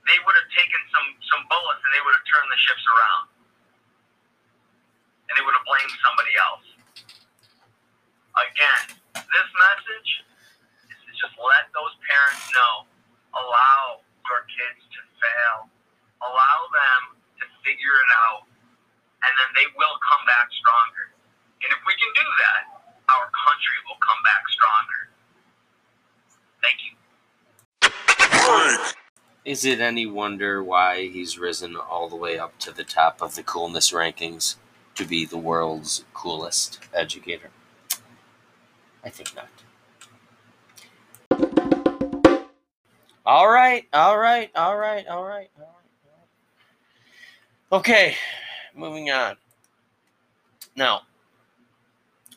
they 0.04 0.18
would 0.22 0.36
have 0.36 0.50
taken 0.52 0.80
some, 0.92 1.08
some 1.32 1.42
bullets 1.48 1.80
and 1.80 1.92
they 1.96 2.02
would 2.04 2.14
have 2.14 2.26
turned 2.28 2.48
the 2.52 2.60
ships 2.60 2.84
around. 2.86 3.24
And 5.26 5.32
they 5.34 5.42
would 5.42 5.56
have 5.56 5.66
blamed 5.66 5.96
somebody 6.04 6.34
else. 6.38 6.66
Again, 8.36 9.00
this 9.16 9.48
message 9.48 10.10
is 10.92 10.98
to 11.08 11.10
just 11.16 11.34
let 11.40 11.72
those 11.72 11.96
parents 12.04 12.44
know. 12.52 12.84
Allow 13.32 14.06
your 14.28 14.44
kids 14.46 14.80
to 14.92 15.00
fail. 15.18 15.72
Allow 16.20 16.58
them 16.70 17.00
to 17.42 17.44
figure 17.64 17.96
it 17.96 18.10
out. 18.28 18.44
And 19.26 19.32
then 19.40 19.50
they 19.56 19.66
will 19.74 19.96
come 20.06 20.22
back 20.28 20.46
stronger. 20.52 21.16
And 21.64 21.72
if 21.72 21.80
we 21.82 21.96
can 21.98 22.12
do 22.14 22.28
that, 22.46 22.62
our 23.10 23.26
country 23.32 23.78
will 23.88 23.98
come 24.04 24.20
back 24.22 24.44
stronger. 24.54 25.00
Thank 26.62 26.78
you. 26.84 26.92
Is 29.56 29.64
it 29.64 29.80
any 29.80 30.04
wonder 30.04 30.62
why 30.62 31.08
he's 31.08 31.38
risen 31.38 31.76
all 31.76 32.10
the 32.10 32.16
way 32.16 32.38
up 32.38 32.58
to 32.58 32.70
the 32.72 32.84
top 32.84 33.22
of 33.22 33.36
the 33.36 33.42
coolness 33.42 33.90
rankings 33.90 34.56
to 34.96 35.06
be 35.06 35.24
the 35.24 35.38
world's 35.38 36.04
coolest 36.12 36.78
educator? 36.92 37.48
I 39.02 39.08
think 39.08 39.34
not. 39.34 39.48
All 43.24 43.48
right, 43.48 43.86
all 43.94 44.18
right, 44.18 44.50
all 44.54 44.76
right, 44.76 45.06
all 45.08 45.24
right, 45.24 45.48
all 45.58 45.64
right. 45.64 45.78
Okay, 47.72 48.14
moving 48.74 49.08
on. 49.10 49.38
Now, 50.76 51.04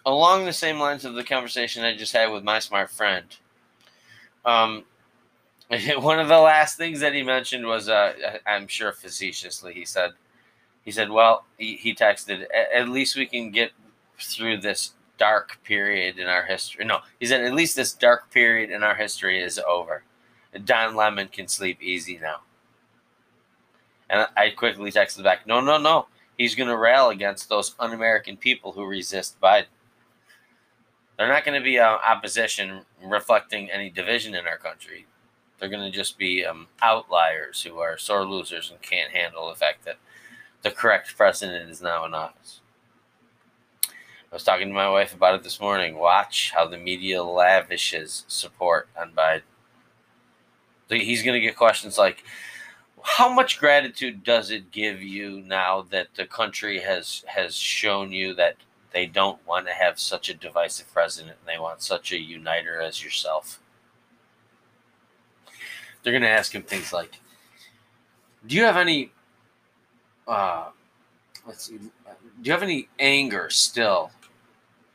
along 0.05 0.45
the 0.45 0.53
same 0.53 0.80
lines 0.80 1.03
of 1.03 1.15
the 1.15 1.26
conversation 1.26 1.84
I 1.84 1.97
just 1.97 2.13
had 2.13 2.32
with 2.32 2.45
my 2.45 2.59
smart 2.59 2.89
friend, 2.89 3.26
um, 4.45 4.86
one 5.97 6.20
of 6.20 6.28
the 6.28 6.39
last 6.39 6.78
things 6.78 6.99
that 6.99 7.13
he 7.13 7.22
mentioned 7.22 7.65
was, 7.65 7.89
uh, 7.89 8.13
I'm 8.45 8.67
sure 8.67 8.91
facetiously, 8.91 9.74
he 9.74 9.86
said, 9.86 10.11
he 10.84 10.91
said, 10.91 11.11
well, 11.11 11.45
he, 11.57 11.76
he 11.76 11.93
texted, 11.93 12.45
at 12.74 12.89
least 12.89 13.15
we 13.15 13.28
can 13.28 13.51
get 13.51 13.72
through 14.20 14.57
this 14.57 14.93
dark 15.20 15.59
period 15.63 16.17
in 16.17 16.28
our 16.28 16.43
history. 16.43 16.86
No, 16.86 16.99
he 17.20 17.28
said, 17.28 17.43
at 17.43 17.53
least 17.53 17.76
this 17.76 17.93
dark 17.93 18.32
period 18.32 18.72
in 18.72 18.82
our 18.82 18.95
history 18.95 19.39
is 19.39 19.59
over. 19.59 20.03
Don 20.65 20.95
Lemon 20.95 21.28
can 21.28 21.47
sleep 21.47 21.82
easy 21.84 22.17
now. 22.20 22.38
And 24.09 24.28
I 24.36 24.49
quickly 24.49 24.91
texted 24.91 25.24
back, 25.24 25.45
no, 25.45 25.61
no, 25.61 25.78
no. 25.78 26.07
He's 26.36 26.55
going 26.55 26.70
to 26.70 26.78
rail 26.78 27.09
against 27.09 27.49
those 27.49 27.76
un 27.80 27.93
American 27.93 28.38
people 28.38 28.72
who 28.72 28.86
resist 28.86 29.39
Biden. 29.39 29.65
They're 31.17 31.28
not 31.28 31.45
going 31.45 31.59
to 31.59 31.63
be 31.63 31.78
uh, 31.78 31.86
opposition 31.86 32.86
reflecting 33.03 33.70
any 33.70 33.89
division 33.89 34.34
in 34.34 34.47
our 34.47 34.57
country. 34.57 35.05
They're 35.60 35.70
going 35.70 35.91
to 35.91 35.95
just 35.95 36.18
be 36.18 36.45
um, 36.45 36.68
outliers 36.82 37.62
who 37.64 37.80
are 37.80 37.97
sore 37.97 38.26
losers 38.26 38.72
and 38.72 38.82
can't 38.82 39.12
handle 39.12 39.49
the 39.49 39.55
fact 39.55 39.86
that 39.86 39.97
the 40.62 40.72
correct 40.72 41.16
president 41.18 41.70
is 41.70 41.82
now 41.82 42.05
in 42.05 42.14
office. 42.14 42.62
I 44.32 44.36
was 44.36 44.43
talking 44.43 44.68
to 44.68 44.74
my 44.74 44.89
wife 44.89 45.14
about 45.14 45.36
it 45.36 45.43
this 45.43 45.60
morning. 45.60 45.95
Watch 45.95 46.51
how 46.53 46.68
the 46.68 46.78
media 46.78 47.24
lavishes 47.24 48.26
support 48.28 48.88
on 48.99 49.12
Biden. 49.12 49.41
He's 50.89 51.24
going 51.24 51.39
to 51.39 51.45
get 51.45 51.57
questions 51.57 51.97
like, 51.97 52.24
how 53.01 53.34
much 53.34 53.60
gratitude 53.60 54.24
does 54.24 54.51
it 54.51 54.72
give 54.72 55.01
you 55.01 55.41
now 55.41 55.82
that 55.89 56.10
the 56.16 56.26
country 56.26 56.80
has 56.80 57.24
has 57.28 57.55
shown 57.55 58.12
you 58.12 58.34
that 58.36 58.57
they 58.93 59.05
don't 59.05 59.45
want 59.47 59.68
to 59.68 59.74
have 59.74 59.99
such 59.99 60.30
a 60.30 60.34
divisive 60.34 60.91
president 60.91 61.38
and 61.39 61.47
they 61.47 61.60
want 61.60 61.82
such 61.82 62.12
a 62.12 62.20
uniter 62.20 62.82
as 62.82 63.03
yourself? 63.03 63.60
They're 66.04 66.14
going 66.14 66.24
to 66.24 66.30
ask 66.30 66.54
him 66.54 66.64
things 66.64 66.93
like, 66.93 67.20
"Do 68.45 68.56
you 68.56 68.64
have 68.64 68.78
any? 68.78 69.12
Uh, 70.28 70.70
let's 71.45 71.66
see. 71.66 71.78
Do 71.78 71.89
you 72.43 72.52
have 72.52 72.64
any 72.64 72.88
anger 73.00 73.50
still 73.50 74.12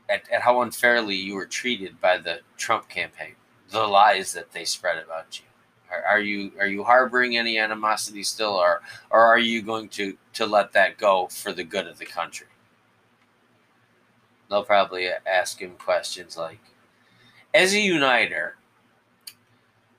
at, 0.09 0.31
at 0.31 0.43
how 0.43 0.63
unfairly 0.63 1.17
you 1.17 1.35
were 1.35 1.47
treated 1.47 2.01
by 2.01 2.19
the 2.19 2.41
Trump 2.57 2.89
campaign, 2.89 3.35
the 3.71 3.87
lies 3.87 4.33
that 4.33 4.53
they 4.53 4.65
spread 4.65 5.03
about 5.03 5.39
you. 5.39 5.45
Are, 5.91 6.03
are 6.05 6.21
you 6.21 6.53
are 6.59 6.67
you 6.67 6.83
harboring 6.83 7.37
any 7.37 7.59
animosity 7.59 8.23
still, 8.23 8.53
or 8.53 8.83
or 9.11 9.21
are 9.21 9.39
you 9.39 9.63
going 9.63 9.89
to 9.91 10.17
to 10.35 10.47
let 10.47 10.73
that 10.73 10.99
go 10.99 11.29
for 11.29 11.53
the 11.53 11.65
good 11.65 11.87
of 11.87 11.99
the 11.99 12.07
country? 12.07 12.47
They'll 14.49 14.65
probably 14.65 15.09
ask 15.27 15.61
him 15.61 15.73
questions 15.79 16.37
like, 16.37 16.61
as 17.55 17.75
a 17.75 17.81
uniter, 17.81 18.57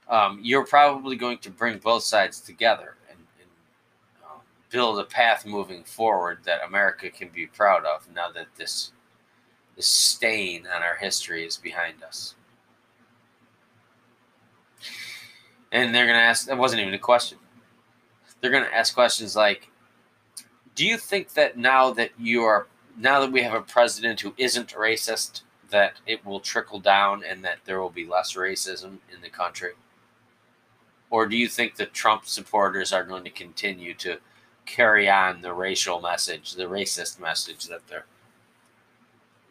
um, 0.10 0.40
you're 0.42 0.66
probably 0.66 1.16
going 1.16 1.40
to 1.40 1.50
bring 1.50 1.80
both 1.80 2.04
sides 2.04 2.40
together 2.40 2.96
and, 3.10 3.20
and 3.40 3.50
um, 4.24 4.40
build 4.70 5.00
a 5.00 5.04
path 5.04 5.46
moving 5.46 5.84
forward 5.84 6.40
that 6.44 6.64
America 6.66 7.10
can 7.10 7.30
be 7.30 7.48
proud 7.48 7.86
of 7.86 8.08
now 8.14 8.30
that 8.32 8.48
this, 8.56 8.92
this 9.76 9.88
stain 9.88 10.68
on 10.68 10.84
our 10.84 10.96
history 10.96 11.46
is 11.46 11.58
behind 11.58 12.04
us. 12.04 12.36
And 15.72 15.94
they're 15.94 16.06
going 16.06 16.18
to 16.18 16.24
ask, 16.24 16.48
that 16.48 16.58
wasn't 16.58 16.82
even 16.82 16.94
a 16.94 17.00
question. 17.00 17.38
They're 18.40 18.52
going 18.52 18.64
to 18.64 18.76
ask 18.76 18.94
questions 18.94 19.36
like, 19.36 19.70
do 20.76 20.86
you 20.86 20.98
think 20.98 21.34
that 21.34 21.58
now 21.58 21.92
that 21.92 22.12
you 22.20 22.44
are, 22.44 22.68
now 22.98 23.20
that 23.22 23.32
we 23.32 23.42
have 23.42 23.54
a 23.54 23.62
president 23.62 24.22
who 24.22 24.34
isn't 24.38 24.70
racist, 24.70 25.42
that 25.72 25.96
it 26.06 26.24
will 26.24 26.40
trickle 26.40 26.80
down 26.80 27.24
and 27.28 27.44
that 27.44 27.58
there 27.66 27.82
will 27.82 27.90
be 27.90 28.06
less 28.06 28.36
racism 28.36 29.00
in 29.14 29.22
the 29.22 29.30
country? 29.30 29.72
Or 31.10 31.28
do 31.28 31.38
you 31.38 31.48
think 31.48 31.76
the 31.76 31.86
Trump 31.86 32.26
supporters 32.26 32.92
are 32.92 33.04
going 33.04 33.24
to 33.24 33.30
continue 33.30 33.94
to 33.96 34.18
carry 34.66 35.10
on 35.10 35.42
the 35.42 35.54
racial 35.54 36.02
message, 36.02 36.54
the 36.54 36.64
racist 36.64 37.20
message 37.20 37.66
that 37.66 37.88
their 37.88 38.06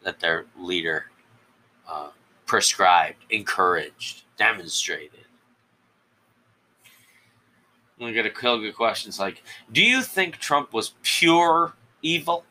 that 0.03 0.19
their 0.19 0.45
leader 0.59 1.09
uh, 1.89 2.09
prescribed, 2.45 3.17
encouraged, 3.29 4.23
demonstrated? 4.37 5.21
We 7.99 8.11
get 8.11 8.25
a 8.25 8.29
kill 8.29 8.59
good 8.59 8.75
questions 8.75 9.19
like, 9.19 9.41
do 9.71 9.81
you 9.81 10.01
think 10.01 10.37
Trump 10.37 10.73
was 10.73 10.93
pure 11.01 11.73
evil? 12.01 12.43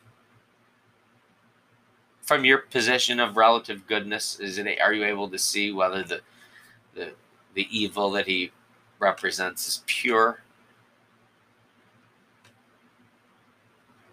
From 2.21 2.43
your 2.43 2.57
position 2.57 3.19
of 3.19 3.37
relative 3.37 3.85
goodness, 3.85 4.39
is 4.39 4.57
it 4.57 4.79
are 4.81 4.93
you 4.93 5.05
able 5.05 5.29
to 5.29 5.37
see 5.37 5.71
whether 5.71 6.01
the 6.01 6.21
the 6.95 7.11
the 7.53 7.67
evil 7.69 8.09
that 8.11 8.25
he 8.25 8.51
represents 8.99 9.67
is 9.67 9.83
pure? 9.85 10.41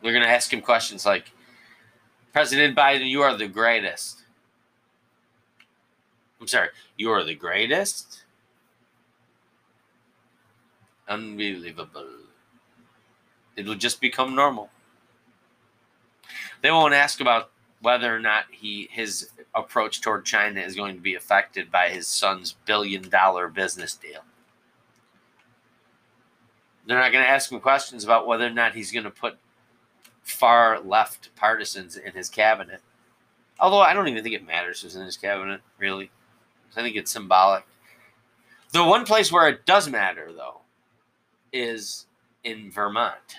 We're 0.03 0.13
going 0.13 0.25
to 0.25 0.31
ask 0.31 0.53
him 0.53 0.61
questions 0.61 1.07
like 1.07 1.33
President 2.33 2.77
Biden, 2.77 3.09
you 3.09 3.23
are 3.23 3.37
the 3.37 3.47
greatest. 3.47 4.25
I'm 6.41 6.49
sorry, 6.49 6.69
you 6.97 7.11
are 7.11 7.23
the 7.23 7.35
greatest? 7.35 8.25
Unbelievable. 11.09 12.07
It 13.55 13.67
will 13.67 13.75
just 13.75 14.01
become 14.01 14.35
normal. 14.35 14.71
They 16.63 16.71
won't 16.71 16.95
ask 16.95 17.21
about 17.21 17.51
whether 17.81 18.15
or 18.15 18.21
not 18.21 18.45
he 18.51 18.89
his 18.91 19.31
approach 19.55 20.01
toward 20.01 20.25
China 20.25 20.61
is 20.61 20.75
going 20.77 20.95
to 20.95 21.01
be 21.01 21.15
affected 21.15 21.71
by 21.71 21.89
his 21.91 22.07
son's 22.07 22.55
billion 22.65 23.09
dollar 23.09 23.49
business 23.49 23.95
deal. 23.95 24.23
They're 26.87 26.99
not 26.99 27.13
going 27.13 27.25
to 27.25 27.31
ask 27.31 27.51
him 27.51 27.61
questions 27.61 28.05
about 28.05 28.27
whether 28.27 28.47
or 28.47 28.51
not 28.51 28.75
he's 28.75 28.93
going 28.93 29.05
to 29.05 29.11
put 29.11 29.39
far 30.23 30.81
left 30.81 31.35
partisans 31.37 31.97
in 31.97 32.13
his 32.13 32.29
cabinet. 32.29 32.81
Although 33.61 33.81
I 33.81 33.95
don't 33.95 34.09
even 34.09 34.23
think 34.23 34.35
it 34.35 34.47
matters 34.47 34.83
who's 34.83 34.97
in 34.97 35.05
his 35.05 35.17
cabinet, 35.17 35.61
really. 35.79 36.11
I 36.77 36.83
think 36.83 36.97
it's 36.97 37.11
symbolic. 37.11 37.65
The 38.73 38.85
one 38.85 39.05
place 39.05 39.31
where 39.31 39.49
it 39.49 39.67
does 39.67 39.89
matter, 39.89 40.33
though, 40.33 40.63
is 41.53 42.07
in 42.43 42.71
Vermont. 42.71 43.37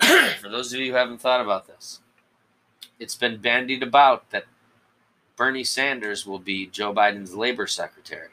For 0.40 0.48
those 0.48 0.72
of 0.72 0.80
you 0.80 0.92
who 0.92 0.98
haven't 0.98 1.20
thought 1.20 1.40
about 1.40 1.66
this, 1.66 2.00
it's 3.00 3.16
been 3.16 3.38
bandied 3.38 3.82
about 3.82 4.30
that 4.30 4.44
Bernie 5.36 5.64
Sanders 5.64 6.26
will 6.26 6.38
be 6.38 6.66
Joe 6.66 6.92
Biden's 6.92 7.34
labor 7.34 7.66
secretary 7.66 8.28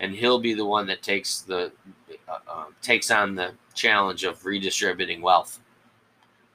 and 0.00 0.14
he'll 0.14 0.40
be 0.40 0.54
the 0.54 0.64
one 0.64 0.86
that 0.86 1.02
takes 1.02 1.40
the 1.42 1.70
uh, 2.28 2.38
uh, 2.48 2.64
takes 2.82 3.10
on 3.10 3.34
the 3.34 3.52
challenge 3.74 4.24
of 4.24 4.44
redistributing 4.44 5.20
wealth 5.20 5.60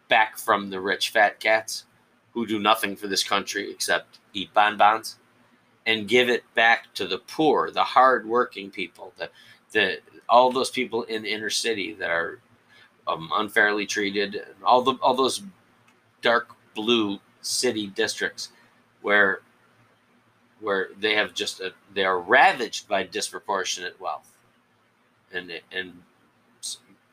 back 0.09 0.37
from 0.37 0.69
the 0.69 0.79
rich 0.79 1.11
fat 1.11 1.39
cats 1.39 1.85
who 2.33 2.45
do 2.45 2.59
nothing 2.59 2.95
for 2.95 3.07
this 3.07 3.23
country 3.23 3.71
except 3.71 4.19
eat 4.33 4.53
bonbons 4.53 5.17
and 5.85 6.07
give 6.07 6.29
it 6.29 6.43
back 6.55 6.93
to 6.95 7.07
the 7.07 7.19
poor, 7.19 7.69
the 7.71 7.83
hard-working 7.83 8.71
people, 8.71 9.13
the 9.17 9.29
the 9.71 9.99
all 10.27 10.51
those 10.51 10.71
people 10.71 11.03
in 11.03 11.23
the 11.23 11.31
inner 11.31 11.49
city 11.49 11.93
that 11.93 12.09
are 12.09 12.39
um, 13.07 13.29
unfairly 13.35 13.85
treated, 13.85 14.41
all 14.63 14.81
the 14.81 14.93
all 14.95 15.13
those 15.13 15.43
dark 16.21 16.49
blue 16.73 17.19
city 17.41 17.87
districts 17.87 18.49
where 19.01 19.41
where 20.65 20.89
they 20.99 21.13
have 21.13 21.35
just 21.35 21.59
a, 21.59 21.71
they 21.93 22.03
are 22.03 22.19
ravaged 22.19 22.87
by 22.87 23.03
disproportionate 23.03 24.01
wealth, 24.01 24.31
and 25.31 25.51
and 25.71 25.93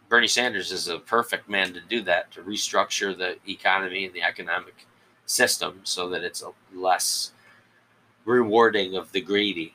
Bernie 0.09 0.27
Sanders 0.27 0.73
is 0.73 0.89
a 0.89 0.99
perfect 0.99 1.51
man 1.51 1.75
to 1.75 1.81
do 1.81 2.01
that 2.03 2.33
to 2.33 2.41
restructure 2.41 3.17
the 3.17 3.37
economy 3.47 4.07
and 4.07 4.15
the 4.15 4.23
economic 4.23 4.87
system 5.27 5.81
so 5.85 6.09
that 6.09 6.25
it's 6.25 6.43
less 6.75 7.33
rewarding 8.25 8.97
of 8.97 9.13
the 9.13 9.21
greedy, 9.21 9.75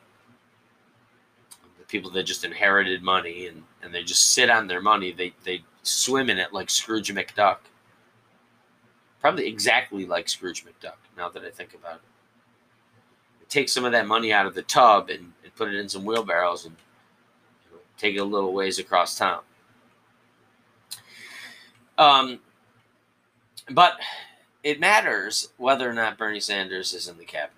the 1.80 1.86
people 1.86 2.10
that 2.10 2.24
just 2.24 2.44
inherited 2.44 3.04
money 3.04 3.46
and 3.46 3.62
and 3.84 3.94
they 3.94 4.02
just 4.02 4.34
sit 4.34 4.50
on 4.50 4.66
their 4.66 4.82
money. 4.82 5.12
They 5.12 5.34
they 5.44 5.64
swim 5.84 6.32
in 6.32 6.40
it 6.40 6.52
like 6.52 6.72
Scrooge 6.72 7.14
McDuck. 7.14 7.60
Probably 9.22 9.48
exactly 9.48 10.08
like 10.08 10.30
Scrooge 10.30 10.66
McDuck. 10.66 10.98
Now 11.16 11.30
that 11.30 11.44
I 11.44 11.52
think 11.52 11.76
about 11.76 11.98
it 11.98 12.17
take 13.50 13.70
some 13.70 13.86
of 13.86 13.92
that 13.92 14.08
money 14.08 14.34
out 14.34 14.46
of 14.46 14.56
the 14.56 14.62
tub 14.62 15.10
and, 15.10 15.34
and 15.44 15.56
put 15.56 15.70
it 15.70 15.76
in 15.76 15.90
some 15.90 16.06
wheelbarrows 16.06 16.66
and 16.66 16.76
you 17.66 17.76
know, 17.76 17.82
take 17.98 18.16
it 18.16 18.20
a 18.20 18.24
little 18.26 18.54
ways 18.54 18.80
across 18.80 19.18
town. 19.18 19.42
Um, 21.98 22.40
but 23.70 24.00
it 24.64 24.80
matters 24.80 25.50
whether 25.58 25.90
or 25.90 25.94
not 25.94 26.18
Bernie 26.18 26.40
Sanders 26.40 26.94
is 26.94 27.08
in 27.08 27.18
the 27.18 27.26
cabinet. 27.26 27.54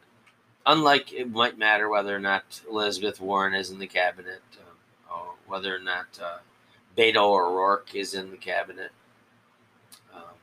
Unlike 0.66 1.14
it 1.14 1.32
might 1.32 1.58
matter 1.58 1.90
whether 1.90 2.16
or 2.16 2.20
not 2.20 2.62
Elizabeth 2.70 3.20
Warren 3.20 3.54
is 3.54 3.72
in 3.72 3.80
the 3.80 3.88
cabinet, 3.88 4.42
uh, 4.58 5.14
or 5.14 5.34
whether 5.48 5.76
or 5.76 5.80
not 5.80 6.08
uh, 6.22 6.38
Beto 6.96 7.18
O'Rourke 7.18 7.96
is 7.96 8.14
in 8.14 8.30
the 8.30 8.38
cabinet, 8.38 8.92
um, 10.14 10.36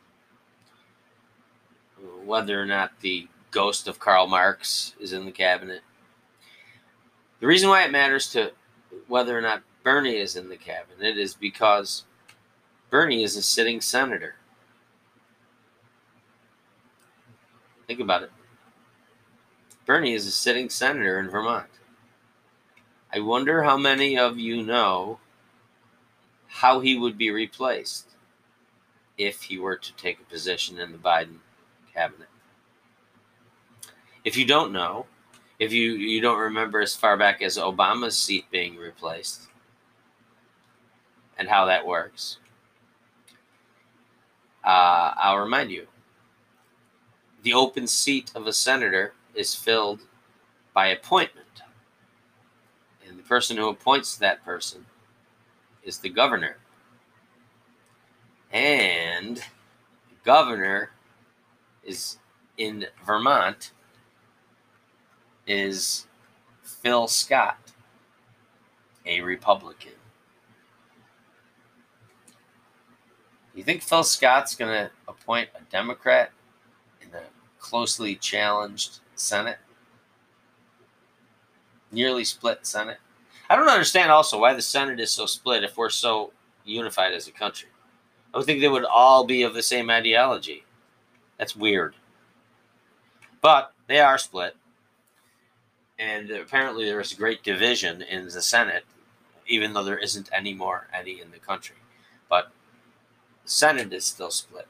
whether 2.25 2.61
or 2.61 2.67
not 2.67 2.99
the 3.01 3.29
ghost 3.57 3.89
of 3.89 3.99
Karl 3.99 4.27
Marx 4.27 4.95
is 5.01 5.15
in 5.15 5.25
the 5.25 5.33
cabinet. 5.33 5.81
The 7.41 7.47
reason 7.47 7.71
why 7.71 7.85
it 7.85 7.91
matters 7.91 8.31
to 8.33 8.53
whether 9.09 9.37
or 9.37 9.41
not 9.41 9.63
Bernie 9.83 10.19
is 10.19 10.37
in 10.37 10.51
the 10.51 10.59
cabinet 10.59 11.17
is 11.17 11.33
because 11.33 12.05
Bernie 12.91 13.25
is 13.25 13.35
a 13.35 13.41
sitting 13.41 13.81
senator. 13.81 14.35
Think 17.87 18.01
about 18.01 18.25
it. 18.25 18.31
Bernie 19.87 20.13
is 20.13 20.27
a 20.27 20.31
sitting 20.31 20.69
senator 20.69 21.19
in 21.19 21.31
Vermont. 21.31 21.71
I 23.11 23.21
wonder 23.21 23.63
how 23.63 23.79
many 23.79 24.19
of 24.19 24.39
you 24.39 24.63
know 24.63 25.19
how 26.47 26.81
he 26.81 26.99
would 26.99 27.17
be 27.17 27.31
replaced 27.31 28.11
if 29.17 29.45
he 29.45 29.59
were 29.59 29.77
to 29.77 29.97
take 29.97 30.21
a 30.21 30.25
position 30.25 30.79
in 30.79 30.93
the 30.93 30.99
Biden 30.99 31.39
cabinet 31.95 32.29
if 34.27 34.37
you 34.37 34.45
don't 34.45 34.73
know, 34.73 35.07
if 35.61 35.73
you, 35.73 35.93
you 35.93 36.21
don't 36.21 36.41
remember 36.41 36.81
as 36.81 36.97
far 36.97 37.17
back 37.17 37.43
as 37.43 37.57
Obama's 37.57 38.19
seat 38.19 38.45
being 38.51 38.77
replaced 38.77 39.43
and 41.39 41.49
how 41.49 41.65
that 41.67 41.87
works, 41.87 42.39
uh, 44.65 45.15
I'll 45.17 45.39
remind 45.39 45.71
you. 45.71 45.87
The 47.45 47.55
open 47.55 47.87
seat 47.87 48.33
of 48.35 48.49
a 48.49 48.53
senator 48.53 49.15
is 49.37 49.55
filled 49.55 50.01
by 50.75 50.89
appointment. 50.89 51.63
And 53.07 53.17
the 53.17 53.23
person 53.23 53.57
who 53.57 53.69
appoints 53.69 54.17
that 54.17 54.45
person 54.45 54.87
is 55.85 55.99
the 55.99 56.09
governor. 56.09 56.57
And 58.51 59.37
the 59.37 60.17
governor 60.25 60.91
is 61.85 62.19
in 62.59 62.87
Vermont 63.07 63.71
is 65.47 66.07
Phil 66.63 67.07
Scott, 67.07 67.59
a 69.05 69.21
Republican. 69.21 69.93
You 73.55 73.63
think 73.63 73.83
Phil 73.83 74.05
Scott's 74.05 74.55
going 74.55 74.71
to 74.71 74.91
appoint 75.09 75.49
a 75.55 75.63
Democrat 75.71 76.31
in 77.01 77.09
a 77.15 77.23
closely 77.59 78.15
challenged 78.17 79.01
Senate, 79.15 79.59
nearly 81.91 82.25
split 82.25 82.67
Senate. 82.67 82.99
I 83.49 83.57
don't 83.57 83.69
understand 83.69 84.11
also 84.11 84.41
why 84.41 84.53
the 84.53 84.63
Senate 84.63 85.01
is 85.01 85.11
so 85.11 85.25
split 85.25 85.65
if 85.65 85.77
we're 85.77 85.89
so 85.89 86.33
unified 86.65 87.15
as 87.15 87.29
a 87.29 87.33
country. 87.33 87.69
I 88.35 88.39
would 88.39 88.47
think 88.47 88.61
they 88.61 88.69
would 88.69 88.85
all 88.85 89.25
be 89.25 89.43
of 89.43 89.55
the 89.55 89.63
same 89.63 89.89
ideology. 89.89 90.65
That's 91.39 91.57
weird. 91.57 91.95
But 93.41 93.73
they 93.87 94.01
are 94.01 94.19
split. 94.19 94.57
And 95.99 96.31
apparently 96.31 96.85
there 96.85 97.01
is 97.01 97.13
great 97.15 97.43
division 97.43 98.03
in 98.03 98.25
the 98.25 98.43
Senate, 98.43 98.85
even 99.47 99.73
though 99.73 99.85
there 99.85 99.99
isn't 99.99 100.29
any 100.33 100.53
more 100.53 100.89
any 100.93 101.21
in 101.21 101.31
the 101.31 101.39
country. 101.39 101.77
But 102.29 102.51
the 103.45 103.51
Senate 103.51 103.93
is 103.93 104.05
still 104.05 104.31
split. 104.31 104.69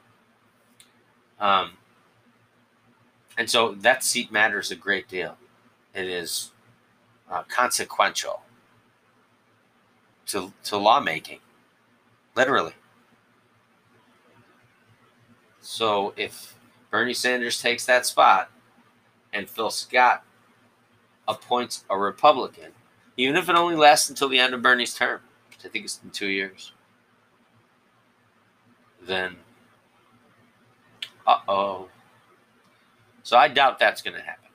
Um, 1.39 1.73
and 3.37 3.49
so 3.49 3.73
that 3.73 4.03
seat 4.03 4.31
matters 4.31 4.71
a 4.71 4.75
great 4.75 5.07
deal. 5.07 5.37
It 5.93 6.05
is 6.05 6.51
uh, 7.29 7.43
consequential 7.43 8.41
to, 10.27 10.53
to 10.63 10.77
lawmaking, 10.77 11.39
literally. 12.35 12.73
So 15.61 16.13
if 16.15 16.55
Bernie 16.89 17.13
Sanders 17.13 17.61
takes 17.61 17.85
that 17.85 18.05
spot 18.05 18.49
and 19.33 19.49
Phil 19.49 19.69
Scott 19.69 20.23
appoints 21.27 21.83
a 21.89 21.97
Republican, 21.97 22.71
even 23.17 23.35
if 23.35 23.49
it 23.49 23.55
only 23.55 23.75
lasts 23.75 24.09
until 24.09 24.29
the 24.29 24.39
end 24.39 24.53
of 24.53 24.61
Bernie's 24.61 24.93
term, 24.93 25.21
which 25.49 25.65
I 25.65 25.69
think 25.69 25.85
is 25.85 25.99
in 26.03 26.09
two 26.11 26.27
years, 26.27 26.71
then 29.05 29.35
uh 31.25 31.39
oh. 31.47 31.89
So 33.23 33.35
I 33.37 33.49
doubt 33.49 33.77
that's 33.77 34.01
going 34.01 34.15
to 34.15 34.21
happen. 34.21 34.49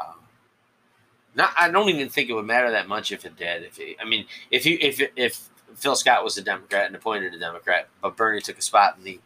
Um, 0.00 0.14
not, 1.34 1.52
I 1.58 1.68
don't 1.70 1.88
even 1.88 2.08
think 2.08 2.30
it 2.30 2.34
would 2.34 2.46
matter 2.46 2.70
that 2.70 2.86
much 2.86 3.10
if 3.10 3.24
it 3.24 3.36
did. 3.36 3.64
If 3.64 3.76
he, 3.76 3.96
I 4.00 4.04
mean, 4.04 4.26
if 4.52 4.64
you 4.64 4.78
if 4.80 5.00
if 5.16 5.48
Phil 5.74 5.96
Scott 5.96 6.22
was 6.22 6.38
a 6.38 6.42
Democrat 6.42 6.86
and 6.86 6.94
appointed 6.94 7.34
a 7.34 7.38
Democrat, 7.38 7.88
but 8.00 8.16
Bernie 8.16 8.40
took 8.40 8.58
a 8.58 8.62
spot 8.62 8.96
in 8.96 9.02
the 9.02 9.18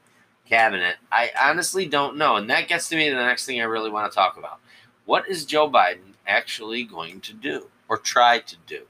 cabinet, 0.49 0.97
I 1.13 1.31
honestly 1.39 1.87
don't 1.87 2.17
know. 2.17 2.37
And 2.37 2.49
that 2.49 2.69
gets 2.69 2.89
to 2.89 2.97
me 2.97 3.11
to 3.11 3.15
the 3.15 3.23
next 3.23 3.45
thing 3.45 3.61
I 3.61 3.65
really 3.65 3.91
want 3.91 4.11
to 4.11 4.15
talk 4.15 4.39
about. 4.39 4.61
What 5.07 5.29
is 5.29 5.45
Joe 5.45 5.71
Biden 5.71 6.15
actually 6.27 6.83
going 6.83 7.21
to 7.21 7.33
do 7.33 7.69
or 7.89 7.97
try 7.97 8.41
to 8.41 8.57
do? 8.67 8.83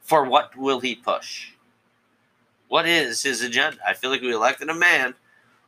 For 0.00 0.24
what 0.24 0.56
will 0.56 0.80
he 0.80 0.94
push? 0.94 1.50
What 2.68 2.88
is 2.88 3.22
his 3.22 3.42
agenda? 3.42 3.78
I 3.86 3.94
feel 3.94 4.10
like 4.10 4.22
we 4.22 4.32
elected 4.32 4.70
a 4.70 4.74
man 4.74 5.14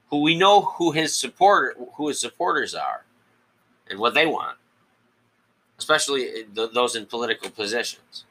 who 0.08 0.22
we 0.22 0.36
know 0.36 0.62
who 0.62 0.92
his 0.92 1.14
supporter 1.14 1.76
who 1.94 2.08
his 2.08 2.18
supporters 2.18 2.74
are 2.74 3.04
and 3.88 3.98
what 3.98 4.14
they 4.14 4.26
want, 4.26 4.56
especially 5.78 6.44
those 6.52 6.96
in 6.96 7.06
political 7.06 7.50
positions. 7.50 8.24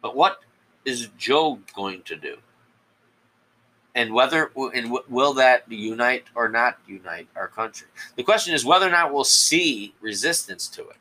But 0.00 0.16
what 0.16 0.40
is 0.84 1.08
Joe 1.18 1.60
going 1.74 2.02
to 2.02 2.16
do? 2.16 2.38
And 3.94 4.14
whether 4.14 4.52
and 4.56 4.96
will 5.08 5.34
that 5.34 5.64
unite 5.70 6.24
or 6.34 6.48
not 6.48 6.78
unite 6.86 7.28
our 7.34 7.48
country? 7.48 7.88
The 8.16 8.22
question 8.22 8.54
is 8.54 8.64
whether 8.64 8.86
or 8.86 8.90
not 8.90 9.12
we'll 9.12 9.24
see 9.24 9.94
resistance 10.00 10.68
to 10.68 10.82
it. 10.82 10.96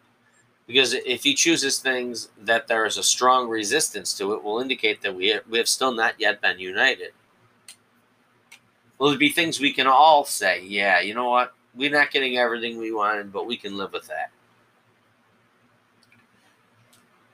Because 0.66 0.94
if 0.94 1.24
he 1.24 1.34
chooses 1.34 1.80
things 1.80 2.30
that 2.42 2.68
there 2.68 2.86
is 2.86 2.98
a 2.98 3.04
strong 3.04 3.48
resistance 3.48 4.16
to 4.18 4.34
it, 4.34 4.44
will 4.44 4.60
indicate 4.60 5.02
that 5.02 5.16
we 5.16 5.40
we 5.50 5.58
have 5.58 5.68
still 5.68 5.92
not 5.92 6.16
yet 6.20 6.42
been 6.42 6.60
united. 6.60 7.12
Will 8.98 9.12
it 9.12 9.20
be 9.20 9.30
things 9.30 9.60
we 9.60 9.74
can 9.74 9.88
all 9.88 10.26
say, 10.26 10.64
yeah, 10.64 11.00
you 11.00 11.14
know 11.14 11.30
what? 11.30 11.54
We're 11.74 11.92
not 11.92 12.12
getting 12.12 12.38
everything 12.38 12.78
we 12.78 12.92
wanted, 12.92 13.32
but 13.32 13.48
we 13.48 13.56
can 13.56 13.78
live 13.78 13.94
with 13.94 14.08
that. 14.08 14.32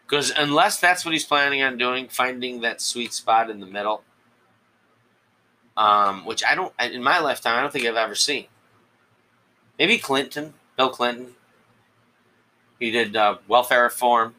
Because 0.05 0.31
unless 0.37 0.79
that's 0.79 1.03
what 1.03 1.13
he's 1.13 1.25
planning 1.25 1.63
on 1.63 1.77
doing, 1.77 2.07
finding 2.07 2.61
that 2.61 2.79
sweet 2.79 3.11
spot 3.13 3.49
in 3.49 3.59
the 3.59 3.65
middle, 3.65 4.03
um, 5.77 6.25
which 6.25 6.43
I 6.43 6.55
don't, 6.55 6.73
in 6.79 7.03
my 7.03 7.19
lifetime, 7.19 7.57
I 7.57 7.61
don't 7.61 7.71
think 7.71 7.85
I've 7.85 7.95
ever 7.95 8.15
seen. 8.15 8.45
Maybe 9.77 9.97
Clinton, 9.97 10.53
Bill 10.77 10.89
Clinton. 10.89 11.33
He 12.79 12.91
did 12.91 13.15
uh, 13.15 13.37
welfare 13.47 13.83
reform 13.83 14.35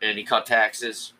and 0.00 0.18
he 0.18 0.24
cut 0.24 0.46
taxes. 0.46 1.12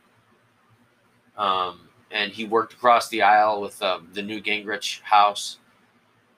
Um, 1.37 1.89
and 2.11 2.33
he 2.33 2.45
worked 2.45 2.73
across 2.73 3.09
the 3.09 3.23
aisle 3.23 3.61
with 3.61 3.83
uh, 3.83 4.01
the 4.13 4.23
Newt 4.23 4.45
Gingrich 4.45 5.01
House. 5.03 5.59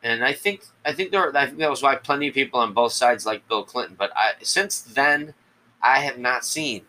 And 0.02 0.24
I 0.24 0.32
think 0.32 0.64
I 0.84 0.92
think 0.94 1.10
there 1.10 1.36
I 1.36 1.46
think 1.46 1.58
that 1.58 1.70
was 1.70 1.82
why 1.82 1.94
plenty 1.96 2.28
of 2.28 2.34
people 2.34 2.60
on 2.60 2.72
both 2.72 2.92
sides 2.92 3.26
like 3.26 3.46
Bill 3.48 3.64
Clinton. 3.64 3.96
But 3.98 4.10
I, 4.16 4.32
since 4.42 4.80
then, 4.80 5.34
I 5.82 6.00
have 6.00 6.18
not 6.18 6.44
seen 6.44 6.82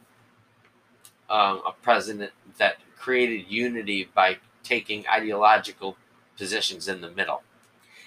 um, 1.29 1.61
a 1.65 1.73
president 1.81 2.31
that 2.57 2.77
created 2.97 3.45
unity 3.49 4.09
by 4.13 4.37
taking 4.64 5.05
ideological 5.07 5.97
positions 6.38 6.88
in 6.88 7.01
the 7.01 7.12
middle 7.12 7.43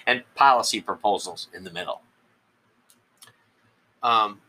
and 0.07 0.23
policy 0.35 0.81
proposals 0.81 1.49
in 1.55 1.65
the 1.65 1.71
middle. 1.71 2.03
Um, 4.03 4.41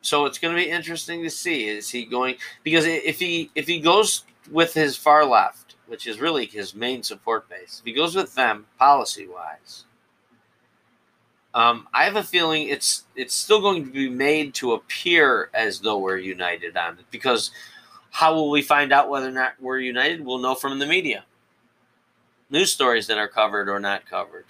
so 0.00 0.24
it's 0.24 0.38
going 0.38 0.56
to 0.56 0.62
be 0.62 0.70
interesting 0.70 1.22
to 1.22 1.30
see 1.30 1.68
is 1.68 1.90
he 1.90 2.04
going 2.04 2.36
because 2.62 2.86
if 2.86 3.18
he 3.18 3.50
if 3.54 3.66
he 3.66 3.80
goes 3.80 4.24
with 4.50 4.72
his 4.72 4.96
far 4.96 5.24
left, 5.24 5.76
which 5.86 6.06
is 6.06 6.20
really 6.20 6.46
his 6.46 6.74
main 6.74 7.02
support 7.02 7.48
base, 7.48 7.80
if 7.80 7.84
he 7.84 7.92
goes 7.92 8.14
with 8.14 8.34
them 8.34 8.66
policy 8.78 9.26
wise, 9.26 9.84
um, 11.52 11.88
I 11.92 12.04
have 12.04 12.16
a 12.16 12.22
feeling 12.22 12.68
it's 12.68 13.04
it's 13.16 13.34
still 13.34 13.60
going 13.60 13.84
to 13.84 13.90
be 13.90 14.08
made 14.08 14.54
to 14.54 14.72
appear 14.72 15.50
as 15.52 15.80
though 15.80 15.98
we're 15.98 16.16
united 16.18 16.76
on 16.76 16.94
it. 16.98 17.04
Because 17.10 17.50
how 18.18 18.34
will 18.34 18.50
we 18.50 18.62
find 18.62 18.92
out 18.92 19.08
whether 19.08 19.28
or 19.28 19.30
not 19.30 19.52
we're 19.60 19.78
united? 19.78 20.24
We'll 20.24 20.38
know 20.38 20.56
from 20.56 20.80
the 20.80 20.86
media, 20.86 21.24
news 22.50 22.72
stories 22.72 23.06
that 23.06 23.16
are 23.16 23.28
covered 23.28 23.68
or 23.68 23.78
not 23.78 24.10
covered, 24.10 24.46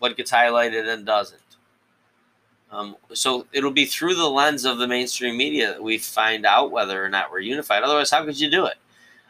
what 0.00 0.16
gets 0.16 0.32
highlighted 0.32 0.92
and 0.92 1.06
doesn't. 1.06 1.40
Um, 2.72 2.96
so 3.12 3.46
it'll 3.52 3.70
be 3.70 3.84
through 3.84 4.16
the 4.16 4.28
lens 4.28 4.64
of 4.64 4.78
the 4.78 4.88
mainstream 4.88 5.36
media 5.36 5.68
that 5.68 5.82
we 5.84 5.98
find 5.98 6.44
out 6.44 6.72
whether 6.72 7.04
or 7.04 7.08
not 7.08 7.30
we're 7.30 7.38
unified. 7.38 7.84
Otherwise, 7.84 8.10
how 8.10 8.24
could 8.24 8.40
you 8.40 8.50
do 8.50 8.66
it? 8.66 8.74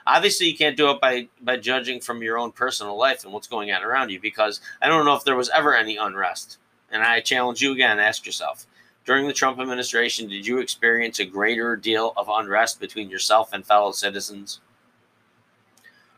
Obviously, 0.07 0.47
you 0.47 0.57
can't 0.57 0.79
do 0.79 0.89
it 0.89 1.01
by 1.03 1.29
by 1.43 1.59
judging 1.59 2.01
from 2.01 2.23
your 2.23 2.39
own 2.39 2.53
personal 2.53 2.97
life 2.97 3.25
and 3.25 3.33
what's 3.35 3.47
going 3.47 3.71
on 3.73 3.83
around 3.83 4.09
you. 4.09 4.19
Because 4.19 4.63
I 4.81 4.89
don't 4.89 5.05
know 5.05 5.17
if 5.17 5.25
there 5.25 5.37
was 5.37 5.51
ever 5.51 5.77
any 5.77 5.99
unrest, 5.99 6.57
and 6.91 7.03
I 7.03 7.21
challenge 7.21 7.61
you 7.61 7.73
again: 7.73 7.99
ask 7.99 8.25
yourself 8.25 8.67
during 9.05 9.27
the 9.27 9.33
Trump 9.33 9.59
administration, 9.59 10.29
did 10.29 10.47
you 10.47 10.59
experience 10.59 11.19
a 11.19 11.25
greater 11.25 11.77
deal 11.77 12.13
of 12.17 12.29
unrest 12.29 12.81
between 12.81 13.11
yourself 13.11 13.53
and 13.53 13.65
fellow 13.65 13.93
citizens, 13.93 14.61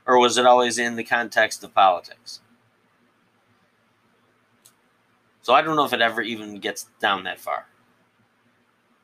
or 0.07 0.19
was 0.19 0.37
it 0.37 0.47
always 0.47 0.79
in 0.79 0.97
the 0.97 1.05
context 1.05 1.63
of 1.63 1.75
politics? 1.75 2.41
So 5.43 5.53
I 5.53 5.63
don't 5.63 5.77
know 5.77 5.85
if 5.85 5.93
it 5.93 6.01
ever 6.01 6.23
even 6.23 6.59
gets 6.59 6.87
down 7.01 7.25
that 7.25 7.41
far. 7.41 7.67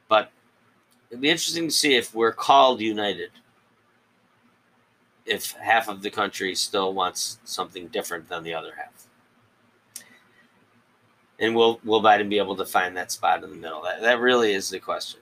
But 0.09 0.31
it'd 1.11 1.21
be 1.21 1.31
interesting 1.31 1.69
to 1.69 1.75
see 1.75 1.97
if 1.97 2.15
we're 2.15 2.33
called 2.33 2.81
united. 2.81 3.31
If 5.27 5.53
half 5.53 5.89
of 5.89 6.03
the 6.03 6.11
country 6.11 6.55
still 6.55 6.95
wants 6.95 7.39
something 7.45 7.89
different 7.89 8.29
than 8.29 8.45
the 8.45 8.55
other 8.55 8.75
half. 8.77 8.98
And 11.41 11.55
will 11.55 11.81
will 11.85 12.03
Biden 12.03 12.29
be 12.29 12.39
able 12.39 12.57
to 12.57 12.65
find 12.65 12.97
that 12.97 13.13
spot 13.13 13.45
in 13.45 13.51
the 13.51 13.57
middle? 13.57 13.83
That 13.83 14.01
that 14.03 14.21
really 14.21 14.53
is 14.53 14.71
the 14.71 14.81
question. 14.81 15.21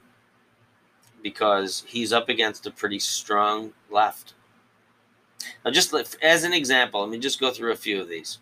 Because 1.23 1.85
he's 1.87 2.13
up 2.13 2.29
against 2.29 2.67
a 2.67 2.71
pretty 2.71 2.99
strong 2.99 3.73
left. 3.91 4.35
Now, 5.65 5.71
just 5.71 5.95
as 6.23 6.45
an 6.45 6.53
example, 6.53 7.01
let 7.01 7.11
me 7.11 7.19
just 7.19 7.41
go 7.41 7.51
through 7.51 7.73
a 7.73 7.77
few 7.77 8.01
of 8.01 8.09
these. 8.09 8.39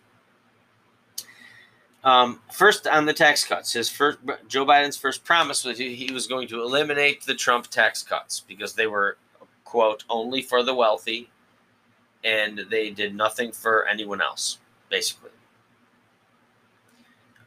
Um, 2.04 2.40
first, 2.52 2.86
on 2.86 3.06
the 3.06 3.14
tax 3.14 3.44
cuts, 3.44 3.72
his 3.72 3.88
first 3.88 4.18
Joe 4.46 4.66
Biden's 4.66 4.96
first 4.96 5.24
promise 5.24 5.64
was 5.64 5.78
he 5.78 6.10
was 6.12 6.26
going 6.26 6.48
to 6.48 6.60
eliminate 6.60 7.22
the 7.22 7.34
Trump 7.34 7.68
tax 7.68 8.02
cuts 8.02 8.40
because 8.46 8.74
they 8.74 8.86
were 8.86 9.16
quote 9.64 10.04
only 10.10 10.42
for 10.42 10.62
the 10.62 10.74
wealthy, 10.74 11.30
and 12.22 12.66
they 12.70 12.90
did 12.90 13.14
nothing 13.14 13.52
for 13.52 13.86
anyone 13.86 14.20
else, 14.20 14.58
basically. 14.90 15.30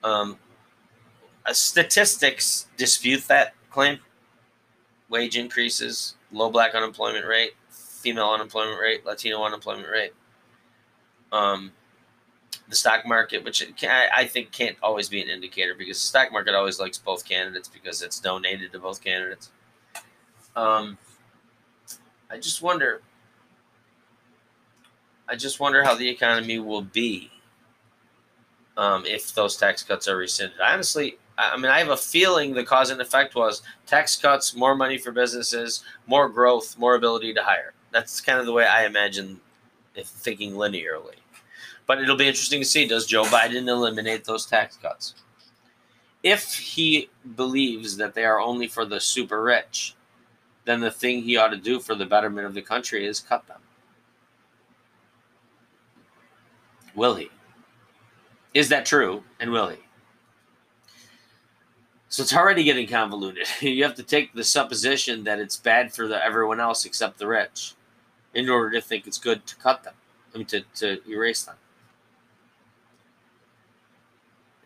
Um, 0.03 0.37
statistics 1.53 2.67
dispute 2.77 3.27
that 3.27 3.53
claim. 3.69 3.99
Wage 5.09 5.37
increases, 5.37 6.15
low 6.31 6.49
black 6.49 6.75
unemployment 6.75 7.25
rate, 7.25 7.51
female 7.69 8.29
unemployment 8.29 8.79
rate, 8.79 9.05
Latino 9.05 9.43
unemployment 9.43 9.87
rate. 9.89 10.13
Um, 11.31 11.71
the 12.69 12.75
stock 12.75 13.05
market, 13.05 13.43
which 13.43 13.63
I 13.83 14.25
think 14.25 14.51
can't 14.51 14.75
always 14.83 15.07
be 15.07 15.21
an 15.21 15.29
indicator 15.29 15.73
because 15.73 15.97
the 15.97 16.05
stock 16.05 16.31
market 16.31 16.53
always 16.53 16.79
likes 16.79 16.97
both 16.97 17.27
candidates 17.27 17.69
because 17.69 18.01
it's 18.01 18.19
donated 18.19 18.73
to 18.73 18.79
both 18.79 19.01
candidates. 19.01 19.51
Um, 20.55 20.97
I 22.29 22.37
just 22.37 22.61
wonder. 22.61 23.01
I 25.29 25.35
just 25.35 25.59
wonder 25.59 25.83
how 25.83 25.95
the 25.95 26.09
economy 26.09 26.59
will 26.59 26.81
be 26.81 27.31
um, 28.77 29.05
if 29.05 29.33
those 29.33 29.57
tax 29.57 29.83
cuts 29.83 30.07
are 30.07 30.17
rescinded. 30.17 30.59
Honestly, 30.61 31.17
I 31.37 31.55
mean, 31.57 31.71
I 31.71 31.79
have 31.79 31.89
a 31.89 31.97
feeling 31.97 32.53
the 32.53 32.63
cause 32.63 32.89
and 32.89 33.01
effect 33.01 33.35
was 33.35 33.61
tax 33.85 34.15
cuts, 34.15 34.55
more 34.55 34.75
money 34.75 34.97
for 34.97 35.11
businesses, 35.11 35.83
more 36.05 36.29
growth, 36.29 36.77
more 36.77 36.95
ability 36.95 37.33
to 37.33 37.43
hire. 37.43 37.73
That's 37.91 38.21
kind 38.21 38.39
of 38.39 38.45
the 38.45 38.53
way 38.53 38.65
I 38.65 38.85
imagine 38.85 39.39
if 39.95 40.07
thinking 40.07 40.53
linearly. 40.53 41.15
But 41.85 42.01
it'll 42.01 42.17
be 42.17 42.27
interesting 42.27 42.61
to 42.61 42.65
see 42.65 42.87
does 42.87 43.05
Joe 43.05 43.23
Biden 43.23 43.67
eliminate 43.67 44.25
those 44.25 44.45
tax 44.45 44.77
cuts? 44.77 45.15
If 46.23 46.53
he 46.53 47.09
believes 47.35 47.97
that 47.97 48.13
they 48.13 48.25
are 48.25 48.39
only 48.39 48.67
for 48.67 48.85
the 48.85 48.99
super 48.99 49.43
rich, 49.43 49.95
then 50.65 50.81
the 50.81 50.91
thing 50.91 51.21
he 51.21 51.37
ought 51.37 51.49
to 51.49 51.57
do 51.57 51.79
for 51.79 51.95
the 51.95 52.05
betterment 52.05 52.45
of 52.45 52.53
the 52.53 52.61
country 52.61 53.05
is 53.05 53.19
cut 53.19 53.47
them. 53.47 53.61
Will 56.95 57.15
he? 57.15 57.29
Is 58.57 58.69
that 58.69 58.87
true? 58.87 59.23
And 59.39 59.51
will 59.51 59.69
he? 59.69 59.77
So 62.09 62.23
it's 62.23 62.33
already 62.35 62.63
getting 62.63 62.87
convoluted. 62.87 63.45
you 63.61 63.83
have 63.83 63.93
to 63.93 64.03
take 64.03 64.33
the 64.33 64.43
supposition 64.43 65.25
that 65.25 65.37
it's 65.37 65.57
bad 65.57 65.93
for 65.93 66.07
the, 66.07 66.25
everyone 66.25 66.59
else 66.59 66.83
except 66.83 67.19
the 67.19 67.27
rich 67.27 67.75
in 68.33 68.49
order 68.49 68.71
to 68.71 68.81
think 68.81 69.05
it's 69.05 69.19
good 69.19 69.45
to 69.45 69.55
cut 69.57 69.83
them. 69.83 69.93
I 70.33 70.39
mean, 70.39 70.47
to, 70.47 70.61
to 70.77 71.07
erase 71.07 71.43
them. 71.43 71.57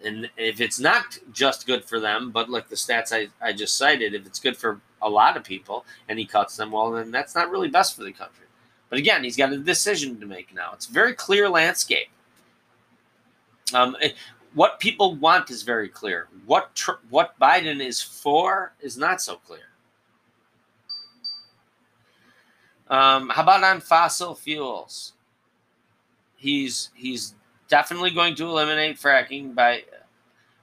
And 0.06 0.30
if 0.38 0.62
it's 0.62 0.80
not 0.80 1.18
just 1.34 1.68
good 1.68 1.84
for 1.84 2.00
them, 2.00 2.32
but 2.32 2.50
like 2.50 2.70
the 2.70 2.78
stats 2.78 3.12
I, 3.12 3.28
I 3.46 3.52
just 3.52 3.78
cited, 3.78 4.14
if 4.14 4.26
it's 4.26 4.40
good 4.40 4.56
for 4.56 4.80
a 5.02 5.10
lot 5.10 5.36
of 5.36 5.44
people 5.44 5.86
and 6.08 6.18
he 6.18 6.26
cuts 6.26 6.56
them, 6.56 6.72
well, 6.72 6.92
then 6.92 7.12
that's 7.12 7.36
not 7.36 7.52
really 7.52 7.68
best 7.68 7.98
for 7.98 8.06
the 8.06 8.14
country. 8.14 8.46
But 8.90 9.00
again, 9.00 9.26
he's 9.26 9.36
got 9.36 9.52
a 9.52 9.58
decision 9.58 10.18
to 10.22 10.26
make 10.26 10.56
now. 10.56 10.72
It's 10.76 10.88
a 10.88 10.94
very 10.94 11.14
clear 11.14 11.50
landscape. 11.50 12.08
Um, 13.74 13.96
what 14.54 14.80
people 14.80 15.16
want 15.16 15.50
is 15.50 15.64
very 15.64 15.90
clear. 15.90 16.28
What 16.46 16.76
tr- 16.76 17.02
what 17.10 17.40
Biden 17.40 17.80
is 17.80 18.02
for 18.02 18.74
is 18.82 18.98
not 18.98 19.22
so 19.22 19.38
clear. 19.38 19.62
Um, 22.90 23.30
how 23.30 23.44
about 23.44 23.64
on 23.64 23.80
fossil 23.80 24.36
fuels? 24.36 25.14
He's 26.36 26.90
he's 26.94 27.36
definitely 27.70 28.12
going 28.12 28.36
to 28.36 28.46
eliminate 28.46 28.98
fracking 28.98 29.56
by 29.56 29.84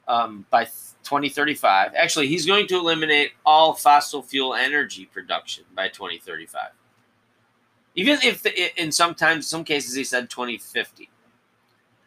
um, 0.06 0.44
by 0.50 0.64
2035. 0.64 1.92
Actually, 1.94 2.28
he's 2.28 2.44
going 2.44 2.66
to 2.66 2.76
eliminate 2.76 3.32
all 3.46 3.72
fossil 3.72 4.22
fuel 4.22 4.54
energy 4.54 5.06
production 5.06 5.64
by 5.74 5.88
2035. 5.88 6.70
Even 7.94 8.18
if 8.22 8.42
the, 8.42 8.80
in 8.80 8.92
sometimes 8.92 9.46
some 9.46 9.64
cases 9.64 9.94
he 9.94 10.04
said 10.04 10.28
2050. 10.28 11.09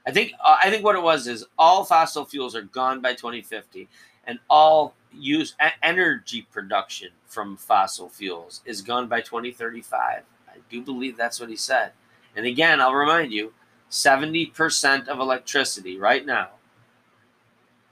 I 0.06 0.12
think 0.12 0.34
uh, 0.43 0.58
I 0.64 0.70
think 0.70 0.84
what 0.84 0.95
it 0.95 1.02
was 1.02 1.28
is 1.28 1.45
all 1.58 1.84
fossil 1.86 2.26
fuels 2.26 2.56
are 2.56 2.64
gone 2.64 3.02
by 3.02 3.14
2050, 3.14 3.88
and 4.26 4.39
all 4.49 4.95
use 5.14 5.56
a- 5.60 5.86
energy 5.86 6.47
production 6.52 7.10
from 7.26 7.58
fossil 7.58 8.10
fuels 8.10 8.62
is 8.66 8.82
gone 8.82 9.08
by 9.08 9.22
2035. 9.22 10.24
I 10.47 10.58
do 10.70 10.82
believe 10.82 11.18
that's 11.18 11.39
what 11.39 11.49
he 11.49 11.56
said. 11.56 11.91
And 12.36 12.45
again, 12.45 12.82
I'll 12.82 12.93
remind 12.93 13.32
you, 13.32 13.54
70% 13.89 15.08
of 15.08 15.20
electricity 15.20 15.97
right 15.97 16.26
now 16.26 16.49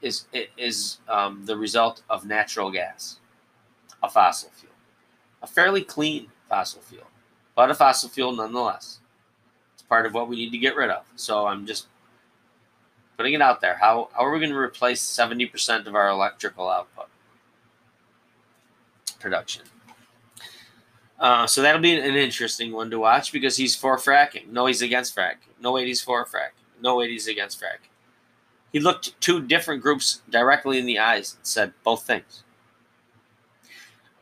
is 0.02 0.26
is 0.58 1.00
um, 1.08 1.46
the 1.46 1.58
result 1.58 2.04
of 2.10 2.26
natural 2.26 2.72
gas, 2.72 3.20
a 4.02 4.10
fossil 4.10 4.50
fuel, 4.56 4.74
a 5.42 5.48
fairly 5.48 5.84
clean 5.84 6.30
fossil 6.48 6.82
fuel, 6.82 7.08
but 7.56 7.70
a 7.70 7.76
fossil 7.76 8.10
fuel 8.10 8.32
nonetheless. 8.32 9.00
It's 9.74 9.84
part 9.84 10.06
of 10.06 10.14
what 10.14 10.30
we 10.30 10.38
need 10.38 10.52
to 10.52 10.58
get 10.58 10.76
rid 10.76 10.90
of. 10.90 11.04
So 11.16 11.48
I'm 11.48 11.66
just 11.66 11.88
putting 13.20 13.34
it 13.34 13.42
out 13.42 13.60
there. 13.60 13.76
How, 13.76 14.08
how 14.14 14.24
are 14.24 14.32
we 14.32 14.40
going 14.40 14.50
to 14.50 14.58
replace 14.58 15.02
70% 15.02 15.88
of 15.88 15.94
our 15.94 16.08
electrical 16.08 16.70
output 16.70 17.08
production? 19.20 19.64
Uh, 21.20 21.46
so 21.46 21.62
that'll 21.62 21.82
be 21.82 22.00
an 22.00 22.16
interesting 22.16 22.72
one 22.72 22.90
to 22.90 22.98
watch 22.98 23.34
because 23.34 23.58
he's 23.58 23.76
for 23.76 23.98
fracking. 23.98 24.48
No, 24.48 24.68
he's 24.68 24.82
against 24.82 25.14
fracking. 25.14 25.52
No, 25.60 25.74
wait, 25.74 25.86
he's 25.86 26.02
for 26.02 26.26
fracking. 26.26 26.64
No, 26.82 26.96
wait, 26.96 27.10
he's 27.10 27.28
against 27.28 27.60
fracking. 27.60 27.92
He 28.72 28.80
looked 28.80 29.20
two 29.20 29.46
different 29.46 29.82
groups 29.82 30.22
directly 30.30 30.80
in 30.80 30.86
the 30.86 31.00
eyes 31.00 31.36
and 31.36 31.46
said 31.46 31.74
both 31.84 32.04
things. 32.04 32.46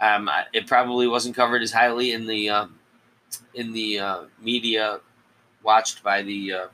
Um, 0.02 0.28
it 0.54 0.66
probably 0.66 1.08
wasn't 1.08 1.36
covered 1.36 1.62
as 1.62 1.72
highly 1.72 2.14
in 2.14 2.26
the 2.26 2.50
um, 2.50 2.80
in 3.54 3.74
the 3.74 4.00
uh, 4.00 4.22
media 4.42 5.02
watched 5.62 6.02
by 6.02 6.24
the 6.24 6.54
uh, 6.54 6.68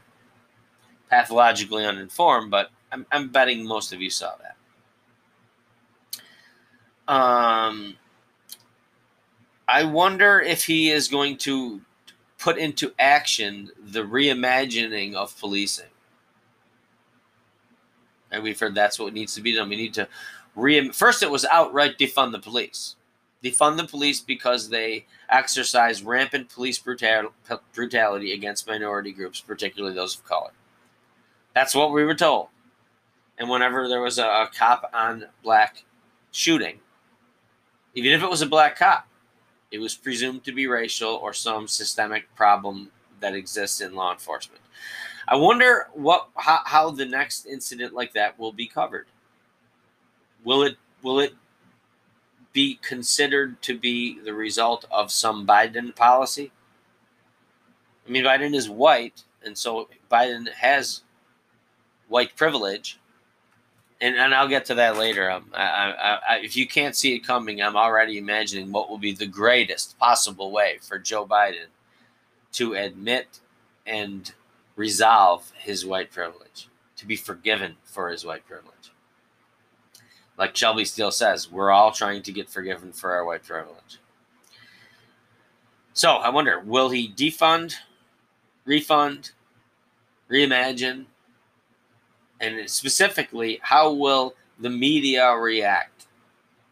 pathologically 1.13 1.85
uninformed, 1.85 2.49
but 2.49 2.71
I'm, 2.91 3.05
I'm 3.11 3.29
betting 3.29 3.67
most 3.67 3.93
of 3.93 4.01
you 4.01 4.09
saw 4.09 4.33
that. 4.41 7.13
Um, 7.13 7.95
I 9.67 9.83
wonder 9.83 10.39
if 10.39 10.65
he 10.65 10.89
is 10.89 11.07
going 11.07 11.37
to 11.39 11.81
put 12.39 12.57
into 12.57 12.93
action 12.97 13.69
the 13.79 14.01
reimagining 14.01 15.13
of 15.13 15.39
policing. 15.39 15.85
And 18.31 18.41
we've 18.41 18.59
heard 18.59 18.73
that's 18.73 18.97
what 18.97 19.13
needs 19.13 19.35
to 19.35 19.41
be 19.41 19.55
done. 19.55 19.69
We 19.69 19.75
need 19.75 19.93
to 19.93 20.07
re. 20.55 20.89
First, 20.89 21.21
it 21.21 21.29
was 21.29 21.45
outright 21.45 21.99
defund 21.99 22.31
the 22.31 22.39
police. 22.39 22.95
Defund 23.43 23.77
the 23.77 23.85
police 23.85 24.19
because 24.19 24.69
they 24.69 25.05
exercise 25.29 26.01
rampant 26.01 26.49
police 26.49 26.79
brutal, 26.79 27.33
brutality 27.75 28.33
against 28.33 28.67
minority 28.67 29.11
groups, 29.11 29.41
particularly 29.41 29.93
those 29.93 30.15
of 30.15 30.25
color. 30.25 30.49
That's 31.53 31.75
what 31.75 31.91
we 31.91 32.03
were 32.03 32.15
told. 32.15 32.47
And 33.37 33.49
whenever 33.49 33.87
there 33.87 34.01
was 34.01 34.19
a, 34.19 34.25
a 34.25 34.49
cop 34.55 34.89
on 34.93 35.25
black 35.43 35.83
shooting, 36.31 36.79
even 37.95 38.11
if 38.11 38.23
it 38.23 38.29
was 38.29 38.41
a 38.41 38.47
black 38.47 38.77
cop, 38.77 39.07
it 39.71 39.79
was 39.79 39.95
presumed 39.95 40.43
to 40.43 40.51
be 40.51 40.67
racial 40.67 41.15
or 41.15 41.33
some 41.33 41.67
systemic 41.67 42.33
problem 42.35 42.91
that 43.19 43.35
exists 43.35 43.81
in 43.81 43.95
law 43.95 44.11
enforcement. 44.11 44.61
I 45.27 45.35
wonder 45.35 45.87
what 45.93 46.27
how, 46.35 46.59
how 46.65 46.91
the 46.91 47.05
next 47.05 47.45
incident 47.45 47.93
like 47.93 48.13
that 48.13 48.37
will 48.37 48.51
be 48.51 48.67
covered. 48.67 49.07
Will 50.43 50.63
it 50.63 50.77
will 51.01 51.19
it 51.19 51.33
be 52.51 52.79
considered 52.83 53.61
to 53.63 53.77
be 53.77 54.19
the 54.19 54.33
result 54.33 54.85
of 54.91 55.11
some 55.11 55.47
Biden 55.47 55.95
policy? 55.95 56.51
I 58.07 58.11
mean, 58.11 58.25
Biden 58.25 58.53
is 58.53 58.69
white, 58.69 59.23
and 59.43 59.57
so 59.57 59.87
Biden 60.11 60.51
has 60.51 61.01
white 62.13 62.35
privilege, 62.35 62.99
and, 63.99 64.15
and 64.15 64.35
I'll 64.35 64.47
get 64.47 64.65
to 64.65 64.75
that 64.75 64.97
later. 64.97 65.31
Um, 65.31 65.49
I, 65.51 65.63
I, 65.63 66.19
I, 66.29 66.39
if 66.43 66.55
you 66.55 66.67
can't 66.67 66.95
see 66.95 67.15
it 67.15 67.25
coming, 67.25 67.59
I'm 67.59 67.75
already 67.75 68.19
imagining 68.19 68.71
what 68.71 68.87
will 68.87 68.99
be 68.99 69.13
the 69.13 69.25
greatest 69.25 69.97
possible 69.97 70.51
way 70.51 70.77
for 70.79 70.99
Joe 70.99 71.25
Biden 71.25 71.69
to 72.51 72.75
admit 72.75 73.39
and 73.87 74.31
resolve 74.75 75.51
his 75.55 75.87
white 75.87 76.11
privilege, 76.11 76.69
to 76.97 77.07
be 77.07 77.15
forgiven 77.15 77.77
for 77.83 78.09
his 78.09 78.23
white 78.23 78.45
privilege. 78.45 78.91
Like 80.37 80.55
Shelby 80.55 80.85
Steele 80.85 81.09
says, 81.09 81.51
we're 81.51 81.71
all 81.71 81.91
trying 81.91 82.21
to 82.21 82.31
get 82.31 82.47
forgiven 82.47 82.91
for 82.91 83.11
our 83.13 83.25
white 83.25 83.43
privilege. 83.43 83.97
So 85.93 86.11
I 86.11 86.29
wonder, 86.29 86.59
will 86.59 86.91
he 86.91 87.11
defund, 87.11 87.73
refund, 88.65 89.31
reimagine, 90.29 91.05
and 92.43 92.69
specifically, 92.69 93.59
how 93.63 93.93
will 93.93 94.35
the 94.59 94.69
media 94.69 95.33
react? 95.33 96.07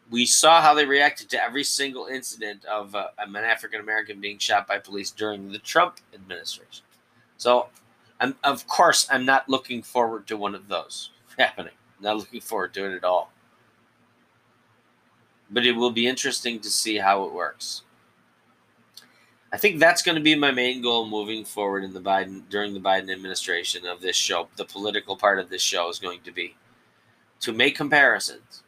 We 0.09 0.25
saw 0.25 0.61
how 0.61 0.73
they 0.73 0.85
reacted 0.85 1.29
to 1.29 1.41
every 1.41 1.63
single 1.63 2.07
incident 2.07 2.65
of 2.65 2.93
uh, 2.93 3.07
an 3.17 3.35
African 3.37 3.79
American 3.79 4.19
being 4.19 4.37
shot 4.37 4.67
by 4.67 4.79
police 4.79 5.11
during 5.11 5.49
the 5.49 5.59
Trump 5.59 5.99
administration. 6.13 6.83
So, 7.37 7.69
I'm, 8.19 8.35
of 8.43 8.67
course, 8.67 9.07
I'm 9.09 9.25
not 9.25 9.47
looking 9.47 9.81
forward 9.81 10.27
to 10.27 10.35
one 10.35 10.53
of 10.53 10.67
those 10.67 11.11
happening. 11.39 11.73
Not 12.01 12.17
looking 12.17 12.41
forward 12.41 12.73
to 12.73 12.91
it 12.91 12.95
at 12.95 13.05
all. 13.05 13.31
But 15.49 15.65
it 15.65 15.71
will 15.71 15.91
be 15.91 16.07
interesting 16.07 16.59
to 16.59 16.69
see 16.69 16.97
how 16.97 17.23
it 17.23 17.33
works. 17.33 17.83
I 19.53 19.57
think 19.57 19.79
that's 19.79 20.01
going 20.01 20.15
to 20.15 20.21
be 20.23 20.33
my 20.35 20.51
main 20.51 20.81
goal 20.81 21.07
moving 21.07 21.43
forward 21.43 21.83
in 21.83 21.93
the 21.93 21.99
Biden 21.99 22.43
during 22.49 22.73
the 22.73 22.79
Biden 22.79 23.11
administration 23.11 23.85
of 23.85 23.99
this 23.99 24.15
show. 24.15 24.47
The 24.55 24.63
political 24.63 25.17
part 25.17 25.39
of 25.39 25.49
this 25.49 25.61
show 25.61 25.89
is 25.89 25.99
going 25.99 26.21
to 26.21 26.31
be 26.31 26.55
to 27.41 27.51
make 27.51 27.75
comparisons, 27.75 28.63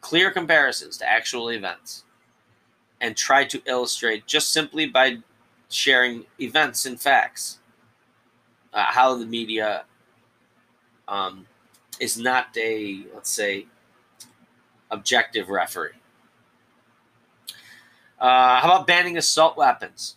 clear 0.00 0.30
comparisons 0.30 0.96
to 0.98 1.10
actual 1.10 1.50
events, 1.50 2.04
and 3.00 3.16
try 3.16 3.44
to 3.44 3.60
illustrate 3.66 4.26
just 4.26 4.52
simply 4.52 4.86
by 4.86 5.18
sharing 5.68 6.24
events 6.40 6.86
and 6.86 7.00
facts 7.00 7.58
uh, 8.72 8.84
how 8.84 9.16
the 9.16 9.26
media 9.26 9.84
um, 11.08 11.46
is 12.00 12.16
not 12.16 12.56
a 12.56 13.04
let's 13.14 13.30
say 13.30 13.66
objective 14.90 15.50
referee. 15.50 15.90
Uh, 18.18 18.60
how 18.60 18.64
about 18.64 18.86
banning 18.86 19.18
assault 19.18 19.56
weapons? 19.56 20.16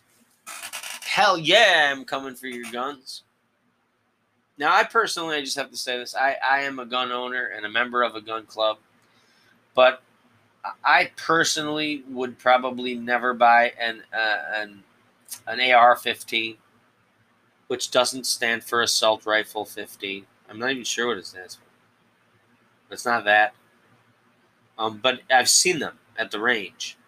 Hell 1.16 1.38
yeah, 1.38 1.90
I'm 1.90 2.04
coming 2.04 2.34
for 2.34 2.46
your 2.46 2.70
guns. 2.70 3.22
Now, 4.58 4.74
I 4.74 4.84
personally, 4.84 5.36
I 5.36 5.40
just 5.40 5.56
have 5.56 5.70
to 5.70 5.76
say 5.76 5.96
this: 5.96 6.14
I, 6.14 6.36
I 6.46 6.60
am 6.60 6.78
a 6.78 6.84
gun 6.84 7.10
owner 7.10 7.46
and 7.56 7.64
a 7.64 7.70
member 7.70 8.02
of 8.02 8.14
a 8.14 8.20
gun 8.20 8.44
club, 8.44 8.76
but 9.74 10.02
I 10.84 11.10
personally 11.16 12.04
would 12.10 12.38
probably 12.38 12.94
never 12.94 13.32
buy 13.32 13.72
an 13.80 14.02
uh, 14.12 14.38
an 14.56 14.82
an 15.46 15.58
AR-15, 15.58 16.56
which 17.68 17.90
doesn't 17.90 18.26
stand 18.26 18.62
for 18.62 18.82
assault 18.82 19.24
rifle 19.24 19.64
15. 19.64 20.26
I'm 20.50 20.58
not 20.58 20.70
even 20.70 20.84
sure 20.84 21.06
what 21.06 21.16
it 21.16 21.26
stands 21.26 21.54
for. 21.54 21.62
It's 22.92 23.06
not 23.06 23.24
that. 23.24 23.54
Um, 24.78 25.00
but 25.02 25.20
I've 25.30 25.48
seen 25.48 25.78
them 25.78 25.98
at 26.18 26.30
the 26.30 26.40
range, 26.40 26.98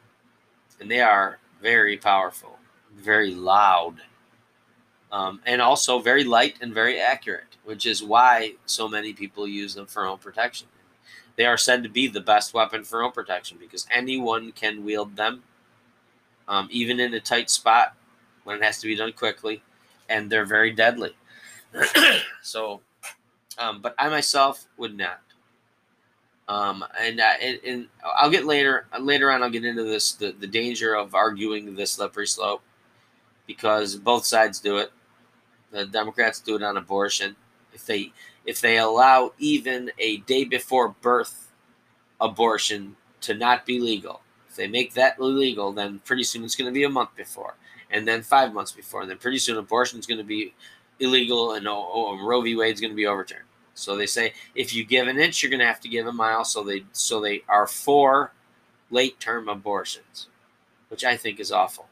and 0.80 0.90
they 0.90 1.00
are 1.00 1.38
very 1.60 1.98
powerful, 1.98 2.57
very 2.98 3.34
loud, 3.34 4.02
um, 5.10 5.40
and 5.46 5.62
also 5.62 5.98
very 5.98 6.24
light 6.24 6.56
and 6.60 6.74
very 6.74 7.00
accurate, 7.00 7.56
which 7.64 7.86
is 7.86 8.02
why 8.02 8.54
so 8.66 8.88
many 8.88 9.12
people 9.12 9.46
use 9.46 9.74
them 9.74 9.86
for 9.86 10.04
home 10.04 10.18
protection. 10.18 10.68
They 11.36 11.46
are 11.46 11.56
said 11.56 11.82
to 11.84 11.88
be 11.88 12.08
the 12.08 12.20
best 12.20 12.52
weapon 12.52 12.84
for 12.84 13.02
home 13.02 13.12
protection 13.12 13.58
because 13.60 13.86
anyone 13.90 14.52
can 14.52 14.84
wield 14.84 15.16
them, 15.16 15.44
um, 16.48 16.68
even 16.70 16.98
in 16.98 17.14
a 17.14 17.20
tight 17.20 17.48
spot 17.48 17.94
when 18.44 18.56
it 18.56 18.64
has 18.64 18.80
to 18.80 18.86
be 18.86 18.96
done 18.96 19.12
quickly, 19.12 19.62
and 20.08 20.30
they're 20.30 20.44
very 20.44 20.72
deadly. 20.72 21.14
so, 22.42 22.80
um, 23.58 23.80
but 23.80 23.94
I 23.98 24.08
myself 24.08 24.66
would 24.76 24.96
not. 24.96 25.20
Um, 26.48 26.82
and, 26.98 27.20
uh, 27.20 27.34
and, 27.42 27.60
and 27.64 27.88
I'll 28.16 28.30
get 28.30 28.46
later 28.46 28.86
later 28.98 29.30
on. 29.30 29.42
I'll 29.42 29.50
get 29.50 29.66
into 29.66 29.84
this 29.84 30.12
the, 30.12 30.32
the 30.32 30.46
danger 30.46 30.94
of 30.94 31.14
arguing 31.14 31.74
this 31.74 31.92
slippery 31.92 32.26
slope 32.26 32.62
because 33.48 33.96
both 33.96 34.24
sides 34.24 34.60
do 34.60 34.76
it. 34.76 34.92
The 35.72 35.86
Democrats 35.86 36.38
do 36.38 36.54
it 36.54 36.62
on 36.62 36.76
abortion. 36.76 37.34
If 37.72 37.84
they 37.84 38.12
if 38.44 38.60
they 38.60 38.78
allow 38.78 39.32
even 39.38 39.90
a 39.98 40.18
day 40.18 40.44
before 40.44 40.90
birth 41.00 41.50
abortion 42.20 42.94
to 43.22 43.34
not 43.34 43.66
be 43.66 43.80
legal, 43.80 44.20
if 44.48 44.54
they 44.54 44.68
make 44.68 44.94
that 44.94 45.18
illegal, 45.18 45.72
then 45.72 46.00
pretty 46.04 46.22
soon 46.22 46.44
it's 46.44 46.54
going 46.54 46.70
to 46.70 46.74
be 46.74 46.84
a 46.84 46.88
month 46.88 47.16
before, 47.16 47.56
and 47.90 48.06
then 48.06 48.22
five 48.22 48.54
months 48.54 48.72
before, 48.72 49.00
and 49.00 49.10
then 49.10 49.18
pretty 49.18 49.38
soon 49.38 49.56
abortion 49.56 49.98
is 49.98 50.06
going 50.06 50.18
to 50.18 50.24
be 50.24 50.54
illegal, 51.00 51.54
and 51.54 51.66
oh, 51.66 51.90
oh, 51.92 52.24
Roe 52.24 52.40
v. 52.40 52.54
Wade 52.54 52.74
is 52.74 52.80
going 52.80 52.92
to 52.92 52.96
be 52.96 53.06
overturned. 53.06 53.44
So 53.74 53.96
they 53.96 54.06
say 54.06 54.32
if 54.54 54.74
you 54.74 54.84
give 54.84 55.06
an 55.08 55.18
inch, 55.18 55.42
you're 55.42 55.50
going 55.50 55.60
to 55.60 55.66
have 55.66 55.80
to 55.80 55.88
give 55.88 56.06
a 56.06 56.12
mile. 56.12 56.44
So 56.44 56.62
they 56.62 56.84
so 56.92 57.20
they 57.20 57.42
are 57.48 57.66
for 57.66 58.32
late 58.90 59.20
term 59.20 59.48
abortions, 59.48 60.28
which 60.88 61.04
I 61.04 61.16
think 61.16 61.38
is 61.38 61.52
awful. 61.52 61.87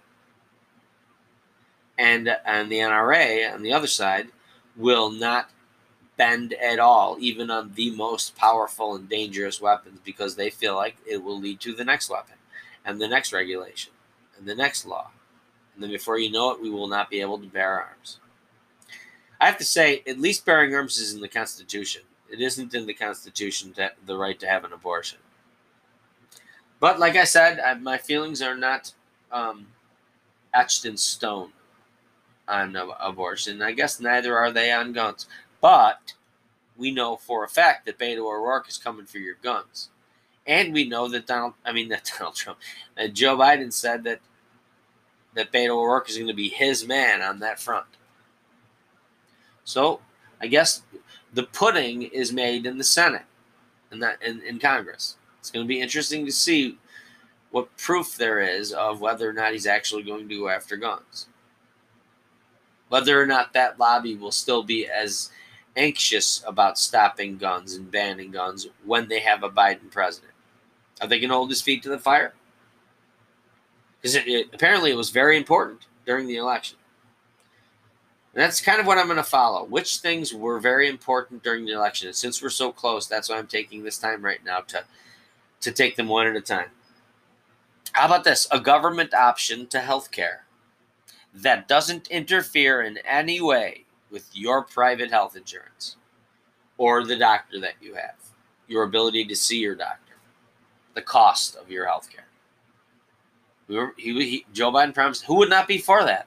And 1.99 2.29
and 2.45 2.71
the 2.71 2.79
NRA 2.79 3.53
on 3.53 3.63
the 3.63 3.73
other 3.73 3.87
side 3.87 4.29
will 4.77 5.11
not 5.11 5.51
bend 6.17 6.55
at 6.55 6.79
all, 6.79 7.17
even 7.21 7.51
on 7.51 7.73
the 7.75 7.91
most 7.91 8.37
powerful 8.37 8.95
and 8.95 9.09
dangerous 9.09 9.61
weapons, 9.61 10.01
because 10.05 10.37
they 10.37 10.51
feel 10.51 10.75
like 10.75 10.97
it 11.09 11.23
will 11.23 11.39
lead 11.39 11.61
to 11.61 11.75
the 11.75 11.85
next 11.85 12.11
weapon 12.11 12.37
and 12.85 13.01
the 13.01 13.09
next 13.09 13.33
regulation 13.33 13.93
and 14.39 14.47
the 14.47 14.55
next 14.55 14.87
law. 14.87 15.11
And 15.75 15.83
then 15.83 15.91
before 15.91 16.19
you 16.19 16.31
know 16.31 16.53
it, 16.53 16.63
we 16.63 16.71
will 16.71 16.89
not 16.89 17.11
be 17.11 17.21
able 17.21 17.39
to 17.39 17.47
bear 17.47 17.83
arms. 17.83 18.19
I 19.41 19.47
have 19.47 19.59
to 19.59 19.65
say, 19.65 20.03
at 20.07 20.19
least 20.19 20.47
bearing 20.47 20.75
arms 20.75 20.99
is 20.99 21.13
in 21.15 21.21
the 21.21 21.29
Constitution. 21.29 22.03
It 22.31 22.41
isn't 22.41 22.75
in 22.75 22.87
the 22.87 22.95
Constitution 22.95 23.73
to, 23.75 23.93
the 24.07 24.17
right 24.17 24.39
to 24.41 24.47
have 24.47 24.65
an 24.65 24.73
abortion. 24.73 25.19
But 26.81 26.99
like 26.99 27.17
I 27.17 27.25
said, 27.25 27.61
I, 27.61 27.75
my 27.75 27.99
feelings 27.99 28.41
are 28.41 28.57
not 28.57 28.93
um, 29.31 29.67
etched 30.55 30.87
in 30.87 30.97
stone 30.97 31.53
on 32.49 32.77
abortion. 33.01 33.63
I 33.63 33.73
guess 33.73 34.01
neither 34.01 34.37
are 34.37 34.53
they 34.53 34.73
on 34.73 34.93
guns. 34.93 35.27
But 35.61 36.15
we 36.77 36.91
know 36.91 37.17
for 37.17 37.45
a 37.45 37.49
fact 37.49 37.87
that 37.87 37.99
Beto 37.99 38.21
O'Rourke 38.21 38.69
is 38.69 38.79
coming 38.79 39.07
for 39.07 39.19
your 39.19 39.37
guns. 39.43 39.89
And 40.47 40.73
we 40.73 40.89
know 40.89 41.09
that 41.09 41.27
Donald, 41.27 41.55
I 41.65 41.73
mean, 41.73 41.89
that 41.91 42.11
Donald 42.19 42.37
Trump, 42.37 42.59
that 42.97 43.15
Joe 43.15 43.37
Biden 43.37 43.73
said 43.73 44.05
that 44.05 44.21
that 45.35 45.53
Beto 45.53 45.71
O'Rourke 45.71 46.09
is 46.09 46.17
going 46.17 46.29
to 46.29 46.35
be 46.35 46.49
his 46.49 46.87
man 46.87 47.21
on 47.21 47.41
that 47.41 47.61
front. 47.61 47.87
So 49.65 50.01
I 50.41 50.47
guess 50.47 50.83
the 51.33 51.43
pudding 51.43 52.03
is 52.03 52.33
made 52.33 52.65
in 52.65 52.79
the 52.79 52.85
Senate 52.85 53.27
and 53.91 54.03
that 54.03 54.23
in, 54.23 54.41
in 54.43 54.59
Congress. 54.59 55.17
It's 55.41 55.51
going 55.51 55.65
to 55.65 55.69
be 55.69 55.81
interesting 55.81 56.25
to 56.27 56.33
see 56.33 56.79
what 57.51 57.77
proof 57.77 58.17
there 58.17 58.41
is 58.41 58.73
of 58.73 59.01
whether 59.01 59.29
or 59.29 59.33
not 59.33 59.53
he's 59.53 59.67
actually 59.67 60.03
going 60.03 60.29
to 60.29 60.39
go 60.39 60.49
after 60.49 60.77
guns. 60.77 61.27
Whether 62.89 63.21
or 63.21 63.27
not 63.27 63.53
that 63.53 63.79
lobby 63.79 64.15
will 64.15 64.31
still 64.31 64.63
be 64.63 64.87
as 64.87 65.31
anxious 65.77 66.43
about 66.47 66.79
stopping 66.79 67.37
guns 67.37 67.75
and 67.75 67.91
banning 67.91 68.31
guns 68.31 68.69
when 68.85 69.09
they 69.09 69.21
have 69.21 69.43
a 69.43 69.51
Biden 69.51 69.91
president. 69.91 70.33
Are 71.01 71.07
they 71.07 71.19
going 71.19 71.31
to 71.31 71.37
hold 71.37 71.51
his 71.51 71.63
feet 71.63 71.83
to 71.83 71.89
the 71.89 71.99
fire? 71.99 72.35
Because 74.01 74.17
apparently 74.53 74.91
it 74.91 74.97
was 74.97 75.11
very 75.11 75.37
important 75.37 75.87
during 76.07 76.27
the 76.27 76.37
election. 76.37 76.79
And 78.33 78.43
that's 78.43 78.61
kind 78.61 78.81
of 78.81 78.87
what 78.87 78.99
I'm 78.99 79.07
going 79.07 79.17
to 79.17 79.23
follow. 79.23 79.65
Which 79.65 79.99
things 79.99 80.33
were 80.33 80.61
very 80.61 80.89
important 80.89 81.43
during 81.43 81.65
the 81.65 81.73
election? 81.73 82.09
And 82.09 82.17
since 82.17 82.43
we're 82.43 82.51
so 82.51 82.71
close, 82.71 83.07
that's 83.07 83.29
why 83.29 83.37
I'm 83.37 83.47
taking 83.47 83.83
this 83.83 83.99
time 83.99 84.25
right 84.25 84.45
now 84.45 84.61
to, 84.61 84.85
to 85.63 85.73
take 85.73 85.97
them 85.97 86.09
one 86.09 86.27
at 86.27 86.37
a 86.37 86.41
time. 86.41 86.69
How 87.93 88.07
about 88.07 88.25
this? 88.25 88.47
A 88.51 88.61
government 88.61 89.13
option 89.13 89.67
to 89.69 89.81
health 89.81 90.11
care 90.11 90.46
that 91.37 91.69
doesn't 91.69 92.09
interfere 92.09 92.83
in 92.83 92.99
any 93.05 93.41
way 93.41 93.85
with 94.11 94.29
your 94.33 94.63
private 94.63 95.11
health 95.11 95.37
insurance 95.37 95.97
or 96.79 97.05
the 97.05 97.17
doctor 97.17 97.61
that 97.61 97.75
you 97.81 97.95
have, 97.95 98.17
your 98.69 98.85
ability 98.85 99.25
to 99.27 99.37
see 99.37 99.59
your 99.59 99.75
doctor, 99.75 100.15
the 100.95 101.03
cost 101.03 101.57
of 101.57 101.71
your 101.71 101.87
health 101.87 102.09
care. 102.11 103.93
He, 103.97 104.13
he, 104.25 104.47
Joe 104.53 104.71
Biden 104.71 104.95
promised, 104.95 105.25
who 105.25 105.35
would 105.37 105.51
not 105.51 105.69
be 105.69 105.79
for 105.79 106.05
that? 106.05 106.27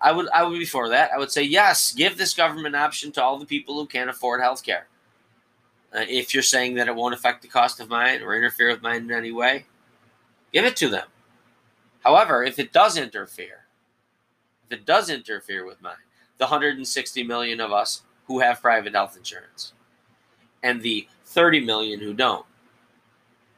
I 0.00 0.12
would 0.12 0.28
I 0.28 0.42
would 0.42 0.58
be 0.58 0.66
for 0.66 0.90
that. 0.90 1.12
I 1.12 1.18
would 1.18 1.30
say 1.32 1.42
yes, 1.42 1.92
give 1.92 2.18
this 2.18 2.34
government 2.34 2.76
option 2.76 3.10
to 3.12 3.22
all 3.22 3.38
the 3.38 3.46
people 3.46 3.74
who 3.74 3.86
can't 3.86 4.10
afford 4.10 4.42
health 4.42 4.62
care. 4.62 4.86
Uh, 5.94 6.04
if 6.08 6.34
you're 6.34 6.42
saying 6.42 6.74
that 6.74 6.88
it 6.88 6.94
won't 6.94 7.14
affect 7.14 7.40
the 7.40 7.48
cost 7.48 7.80
of 7.80 7.88
mine 7.88 8.20
or 8.20 8.36
interfere 8.36 8.68
with 8.68 8.82
mine 8.82 9.04
in 9.04 9.12
any 9.12 9.32
way, 9.32 9.64
give 10.52 10.64
it 10.64 10.76
to 10.76 10.90
them. 10.90 11.06
However, 12.00 12.44
if 12.44 12.58
it 12.58 12.72
does 12.72 12.98
interfere, 12.98 13.63
it 14.70 14.86
does 14.86 15.10
interfere 15.10 15.66
with 15.66 15.80
mine, 15.82 15.94
the 16.38 16.44
160 16.44 17.22
million 17.22 17.60
of 17.60 17.72
us 17.72 18.02
who 18.26 18.40
have 18.40 18.60
private 18.60 18.94
health 18.94 19.16
insurance 19.16 19.72
and 20.62 20.80
the 20.80 21.06
30 21.26 21.60
million 21.60 22.00
who 22.00 22.14
don't. 22.14 22.46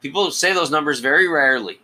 People 0.03 0.31
say 0.31 0.53
those 0.53 0.71
numbers 0.71 1.01
very 1.01 1.29
rarely. 1.29 1.81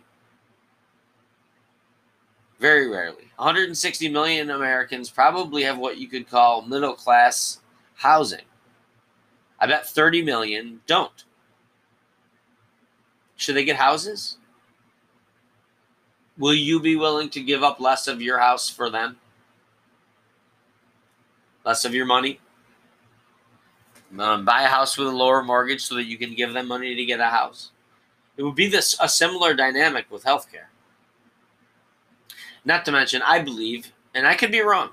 Very 2.59 2.87
rarely. 2.87 3.31
160 3.37 4.09
million 4.09 4.51
Americans 4.51 5.09
probably 5.09 5.63
have 5.63 5.77
what 5.77 5.97
you 5.97 6.07
could 6.07 6.29
call 6.29 6.61
middle 6.61 6.93
class 6.93 7.59
housing. 7.95 8.45
I 9.59 9.67
bet 9.67 9.87
30 9.87 10.23
million 10.23 10.81
don't. 10.87 11.23
Should 13.35 13.55
they 13.55 13.65
get 13.65 13.75
houses? 13.77 14.37
Will 16.43 16.53
you 16.53 16.81
be 16.81 16.97
willing 16.97 17.29
to 17.29 17.41
give 17.41 17.63
up 17.63 17.79
less 17.79 18.05
of 18.05 18.21
your 18.21 18.37
house 18.37 18.69
for 18.69 18.89
them? 18.89 19.15
Less 21.63 21.85
of 21.85 21.93
your 21.93 22.05
money? 22.05 22.41
Um, 24.19 24.43
buy 24.43 24.63
a 24.63 24.67
house 24.67 24.97
with 24.97 25.07
a 25.07 25.11
lower 25.11 25.41
mortgage 25.41 25.85
so 25.85 25.95
that 25.95 26.03
you 26.03 26.17
can 26.17 26.33
give 26.33 26.51
them 26.51 26.67
money 26.67 26.95
to 26.95 27.05
get 27.05 27.21
a 27.21 27.27
house. 27.27 27.71
It 28.35 28.43
would 28.43 28.55
be 28.55 28.67
this 28.67 28.93
a 28.99 29.07
similar 29.07 29.53
dynamic 29.53 30.11
with 30.11 30.25
healthcare. 30.25 30.67
Not 32.65 32.83
to 32.83 32.91
mention, 32.91 33.21
I 33.21 33.39
believe, 33.39 33.93
and 34.13 34.27
I 34.27 34.35
could 34.35 34.51
be 34.51 34.59
wrong, 34.59 34.89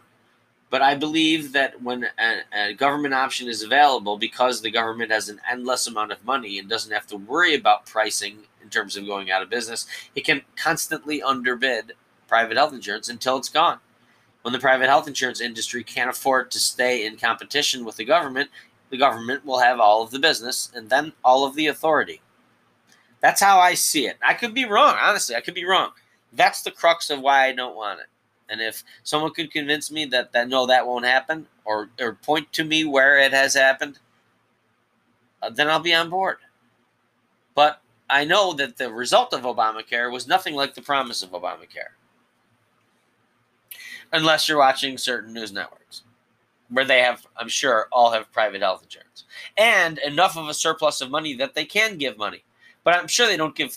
but 0.70 0.82
I 0.82 0.94
believe 0.94 1.51
that 1.51 1.82
when 1.82 2.07
a, 2.16 2.42
a, 2.55 2.74
government 2.74 3.14
option 3.14 3.48
is 3.48 3.64
available, 3.64 4.16
because 4.16 4.62
the 4.62 4.70
government 4.70 5.11
has 5.11 5.28
an 5.28 5.40
endless 5.51 5.88
amount 5.88 6.12
of 6.12 6.24
money 6.24 6.61
and 6.61 6.68
doesn't 6.68 6.92
have 6.92 7.09
to 7.09 7.16
worry 7.16 7.57
about 7.57 7.86
pricing 7.86 8.38
in 8.71 8.81
terms 8.81 8.97
of 8.97 9.05
going 9.05 9.33
out 9.33 9.43
of 9.43 9.51
business, 9.51 9.85
it 10.14 10.25
can 10.25 10.43
constantly 10.55 11.21
underbid 11.21 11.95
private 12.29 12.57
health 12.57 12.73
insurance 12.73 13.09
until 13.09 13.37
it's 13.37 13.49
gone. 13.49 13.81
When 14.43 14.53
the 14.53 14.61
private 14.61 14.89
health 14.89 15.09
insurance 15.09 15.41
industry 15.41 15.83
can't 15.83 16.09
afford 16.09 16.53
to 16.53 16.61
stay 16.61 17.05
in 17.05 17.16
competition 17.16 17.85
with 17.85 17.97
the 17.97 18.05
government, 18.05 18.49
the 18.89 18.97
government 18.97 19.45
will 19.45 19.59
have 19.59 19.81
all 19.81 20.05
of 20.05 20.12
the 20.12 20.21
business 20.21 20.71
and 20.73 20.89
then 20.89 21.12
all 21.25 21.45
of 21.45 21.57
the 21.57 21.66
authority. 21.66 22.21
That's 23.21 23.41
how 23.41 23.59
I 23.59 23.75
see 23.75 24.07
it. 24.07 24.18
I 24.23 24.35
could 24.35 24.55
be 24.55 24.64
wrong, 24.66 24.97
honestly. 25.01 25.35
I 25.35 25.41
could 25.41 25.55
be 25.55 25.66
wrong. 25.66 25.91
That's 26.33 26.62
the 26.62 26.71
crux 26.71 27.11
of 27.11 27.21
why 27.21 27.47
I 27.47 27.53
don't 27.53 27.75
want 27.75 28.01
it. 28.01 28.07
And 28.49 28.61
if 28.61 28.85
someone 29.03 29.35
could 29.35 29.51
convince 29.51 29.91
me 29.91 30.05
that, 30.07 30.33
that 30.33 30.49
no, 30.49 30.64
that 30.66 30.87
won't 30.87 31.05
happen, 31.05 31.49
or, 31.64 31.91
or 32.01 32.14
point 32.14 32.53
to 32.53 32.64
me 32.64 32.85
where 32.85 33.18
it 33.18 33.33
has 33.33 33.55
happened, 33.55 33.99
uh, 35.43 35.51
then 35.51 35.68
I'll 35.68 35.81
be 35.81 35.95
on 35.95 36.09
board. 36.09 36.39
But 37.55 37.83
I 38.11 38.25
know 38.25 38.53
that 38.55 38.77
the 38.77 38.93
result 38.93 39.33
of 39.33 39.43
Obamacare 39.43 40.13
was 40.13 40.27
nothing 40.27 40.55
like 40.55 40.75
the 40.75 40.83
promise 40.83 41.23
of 41.23 41.31
Obamacare. 41.31 41.95
Unless 44.13 44.49
you're 44.49 44.59
watching 44.59 44.99
certain 44.99 45.33
news 45.33 45.53
networks. 45.53 46.03
where 46.69 46.85
they 46.85 47.01
have, 47.01 47.27
I'm 47.37 47.49
sure, 47.49 47.89
all 47.91 48.13
have 48.13 48.33
private 48.33 48.63
health 48.63 48.83
insurance 48.83 49.25
and 49.57 49.99
enough 49.99 50.37
of 50.37 50.49
a 50.49 50.55
surplus 50.55 51.01
of 51.01 51.11
money 51.11 51.35
that 51.35 51.55
they 51.55 51.65
can 51.65 51.99
give 51.99 52.17
money. 52.17 52.45
But 52.85 52.95
I'm 52.95 53.09
sure 53.09 53.27
they 53.27 53.37
don't 53.37 53.57
give, 53.57 53.77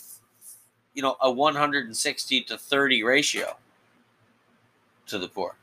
you 0.94 1.02
know, 1.02 1.16
a 1.20 1.30
160 1.30 2.40
to 2.42 2.58
30 2.58 3.02
ratio 3.02 3.56
to 5.06 5.18
the 5.18 5.28
poor. 5.28 5.56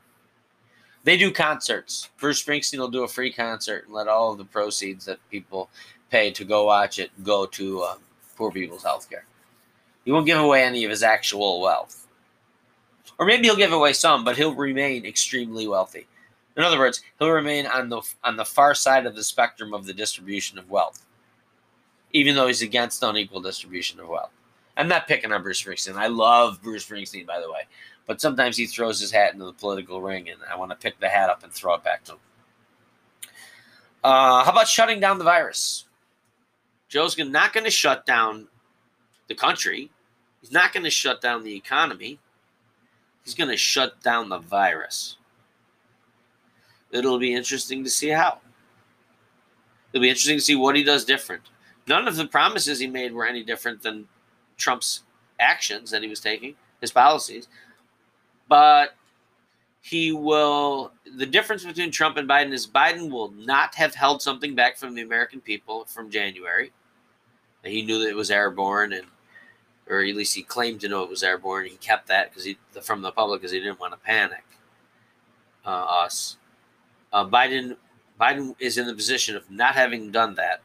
They 1.04 1.16
do 1.16 1.32
concerts. 1.32 2.10
Bruce 2.18 2.42
Springsteen 2.42 2.78
will 2.78 2.88
do 2.88 3.02
a 3.02 3.08
free 3.08 3.32
concert 3.32 3.86
and 3.86 3.94
let 3.94 4.08
all 4.08 4.32
of 4.32 4.38
the 4.38 4.44
proceeds 4.44 5.04
that 5.06 5.18
people 5.30 5.68
pay 6.10 6.30
to 6.30 6.44
go 6.44 6.64
watch 6.64 6.98
it 6.98 7.10
go 7.24 7.46
to 7.46 7.82
um, 7.82 7.98
poor 8.42 8.50
people's 8.50 8.82
health 8.82 9.08
care. 9.08 9.24
He 10.04 10.10
won't 10.10 10.26
give 10.26 10.40
away 10.40 10.64
any 10.64 10.82
of 10.82 10.90
his 10.90 11.04
actual 11.04 11.60
wealth. 11.60 12.08
Or 13.16 13.24
maybe 13.24 13.44
he'll 13.44 13.54
give 13.54 13.72
away 13.72 13.92
some, 13.92 14.24
but 14.24 14.36
he'll 14.36 14.52
remain 14.52 15.06
extremely 15.06 15.68
wealthy. 15.68 16.08
In 16.56 16.64
other 16.64 16.76
words, 16.80 17.04
he'll 17.20 17.30
remain 17.30 17.66
on 17.66 17.88
the 17.88 18.02
on 18.24 18.36
the 18.36 18.44
far 18.44 18.74
side 18.74 19.06
of 19.06 19.14
the 19.14 19.22
spectrum 19.22 19.72
of 19.72 19.86
the 19.86 19.94
distribution 19.94 20.58
of 20.58 20.68
wealth, 20.68 21.06
even 22.12 22.34
though 22.34 22.48
he's 22.48 22.62
against 22.62 23.04
unequal 23.04 23.40
distribution 23.40 24.00
of 24.00 24.08
wealth. 24.08 24.32
I'm 24.76 24.88
not 24.88 25.06
picking 25.06 25.30
on 25.30 25.44
Bruce 25.44 25.62
Springsteen. 25.62 25.94
I 25.94 26.08
love 26.08 26.60
Bruce 26.64 26.84
Springsteen, 26.84 27.26
by 27.26 27.38
the 27.40 27.48
way, 27.50 27.60
but 28.08 28.20
sometimes 28.20 28.56
he 28.56 28.66
throws 28.66 28.98
his 28.98 29.12
hat 29.12 29.34
into 29.34 29.44
the 29.44 29.52
political 29.52 30.02
ring, 30.02 30.28
and 30.28 30.40
I 30.50 30.56
want 30.56 30.72
to 30.72 30.76
pick 30.76 30.98
the 30.98 31.08
hat 31.08 31.30
up 31.30 31.44
and 31.44 31.52
throw 31.52 31.74
it 31.74 31.84
back 31.84 32.02
to 32.04 32.14
him. 32.14 32.18
Uh, 34.02 34.42
how 34.42 34.50
about 34.50 34.66
shutting 34.66 34.98
down 34.98 35.18
the 35.18 35.24
virus? 35.24 35.84
Joe's 36.92 37.16
not 37.16 37.54
going 37.54 37.64
to 37.64 37.70
shut 37.70 38.04
down 38.04 38.48
the 39.26 39.34
country. 39.34 39.90
He's 40.42 40.52
not 40.52 40.74
going 40.74 40.84
to 40.84 40.90
shut 40.90 41.22
down 41.22 41.42
the 41.42 41.56
economy. 41.56 42.18
He's 43.24 43.34
going 43.34 43.48
to 43.48 43.56
shut 43.56 44.02
down 44.02 44.28
the 44.28 44.36
virus. 44.36 45.16
It'll 46.90 47.18
be 47.18 47.32
interesting 47.32 47.82
to 47.84 47.88
see 47.88 48.10
how. 48.10 48.40
It'll 49.90 50.02
be 50.02 50.10
interesting 50.10 50.36
to 50.36 50.44
see 50.44 50.54
what 50.54 50.76
he 50.76 50.84
does 50.84 51.06
different. 51.06 51.44
None 51.88 52.06
of 52.06 52.16
the 52.16 52.26
promises 52.26 52.78
he 52.78 52.86
made 52.86 53.14
were 53.14 53.26
any 53.26 53.42
different 53.42 53.80
than 53.80 54.06
Trump's 54.58 55.00
actions 55.40 55.90
that 55.92 56.02
he 56.02 56.10
was 56.10 56.20
taking, 56.20 56.56
his 56.82 56.92
policies. 56.92 57.48
But 58.48 58.96
he 59.80 60.12
will, 60.12 60.92
the 61.16 61.24
difference 61.24 61.64
between 61.64 61.90
Trump 61.90 62.18
and 62.18 62.28
Biden 62.28 62.52
is 62.52 62.66
Biden 62.66 63.10
will 63.10 63.30
not 63.30 63.74
have 63.76 63.94
held 63.94 64.20
something 64.20 64.54
back 64.54 64.76
from 64.76 64.94
the 64.94 65.00
American 65.00 65.40
people 65.40 65.86
from 65.86 66.10
January. 66.10 66.70
He 67.64 67.82
knew 67.82 67.98
that 68.00 68.08
it 68.08 68.16
was 68.16 68.30
airborne 68.30 68.92
and 68.92 69.06
or 69.88 70.00
at 70.00 70.14
least 70.14 70.34
he 70.34 70.42
claimed 70.42 70.80
to 70.80 70.88
know 70.88 71.02
it 71.02 71.10
was 71.10 71.22
airborne. 71.22 71.66
He 71.66 71.76
kept 71.76 72.08
that 72.08 72.30
because 72.30 72.44
he 72.44 72.56
from 72.82 73.02
the 73.02 73.12
public 73.12 73.40
because 73.40 73.52
he 73.52 73.60
didn't 73.60 73.80
want 73.80 73.92
to 73.92 73.98
panic 73.98 74.44
uh, 75.66 75.68
us. 75.68 76.36
Uh, 77.12 77.26
Biden 77.26 77.76
Biden 78.20 78.54
is 78.58 78.78
in 78.78 78.86
the 78.86 78.94
position 78.94 79.36
of 79.36 79.50
not 79.50 79.74
having 79.74 80.10
done 80.10 80.34
that, 80.36 80.62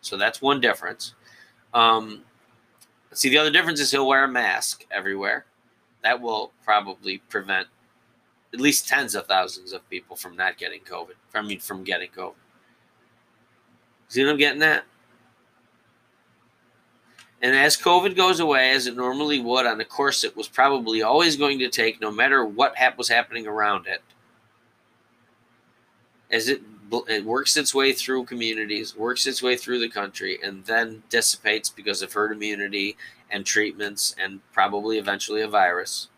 so 0.00 0.16
that's 0.16 0.40
one 0.40 0.60
difference. 0.60 1.14
Um, 1.74 2.22
see, 3.12 3.28
the 3.28 3.38
other 3.38 3.50
difference 3.50 3.80
is 3.80 3.90
he'll 3.90 4.06
wear 4.06 4.24
a 4.24 4.28
mask 4.28 4.84
everywhere. 4.90 5.44
That 6.02 6.20
will 6.20 6.52
probably 6.64 7.18
prevent 7.28 7.68
at 8.52 8.60
least 8.60 8.88
tens 8.88 9.14
of 9.14 9.26
thousands 9.26 9.72
of 9.72 9.88
people 9.88 10.16
from 10.16 10.36
not 10.36 10.58
getting 10.58 10.80
COVID. 10.80 11.14
I 11.34 11.42
mean, 11.42 11.60
from 11.60 11.84
getting 11.84 12.10
COVID. 12.10 12.34
See 14.08 14.22
what 14.22 14.32
I'm 14.32 14.36
getting 14.36 14.62
at? 14.62 14.84
And 17.42 17.56
as 17.56 17.76
COVID 17.76 18.14
goes 18.14 18.38
away, 18.38 18.70
as 18.70 18.86
it 18.86 18.96
normally 18.96 19.40
would 19.40 19.66
on 19.66 19.80
a 19.80 19.84
course 19.84 20.22
it 20.22 20.36
was 20.36 20.46
probably 20.46 21.02
always 21.02 21.36
going 21.36 21.58
to 21.58 21.68
take, 21.68 22.00
no 22.00 22.12
matter 22.12 22.44
what 22.44 22.76
hap- 22.76 22.96
was 22.96 23.08
happening 23.08 23.48
around 23.48 23.88
it, 23.88 24.00
as 26.30 26.48
it 26.48 26.62
it 27.08 27.24
works 27.24 27.56
its 27.56 27.74
way 27.74 27.92
through 27.92 28.24
communities, 28.24 28.94
works 28.94 29.26
its 29.26 29.42
way 29.42 29.56
through 29.56 29.78
the 29.78 29.88
country, 29.88 30.38
and 30.42 30.66
then 30.66 31.02
dissipates 31.08 31.70
because 31.70 32.02
of 32.02 32.12
herd 32.12 32.32
immunity 32.32 32.96
and 33.30 33.46
treatments 33.46 34.14
and 34.18 34.40
probably 34.52 34.98
eventually 34.98 35.40
a 35.40 35.48
virus. 35.48 36.08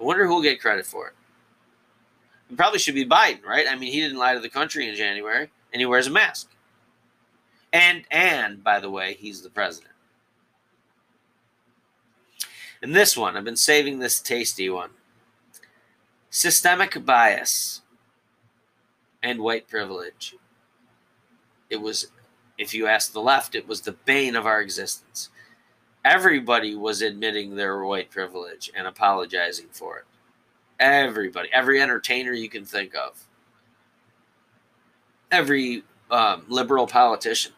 I 0.00 0.02
wonder 0.02 0.26
who 0.26 0.34
will 0.34 0.42
get 0.42 0.60
credit 0.60 0.84
for 0.84 1.08
it. 1.08 1.14
It 2.50 2.56
probably 2.56 2.80
should 2.80 2.96
be 2.96 3.06
Biden, 3.06 3.44
right? 3.44 3.66
I 3.70 3.76
mean, 3.76 3.92
he 3.92 4.00
didn't 4.00 4.18
lie 4.18 4.34
to 4.34 4.40
the 4.40 4.48
country 4.48 4.88
in 4.88 4.96
January, 4.96 5.48
and 5.72 5.80
he 5.80 5.86
wears 5.86 6.08
a 6.08 6.10
mask. 6.10 6.50
And 7.72 8.04
and 8.10 8.64
by 8.64 8.80
the 8.80 8.90
way, 8.90 9.14
he's 9.14 9.42
the 9.42 9.48
president. 9.48 9.91
And 12.82 12.94
this 12.94 13.16
one, 13.16 13.36
I've 13.36 13.44
been 13.44 13.56
saving 13.56 14.00
this 14.00 14.20
tasty 14.20 14.68
one. 14.68 14.90
Systemic 16.30 17.04
bias 17.04 17.82
and 19.22 19.40
white 19.40 19.68
privilege. 19.68 20.34
It 21.70 21.80
was, 21.80 22.08
if 22.58 22.74
you 22.74 22.86
ask 22.86 23.12
the 23.12 23.20
left, 23.20 23.54
it 23.54 23.68
was 23.68 23.82
the 23.82 23.92
bane 23.92 24.34
of 24.34 24.46
our 24.46 24.60
existence. 24.60 25.30
Everybody 26.04 26.74
was 26.74 27.00
admitting 27.00 27.54
their 27.54 27.84
white 27.84 28.10
privilege 28.10 28.70
and 28.74 28.86
apologizing 28.86 29.68
for 29.70 29.98
it. 29.98 30.04
Everybody, 30.80 31.48
every 31.52 31.80
entertainer 31.80 32.32
you 32.32 32.48
can 32.48 32.64
think 32.64 32.96
of, 32.96 33.28
every 35.30 35.84
um, 36.10 36.44
liberal 36.48 36.88
politician. 36.88 37.52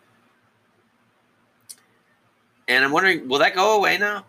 And 2.68 2.84
I'm 2.84 2.92
wondering, 2.92 3.26
will 3.26 3.38
that 3.38 3.54
go 3.54 3.78
away 3.78 3.96
now? 3.96 4.26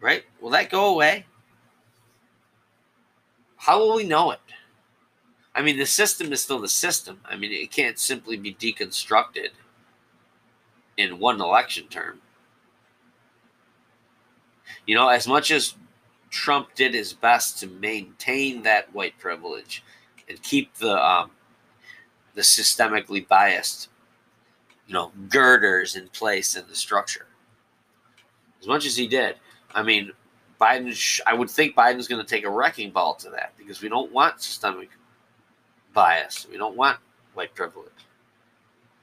Right? 0.00 0.24
Will 0.40 0.50
that 0.50 0.70
go 0.70 0.86
away? 0.86 1.26
How 3.56 3.78
will 3.78 3.94
we 3.94 4.04
know 4.04 4.30
it? 4.30 4.40
I 5.54 5.62
mean, 5.62 5.78
the 5.78 5.86
system 5.86 6.32
is 6.32 6.40
still 6.40 6.60
the 6.60 6.68
system. 6.68 7.20
I 7.24 7.36
mean, 7.36 7.52
it 7.52 7.70
can't 7.70 7.98
simply 7.98 8.36
be 8.36 8.54
deconstructed 8.54 9.50
in 10.96 11.18
one 11.18 11.40
election 11.40 11.86
term. 11.88 12.20
You 14.86 14.94
know, 14.94 15.08
as 15.08 15.26
much 15.26 15.50
as 15.50 15.74
Trump 16.30 16.74
did 16.74 16.94
his 16.94 17.12
best 17.12 17.58
to 17.58 17.66
maintain 17.66 18.62
that 18.62 18.94
white 18.94 19.18
privilege 19.18 19.82
and 20.28 20.42
keep 20.42 20.74
the 20.76 20.96
um, 20.96 21.32
the 22.34 22.42
systemically 22.42 23.26
biased, 23.26 23.88
you 24.86 24.94
know, 24.94 25.12
girders 25.28 25.96
in 25.96 26.08
place 26.08 26.54
in 26.54 26.66
the 26.68 26.76
structure. 26.76 27.26
As 28.60 28.68
much 28.68 28.86
as 28.86 28.96
he 28.96 29.08
did, 29.08 29.36
I 29.74 29.82
mean, 29.82 30.12
Biden. 30.60 31.20
I 31.26 31.34
would 31.34 31.50
think 31.50 31.74
Biden's 31.74 32.08
going 32.08 32.24
to 32.24 32.28
take 32.28 32.44
a 32.44 32.50
wrecking 32.50 32.90
ball 32.90 33.14
to 33.16 33.30
that 33.30 33.52
because 33.56 33.80
we 33.80 33.88
don't 33.88 34.12
want 34.12 34.42
systemic 34.42 34.90
bias. 35.94 36.46
We 36.50 36.56
don't 36.56 36.76
want 36.76 36.98
white 37.34 37.54
privilege. 37.54 37.88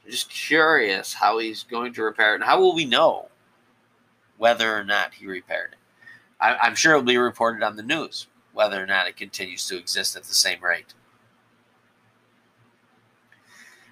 I'm 0.05 0.11
just 0.11 0.29
curious 0.29 1.13
how 1.13 1.39
he's 1.39 1.63
going 1.63 1.93
to 1.93 2.03
repair 2.03 2.33
it, 2.33 2.35
and 2.35 2.43
how 2.43 2.59
will 2.59 2.75
we 2.75 2.85
know 2.85 3.29
whether 4.37 4.75
or 4.75 4.83
not 4.83 5.15
he 5.15 5.25
repaired 5.25 5.71
it? 5.73 5.77
I, 6.39 6.67
am 6.67 6.75
sure 6.75 6.93
it'll 6.93 7.03
be 7.03 7.17
reported 7.17 7.63
on 7.63 7.75
the 7.75 7.83
news 7.83 8.27
whether 8.53 8.81
or 8.81 8.85
not 8.85 9.07
it 9.07 9.17
continues 9.17 9.67
to 9.67 9.77
exist 9.77 10.15
at 10.15 10.23
the 10.23 10.33
same 10.33 10.63
rate. 10.63 10.93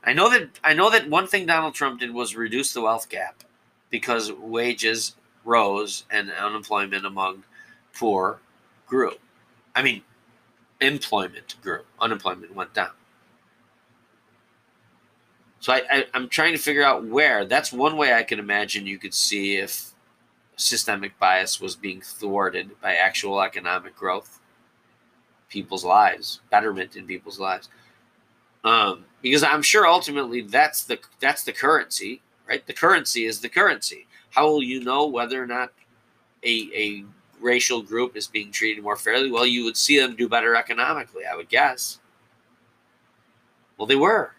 I 0.04 0.14
know 0.14 0.30
that 0.30 0.50
I 0.64 0.74
know 0.74 0.90
that 0.92 1.10
one 1.10 1.28
thing 1.28 1.46
Donald 1.46 1.74
Trump 1.74 2.00
did 2.00 2.14
was 2.14 2.36
reduce 2.36 2.74
the 2.74 2.82
wealth 2.82 3.10
gap 3.10 3.44
because 3.90 4.32
wages 4.32 5.16
rose 5.46 6.04
and 6.12 6.32
unemployment 6.32 7.06
among 7.06 7.44
poor 7.94 8.40
grew. 8.88 9.14
I 9.76 9.84
mean, 9.84 10.02
employment 10.82 11.56
grew, 11.62 11.82
unemployment 12.00 12.56
went 12.56 12.74
down. 12.74 12.92
So 15.60 15.74
I, 15.74 16.06
am 16.14 16.30
trying 16.30 16.54
to 16.54 16.60
figure 16.60 16.84
out 16.84 17.06
where. 17.06 17.46
That's 17.46 17.74
one 17.74 17.98
way 17.98 18.14
I 18.14 18.24
can 18.24 18.38
imagine 18.38 18.86
you 18.86 19.00
could 19.00 19.14
see 19.14 19.56
if 19.56 19.94
systemic 20.58 21.18
bias 21.18 21.60
was 21.60 21.76
being 21.76 22.02
thwarted 22.02 22.80
by 22.82 22.96
actual 22.96 23.42
economic 23.42 23.96
growth, 23.96 24.40
people's 25.50 25.84
lives, 25.84 26.42
betterment 26.52 26.96
in 26.96 27.08
people's 27.08 27.40
lives. 27.40 27.70
Um, 28.64 29.06
because 29.22 29.44
I'm 29.44 29.62
sure 29.62 29.88
ultimately 29.88 30.42
that's 30.42 30.84
the 30.84 31.00
that's 31.20 31.44
the 31.44 31.52
currency, 31.52 32.22
right? 32.48 32.66
The 32.66 32.74
currency 32.74 33.26
is 33.26 33.42
the 33.42 33.50
currency. 33.50 34.06
How 34.36 34.48
will 34.48 34.62
you 34.62 34.84
know 34.84 35.08
whether 35.08 35.42
or 35.42 35.48
not 35.48 35.72
a, 36.44 36.70
a 36.76 37.06
racial 37.40 37.82
group 37.82 38.18
is 38.18 38.28
being 38.28 38.52
treated 38.52 38.84
more 38.84 38.98
fairly? 38.98 39.32
Well, 39.32 39.46
you 39.46 39.64
would 39.64 39.78
see 39.78 39.98
them 39.98 40.14
do 40.18 40.28
better 40.28 40.56
economically, 40.56 41.24
I 41.26 41.38
would 41.38 41.48
guess. 41.48 42.00
Well, 43.78 43.86
they 43.86 43.96
were. 43.96 44.34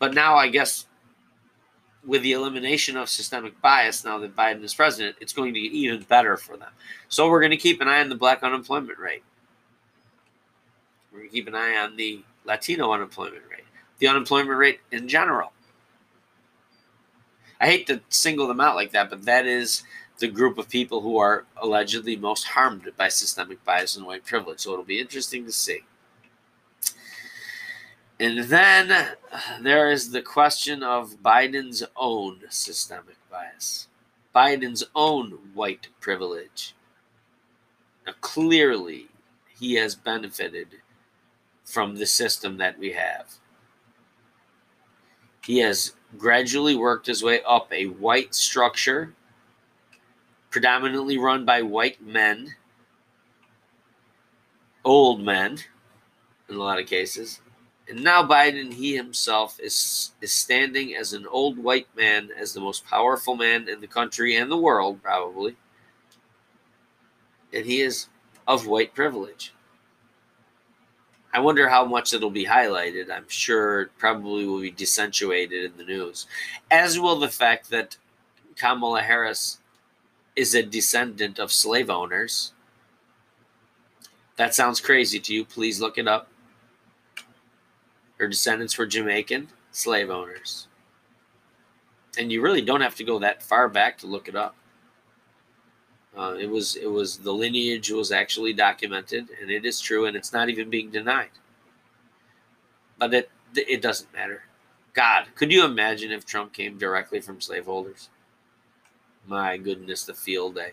But 0.00 0.14
now, 0.14 0.34
I 0.34 0.48
guess, 0.48 0.86
with 2.04 2.22
the 2.22 2.32
elimination 2.32 2.96
of 2.96 3.08
systemic 3.08 3.60
bias, 3.62 4.04
now 4.04 4.18
that 4.18 4.34
Biden 4.34 4.64
is 4.64 4.74
president, 4.74 5.14
it's 5.20 5.32
going 5.32 5.54
to 5.54 5.60
get 5.60 5.72
even 5.72 6.02
better 6.02 6.36
for 6.36 6.56
them. 6.56 6.70
So 7.08 7.30
we're 7.30 7.40
going 7.40 7.52
to 7.52 7.56
keep 7.56 7.80
an 7.80 7.86
eye 7.86 8.00
on 8.00 8.08
the 8.08 8.16
black 8.16 8.42
unemployment 8.42 8.98
rate. 8.98 9.22
We're 11.12 11.20
going 11.20 11.30
to 11.30 11.34
keep 11.34 11.46
an 11.46 11.54
eye 11.54 11.76
on 11.76 11.96
the 11.96 12.24
Latino 12.44 12.90
unemployment 12.90 13.44
rate, 13.48 13.64
the 14.00 14.08
unemployment 14.08 14.58
rate 14.58 14.80
in 14.90 15.06
general. 15.06 15.52
I 17.60 17.66
hate 17.66 17.86
to 17.86 18.00
single 18.08 18.46
them 18.46 18.60
out 18.60 18.76
like 18.76 18.92
that, 18.92 19.10
but 19.10 19.24
that 19.24 19.46
is 19.46 19.82
the 20.18 20.28
group 20.28 20.58
of 20.58 20.68
people 20.68 21.00
who 21.00 21.18
are 21.18 21.44
allegedly 21.56 22.16
most 22.16 22.44
harmed 22.48 22.90
by 22.96 23.08
systemic 23.08 23.64
bias 23.64 23.96
and 23.96 24.06
white 24.06 24.24
privilege. 24.24 24.60
So 24.60 24.72
it'll 24.72 24.84
be 24.84 25.00
interesting 25.00 25.44
to 25.44 25.52
see. 25.52 25.80
And 28.18 28.44
then 28.44 28.90
uh, 28.90 29.10
there 29.60 29.90
is 29.90 30.10
the 30.10 30.22
question 30.22 30.82
of 30.82 31.22
Biden's 31.22 31.82
own 31.96 32.40
systemic 32.48 33.16
bias, 33.30 33.88
Biden's 34.34 34.84
own 34.94 35.38
white 35.52 35.88
privilege. 36.00 36.74
Now, 38.06 38.14
clearly, 38.20 39.08
he 39.58 39.74
has 39.74 39.94
benefited 39.94 40.68
from 41.64 41.96
the 41.96 42.06
system 42.06 42.56
that 42.56 42.78
we 42.78 42.92
have. 42.92 43.34
He 45.44 45.58
has 45.58 45.92
gradually 46.16 46.76
worked 46.76 47.06
his 47.06 47.22
way 47.22 47.40
up 47.46 47.72
a 47.72 47.86
white 47.86 48.34
structure, 48.34 49.14
predominantly 50.50 51.18
run 51.18 51.44
by 51.44 51.62
white 51.62 52.04
men, 52.04 52.54
old 54.84 55.20
men 55.20 55.58
in 56.48 56.56
a 56.56 56.58
lot 56.58 56.80
of 56.80 56.86
cases. 56.86 57.40
And 57.88 58.02
now 58.02 58.26
Biden, 58.26 58.72
he 58.72 58.96
himself, 58.96 59.60
is, 59.60 60.12
is 60.20 60.32
standing 60.32 60.96
as 60.96 61.12
an 61.12 61.26
old 61.26 61.58
white 61.58 61.88
man, 61.96 62.30
as 62.36 62.52
the 62.52 62.60
most 62.60 62.84
powerful 62.84 63.36
man 63.36 63.68
in 63.68 63.80
the 63.80 63.86
country 63.86 64.36
and 64.36 64.50
the 64.50 64.56
world, 64.56 65.02
probably. 65.02 65.56
And 67.52 67.64
he 67.64 67.80
is 67.80 68.08
of 68.46 68.66
white 68.66 68.94
privilege. 68.94 69.52
I 71.36 71.40
wonder 71.40 71.68
how 71.68 71.84
much 71.84 72.14
it'll 72.14 72.30
be 72.30 72.46
highlighted. 72.46 73.10
I'm 73.10 73.28
sure 73.28 73.82
it 73.82 73.98
probably 73.98 74.46
will 74.46 74.62
be 74.62 74.70
accentuated 74.70 75.70
in 75.70 75.76
the 75.76 75.84
news, 75.84 76.26
as 76.70 76.98
will 76.98 77.18
the 77.18 77.28
fact 77.28 77.68
that 77.68 77.98
Kamala 78.56 79.02
Harris 79.02 79.58
is 80.34 80.54
a 80.54 80.62
descendant 80.62 81.38
of 81.38 81.52
slave 81.52 81.90
owners. 81.90 82.54
That 84.36 84.54
sounds 84.54 84.80
crazy 84.80 85.20
to 85.20 85.34
you. 85.34 85.44
Please 85.44 85.78
look 85.78 85.98
it 85.98 86.08
up. 86.08 86.28
Her 88.16 88.28
descendants 88.28 88.78
were 88.78 88.86
Jamaican 88.86 89.48
slave 89.72 90.08
owners. 90.08 90.68
And 92.16 92.32
you 92.32 92.40
really 92.40 92.62
don't 92.62 92.80
have 92.80 92.94
to 92.94 93.04
go 93.04 93.18
that 93.18 93.42
far 93.42 93.68
back 93.68 93.98
to 93.98 94.06
look 94.06 94.26
it 94.26 94.36
up. 94.36 94.56
Uh, 96.16 96.34
it 96.40 96.48
was 96.48 96.76
it 96.76 96.90
was 96.90 97.18
the 97.18 97.32
lineage 97.32 97.90
was 97.90 98.10
actually 98.10 98.52
documented, 98.54 99.28
and 99.40 99.50
it 99.50 99.66
is 99.66 99.80
true, 99.80 100.06
and 100.06 100.16
it's 100.16 100.32
not 100.32 100.48
even 100.48 100.70
being 100.70 100.90
denied. 100.90 101.30
But 102.98 103.12
it 103.12 103.30
it 103.54 103.82
doesn't 103.82 104.12
matter. 104.14 104.44
God, 104.94 105.26
could 105.34 105.52
you 105.52 105.64
imagine 105.64 106.10
if 106.10 106.24
Trump 106.24 106.54
came 106.54 106.78
directly 106.78 107.20
from 107.20 107.40
slaveholders? 107.40 108.08
My 109.26 109.58
goodness, 109.58 110.04
the 110.04 110.14
field 110.14 110.54
day. 110.54 110.72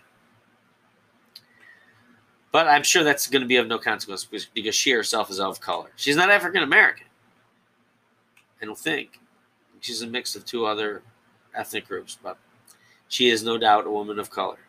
But 2.53 2.67
I'm 2.67 2.83
sure 2.83 3.03
that's 3.03 3.27
going 3.27 3.41
to 3.41 3.47
be 3.47 3.57
of 3.57 3.67
no 3.67 3.79
consequence 3.79 4.25
because 4.53 4.75
she 4.75 4.91
herself 4.91 5.29
is 5.29 5.39
of 5.39 5.59
color. 5.59 5.89
She's 5.97 6.15
not 6.15 6.29
African 6.29 6.63
American. 6.63 7.07
I 8.61 8.65
don't 8.65 8.77
think. 8.77 9.19
She's 9.81 10.01
a 10.01 10.07
mix 10.07 10.35
of 10.37 10.45
two 10.45 10.65
other 10.65 11.01
ethnic 11.53 11.87
groups, 11.87 12.17
but 12.21 12.37
she 13.09 13.29
is 13.29 13.43
no 13.43 13.57
doubt 13.57 13.87
a 13.87 13.91
woman 13.91 14.19
of 14.19 14.29
color. 14.29 14.59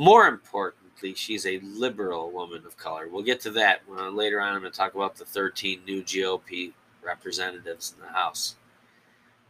More 0.00 0.28
importantly, 0.28 1.12
she's 1.12 1.44
a 1.44 1.58
liberal 1.58 2.30
woman 2.30 2.64
of 2.64 2.74
color. 2.78 3.06
We'll 3.06 3.22
get 3.22 3.38
to 3.40 3.50
that 3.50 3.82
uh, 3.94 4.08
later 4.08 4.40
on. 4.40 4.54
I'm 4.54 4.60
going 4.60 4.72
to 4.72 4.78
talk 4.78 4.94
about 4.94 5.14
the 5.14 5.26
13 5.26 5.82
new 5.86 6.02
GOP 6.02 6.72
representatives 7.04 7.94
in 7.94 8.06
the 8.06 8.10
House 8.10 8.56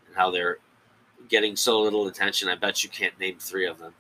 and 0.09 0.17
how 0.17 0.33
they're 0.33 0.59
getting 1.29 1.55
so 1.55 1.81
little 1.81 2.09
attention. 2.09 2.49
I 2.49 2.57
bet 2.57 2.83
you 2.83 2.91
can't 2.91 3.17
name 3.21 3.37
three 3.39 3.65
of 3.65 3.79
them. 3.79 3.95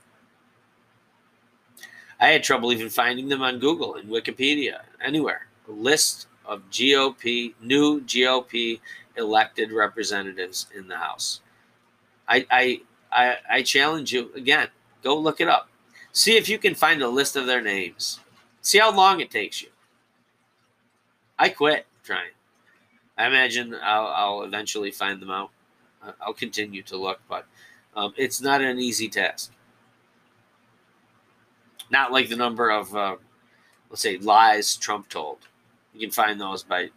I 2.18 2.30
had 2.30 2.42
trouble 2.42 2.72
even 2.72 2.88
finding 2.88 3.28
them 3.28 3.42
on 3.42 3.60
Google 3.60 3.94
and 3.94 4.08
Wikipedia, 4.08 4.80
anywhere. 5.00 5.46
A 5.68 5.70
list 5.70 6.26
of 6.44 6.68
GOP, 6.72 7.54
new 7.62 8.00
GOP 8.00 8.80
elected 9.16 9.70
representatives 9.70 10.66
in 10.76 10.88
the 10.88 10.96
House. 10.96 11.42
I, 12.26 12.44
I, 12.50 12.80
I, 13.12 13.36
I 13.48 13.62
challenge 13.62 14.12
you 14.12 14.32
again, 14.34 14.66
go 15.04 15.16
look 15.16 15.40
it 15.40 15.46
up. 15.46 15.69
See 16.12 16.36
if 16.36 16.48
you 16.48 16.58
can 16.58 16.74
find 16.74 17.02
a 17.02 17.08
list 17.08 17.36
of 17.36 17.46
their 17.46 17.62
names. 17.62 18.20
See 18.60 18.78
how 18.78 18.94
long 18.94 19.20
it 19.20 19.30
takes 19.30 19.62
you. 19.62 19.68
I 21.38 21.48
quit 21.48 21.86
trying. 22.04 22.32
I 23.16 23.26
imagine 23.26 23.74
I'll, 23.82 24.06
I'll 24.06 24.42
eventually 24.42 24.90
find 24.90 25.20
them 25.20 25.30
out. 25.30 25.50
I'll 26.20 26.34
continue 26.34 26.82
to 26.84 26.96
look, 26.96 27.20
but 27.28 27.46
um, 27.94 28.14
it's 28.16 28.40
not 28.40 28.62
an 28.62 28.78
easy 28.78 29.08
task. 29.08 29.52
Not 31.90 32.12
like 32.12 32.28
the 32.28 32.36
number 32.36 32.70
of, 32.70 32.94
uh, 32.94 33.16
let's 33.90 34.02
say, 34.02 34.18
lies 34.18 34.76
Trump 34.76 35.08
told. 35.08 35.38
You 35.92 36.00
can 36.00 36.10
find 36.10 36.40
those 36.40 36.62
by 36.62 36.90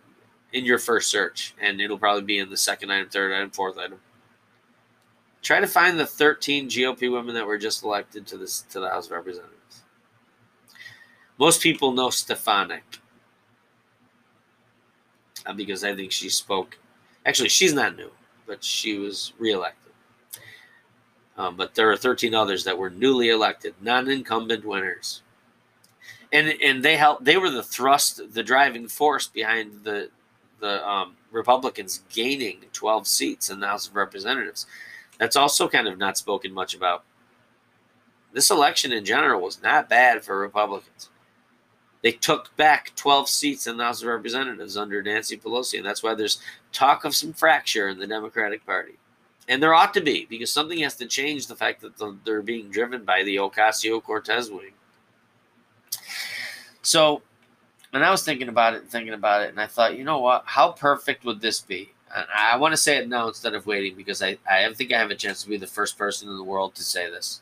in 0.53 0.65
your 0.65 0.77
first 0.77 1.09
search, 1.09 1.55
and 1.59 1.81
it'll 1.81 1.97
probably 1.97 2.21
be 2.21 2.37
in 2.37 2.49
the 2.49 2.57
second 2.57 2.91
item, 2.91 3.09
third 3.09 3.33
item, 3.33 3.49
fourth 3.49 3.77
item. 3.77 3.99
Try 5.43 5.59
to 5.59 5.67
find 5.67 5.99
the 5.99 6.05
13 6.05 6.69
GOP 6.69 7.11
women 7.11 7.35
that 7.35 7.45
were 7.45 7.57
just 7.57 7.83
elected 7.83 8.25
to 8.27 8.37
this 8.37 8.61
to 8.71 8.79
the 8.79 8.89
House 8.89 9.07
of 9.07 9.11
Representatives. 9.11 9.83
Most 11.37 11.61
people 11.61 11.91
know 11.91 12.09
Stefanik 12.09 12.99
uh, 15.45 15.53
because 15.53 15.83
I 15.83 15.95
think 15.95 16.13
she 16.13 16.29
spoke. 16.29 16.79
Actually, 17.25 17.49
she's 17.49 17.73
not 17.73 17.97
new, 17.97 18.09
but 18.47 18.63
she 18.63 18.97
was 18.97 19.33
reelected. 19.37 19.91
Um, 21.37 21.57
but 21.57 21.75
there 21.75 21.91
are 21.91 21.97
13 21.97 22.33
others 22.33 22.63
that 22.63 22.77
were 22.77 22.89
newly 22.89 23.29
elected, 23.29 23.73
non-incumbent 23.81 24.63
winners, 24.63 25.23
and 26.31 26.53
and 26.63 26.83
they 26.83 26.95
helped. 26.95 27.25
They 27.25 27.37
were 27.37 27.49
the 27.49 27.63
thrust, 27.63 28.33
the 28.33 28.43
driving 28.43 28.87
force 28.87 29.27
behind 29.27 29.83
the 29.83 30.09
the 30.61 30.87
um, 30.87 31.17
Republicans 31.31 32.01
gaining 32.09 32.59
12 32.71 33.07
seats 33.07 33.49
in 33.49 33.59
the 33.59 33.67
House 33.67 33.87
of 33.87 33.95
Representatives. 33.95 34.67
That's 35.19 35.35
also 35.35 35.67
kind 35.67 35.87
of 35.87 35.97
not 35.97 36.17
spoken 36.17 36.53
much 36.53 36.73
about. 36.73 37.03
This 38.33 38.49
election 38.49 38.91
in 38.91 39.05
general 39.05 39.41
was 39.41 39.61
not 39.61 39.89
bad 39.89 40.23
for 40.23 40.39
Republicans. 40.39 41.09
They 42.01 42.11
took 42.11 42.55
back 42.57 42.93
12 42.95 43.29
seats 43.29 43.67
in 43.67 43.77
the 43.77 43.83
House 43.83 44.01
of 44.01 44.07
Representatives 44.07 44.75
under 44.75 45.01
Nancy 45.01 45.37
Pelosi, 45.37 45.77
and 45.77 45.85
that's 45.85 46.03
why 46.03 46.15
there's 46.15 46.41
talk 46.71 47.05
of 47.05 47.15
some 47.15 47.31
fracture 47.31 47.87
in 47.87 47.99
the 47.99 48.07
Democratic 48.07 48.65
Party. 48.65 48.93
And 49.47 49.61
there 49.61 49.73
ought 49.73 49.93
to 49.93 50.01
be, 50.01 50.25
because 50.25 50.51
something 50.51 50.79
has 50.79 50.95
to 50.95 51.05
change 51.05 51.47
the 51.47 51.55
fact 51.55 51.81
that 51.81 52.17
they're 52.25 52.41
being 52.41 52.69
driven 52.69 53.05
by 53.05 53.23
the 53.23 53.37
Ocasio 53.37 54.01
Cortez 54.03 54.49
wing. 54.49 54.71
So 56.81 57.21
and 57.93 58.03
I 58.03 58.09
was 58.09 58.23
thinking 58.23 58.49
about 58.49 58.73
it 58.73 58.81
and 58.81 58.89
thinking 58.89 59.13
about 59.13 59.43
it, 59.43 59.49
and 59.49 59.61
I 59.61 59.67
thought, 59.67 59.97
you 59.97 60.03
know 60.03 60.19
what? 60.19 60.43
How 60.45 60.71
perfect 60.71 61.23
would 61.25 61.41
this 61.41 61.61
be? 61.61 61.91
I 62.15 62.57
want 62.57 62.73
to 62.73 62.77
say 62.77 62.97
it 62.97 63.09
now 63.09 63.27
instead 63.27 63.55
of 63.55 63.65
waiting 63.65 63.95
because 63.95 64.21
I, 64.21 64.37
I 64.49 64.71
think 64.73 64.93
I 64.93 64.99
have 64.99 65.09
a 65.09 65.15
chance 65.15 65.41
to 65.43 65.49
be 65.49 65.57
the 65.57 65.65
first 65.65 65.97
person 65.97 66.29
in 66.29 66.37
the 66.37 66.43
world 66.43 66.75
to 66.75 66.83
say 66.83 67.09
this. 67.09 67.41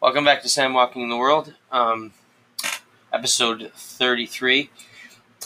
Welcome 0.00 0.24
back 0.24 0.42
to 0.42 0.48
Sam 0.48 0.72
Walking 0.72 1.02
in 1.02 1.08
the 1.08 1.16
World, 1.16 1.52
um, 1.72 2.12
episode 3.12 3.72
33. 3.74 4.70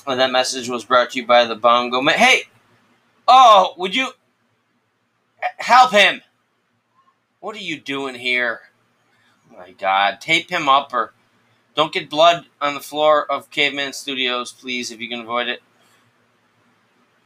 And 0.07 0.21
that 0.21 0.31
message 0.31 0.69
was 0.69 0.85
brought 0.85 1.13
to 1.13 1.21
you 1.21 1.27
by 1.27 1.47
the 1.47 1.55
Bongo 1.55 2.03
Man. 2.03 2.19
Hey! 2.19 2.43
Oh, 3.27 3.73
would 3.79 3.95
you 3.95 4.11
help 5.57 5.93
him? 5.93 6.21
What 7.41 7.57
are 7.57 7.61
you 7.61 7.81
doing 7.81 8.17
here? 8.17 8.61
Oh 9.51 9.57
my 9.57 9.71
God. 9.71 10.21
Tape 10.21 10.51
him 10.51 10.69
up 10.69 10.93
or 10.93 11.15
don't 11.75 11.93
get 11.93 12.11
blood 12.11 12.45
on 12.61 12.75
the 12.75 12.81
floor 12.81 13.25
of 13.33 13.51
Caveman 13.51 13.95
Studios, 13.95 14.53
please, 14.53 14.91
if 14.91 15.01
you 15.01 15.09
can 15.09 15.21
avoid 15.21 15.49
it. 15.49 15.63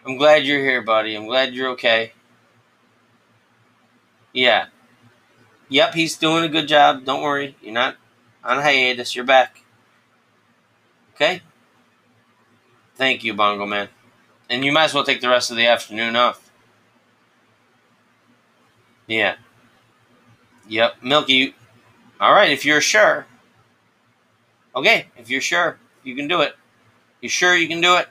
I'm 0.07 0.17
glad 0.17 0.45
you're 0.45 0.61
here, 0.61 0.83
buddy. 0.83 1.17
I'm 1.17 1.27
glad 1.27 1.53
you're 1.53 1.71
okay. 1.71 2.13
Yeah. 4.33 4.67
Yep, 5.69 5.95
he's 5.95 6.17
doing 6.17 6.45
a 6.45 6.49
good 6.49 6.69
job. 6.69 7.05
Don't 7.05 7.23
worry. 7.23 7.57
You're 7.61 7.73
not 7.73 7.97
on 8.45 8.63
hiatus. 8.63 9.17
You're 9.17 9.25
back. 9.25 9.63
Okay? 11.15 11.43
Thank 12.95 13.25
you, 13.25 13.35
Bongo 13.35 13.67
Man. 13.67 13.89
And 14.49 14.65
you 14.65 14.71
might 14.71 14.85
as 14.85 14.95
well 14.95 15.03
take 15.03 15.21
the 15.21 15.29
rest 15.29 15.51
of 15.51 15.57
the 15.57 15.67
afternoon 15.67 16.15
off. 16.15 16.53
Yeah. 19.09 19.37
Yep. 20.69 21.03
Milky. 21.03 21.55
All 22.21 22.33
right, 22.33 22.53
if 22.53 22.65
you're 22.65 22.81
sure. 22.81 23.27
Okay, 24.75 25.07
if 25.17 25.31
you're 25.31 25.41
sure 25.41 25.79
you 26.05 26.15
can 26.15 26.29
do 26.29 26.43
it, 26.43 26.55
you 27.21 27.29
sure 27.29 27.57
you 27.57 27.67
can 27.67 27.81
do 27.81 27.97
it? 27.97 28.09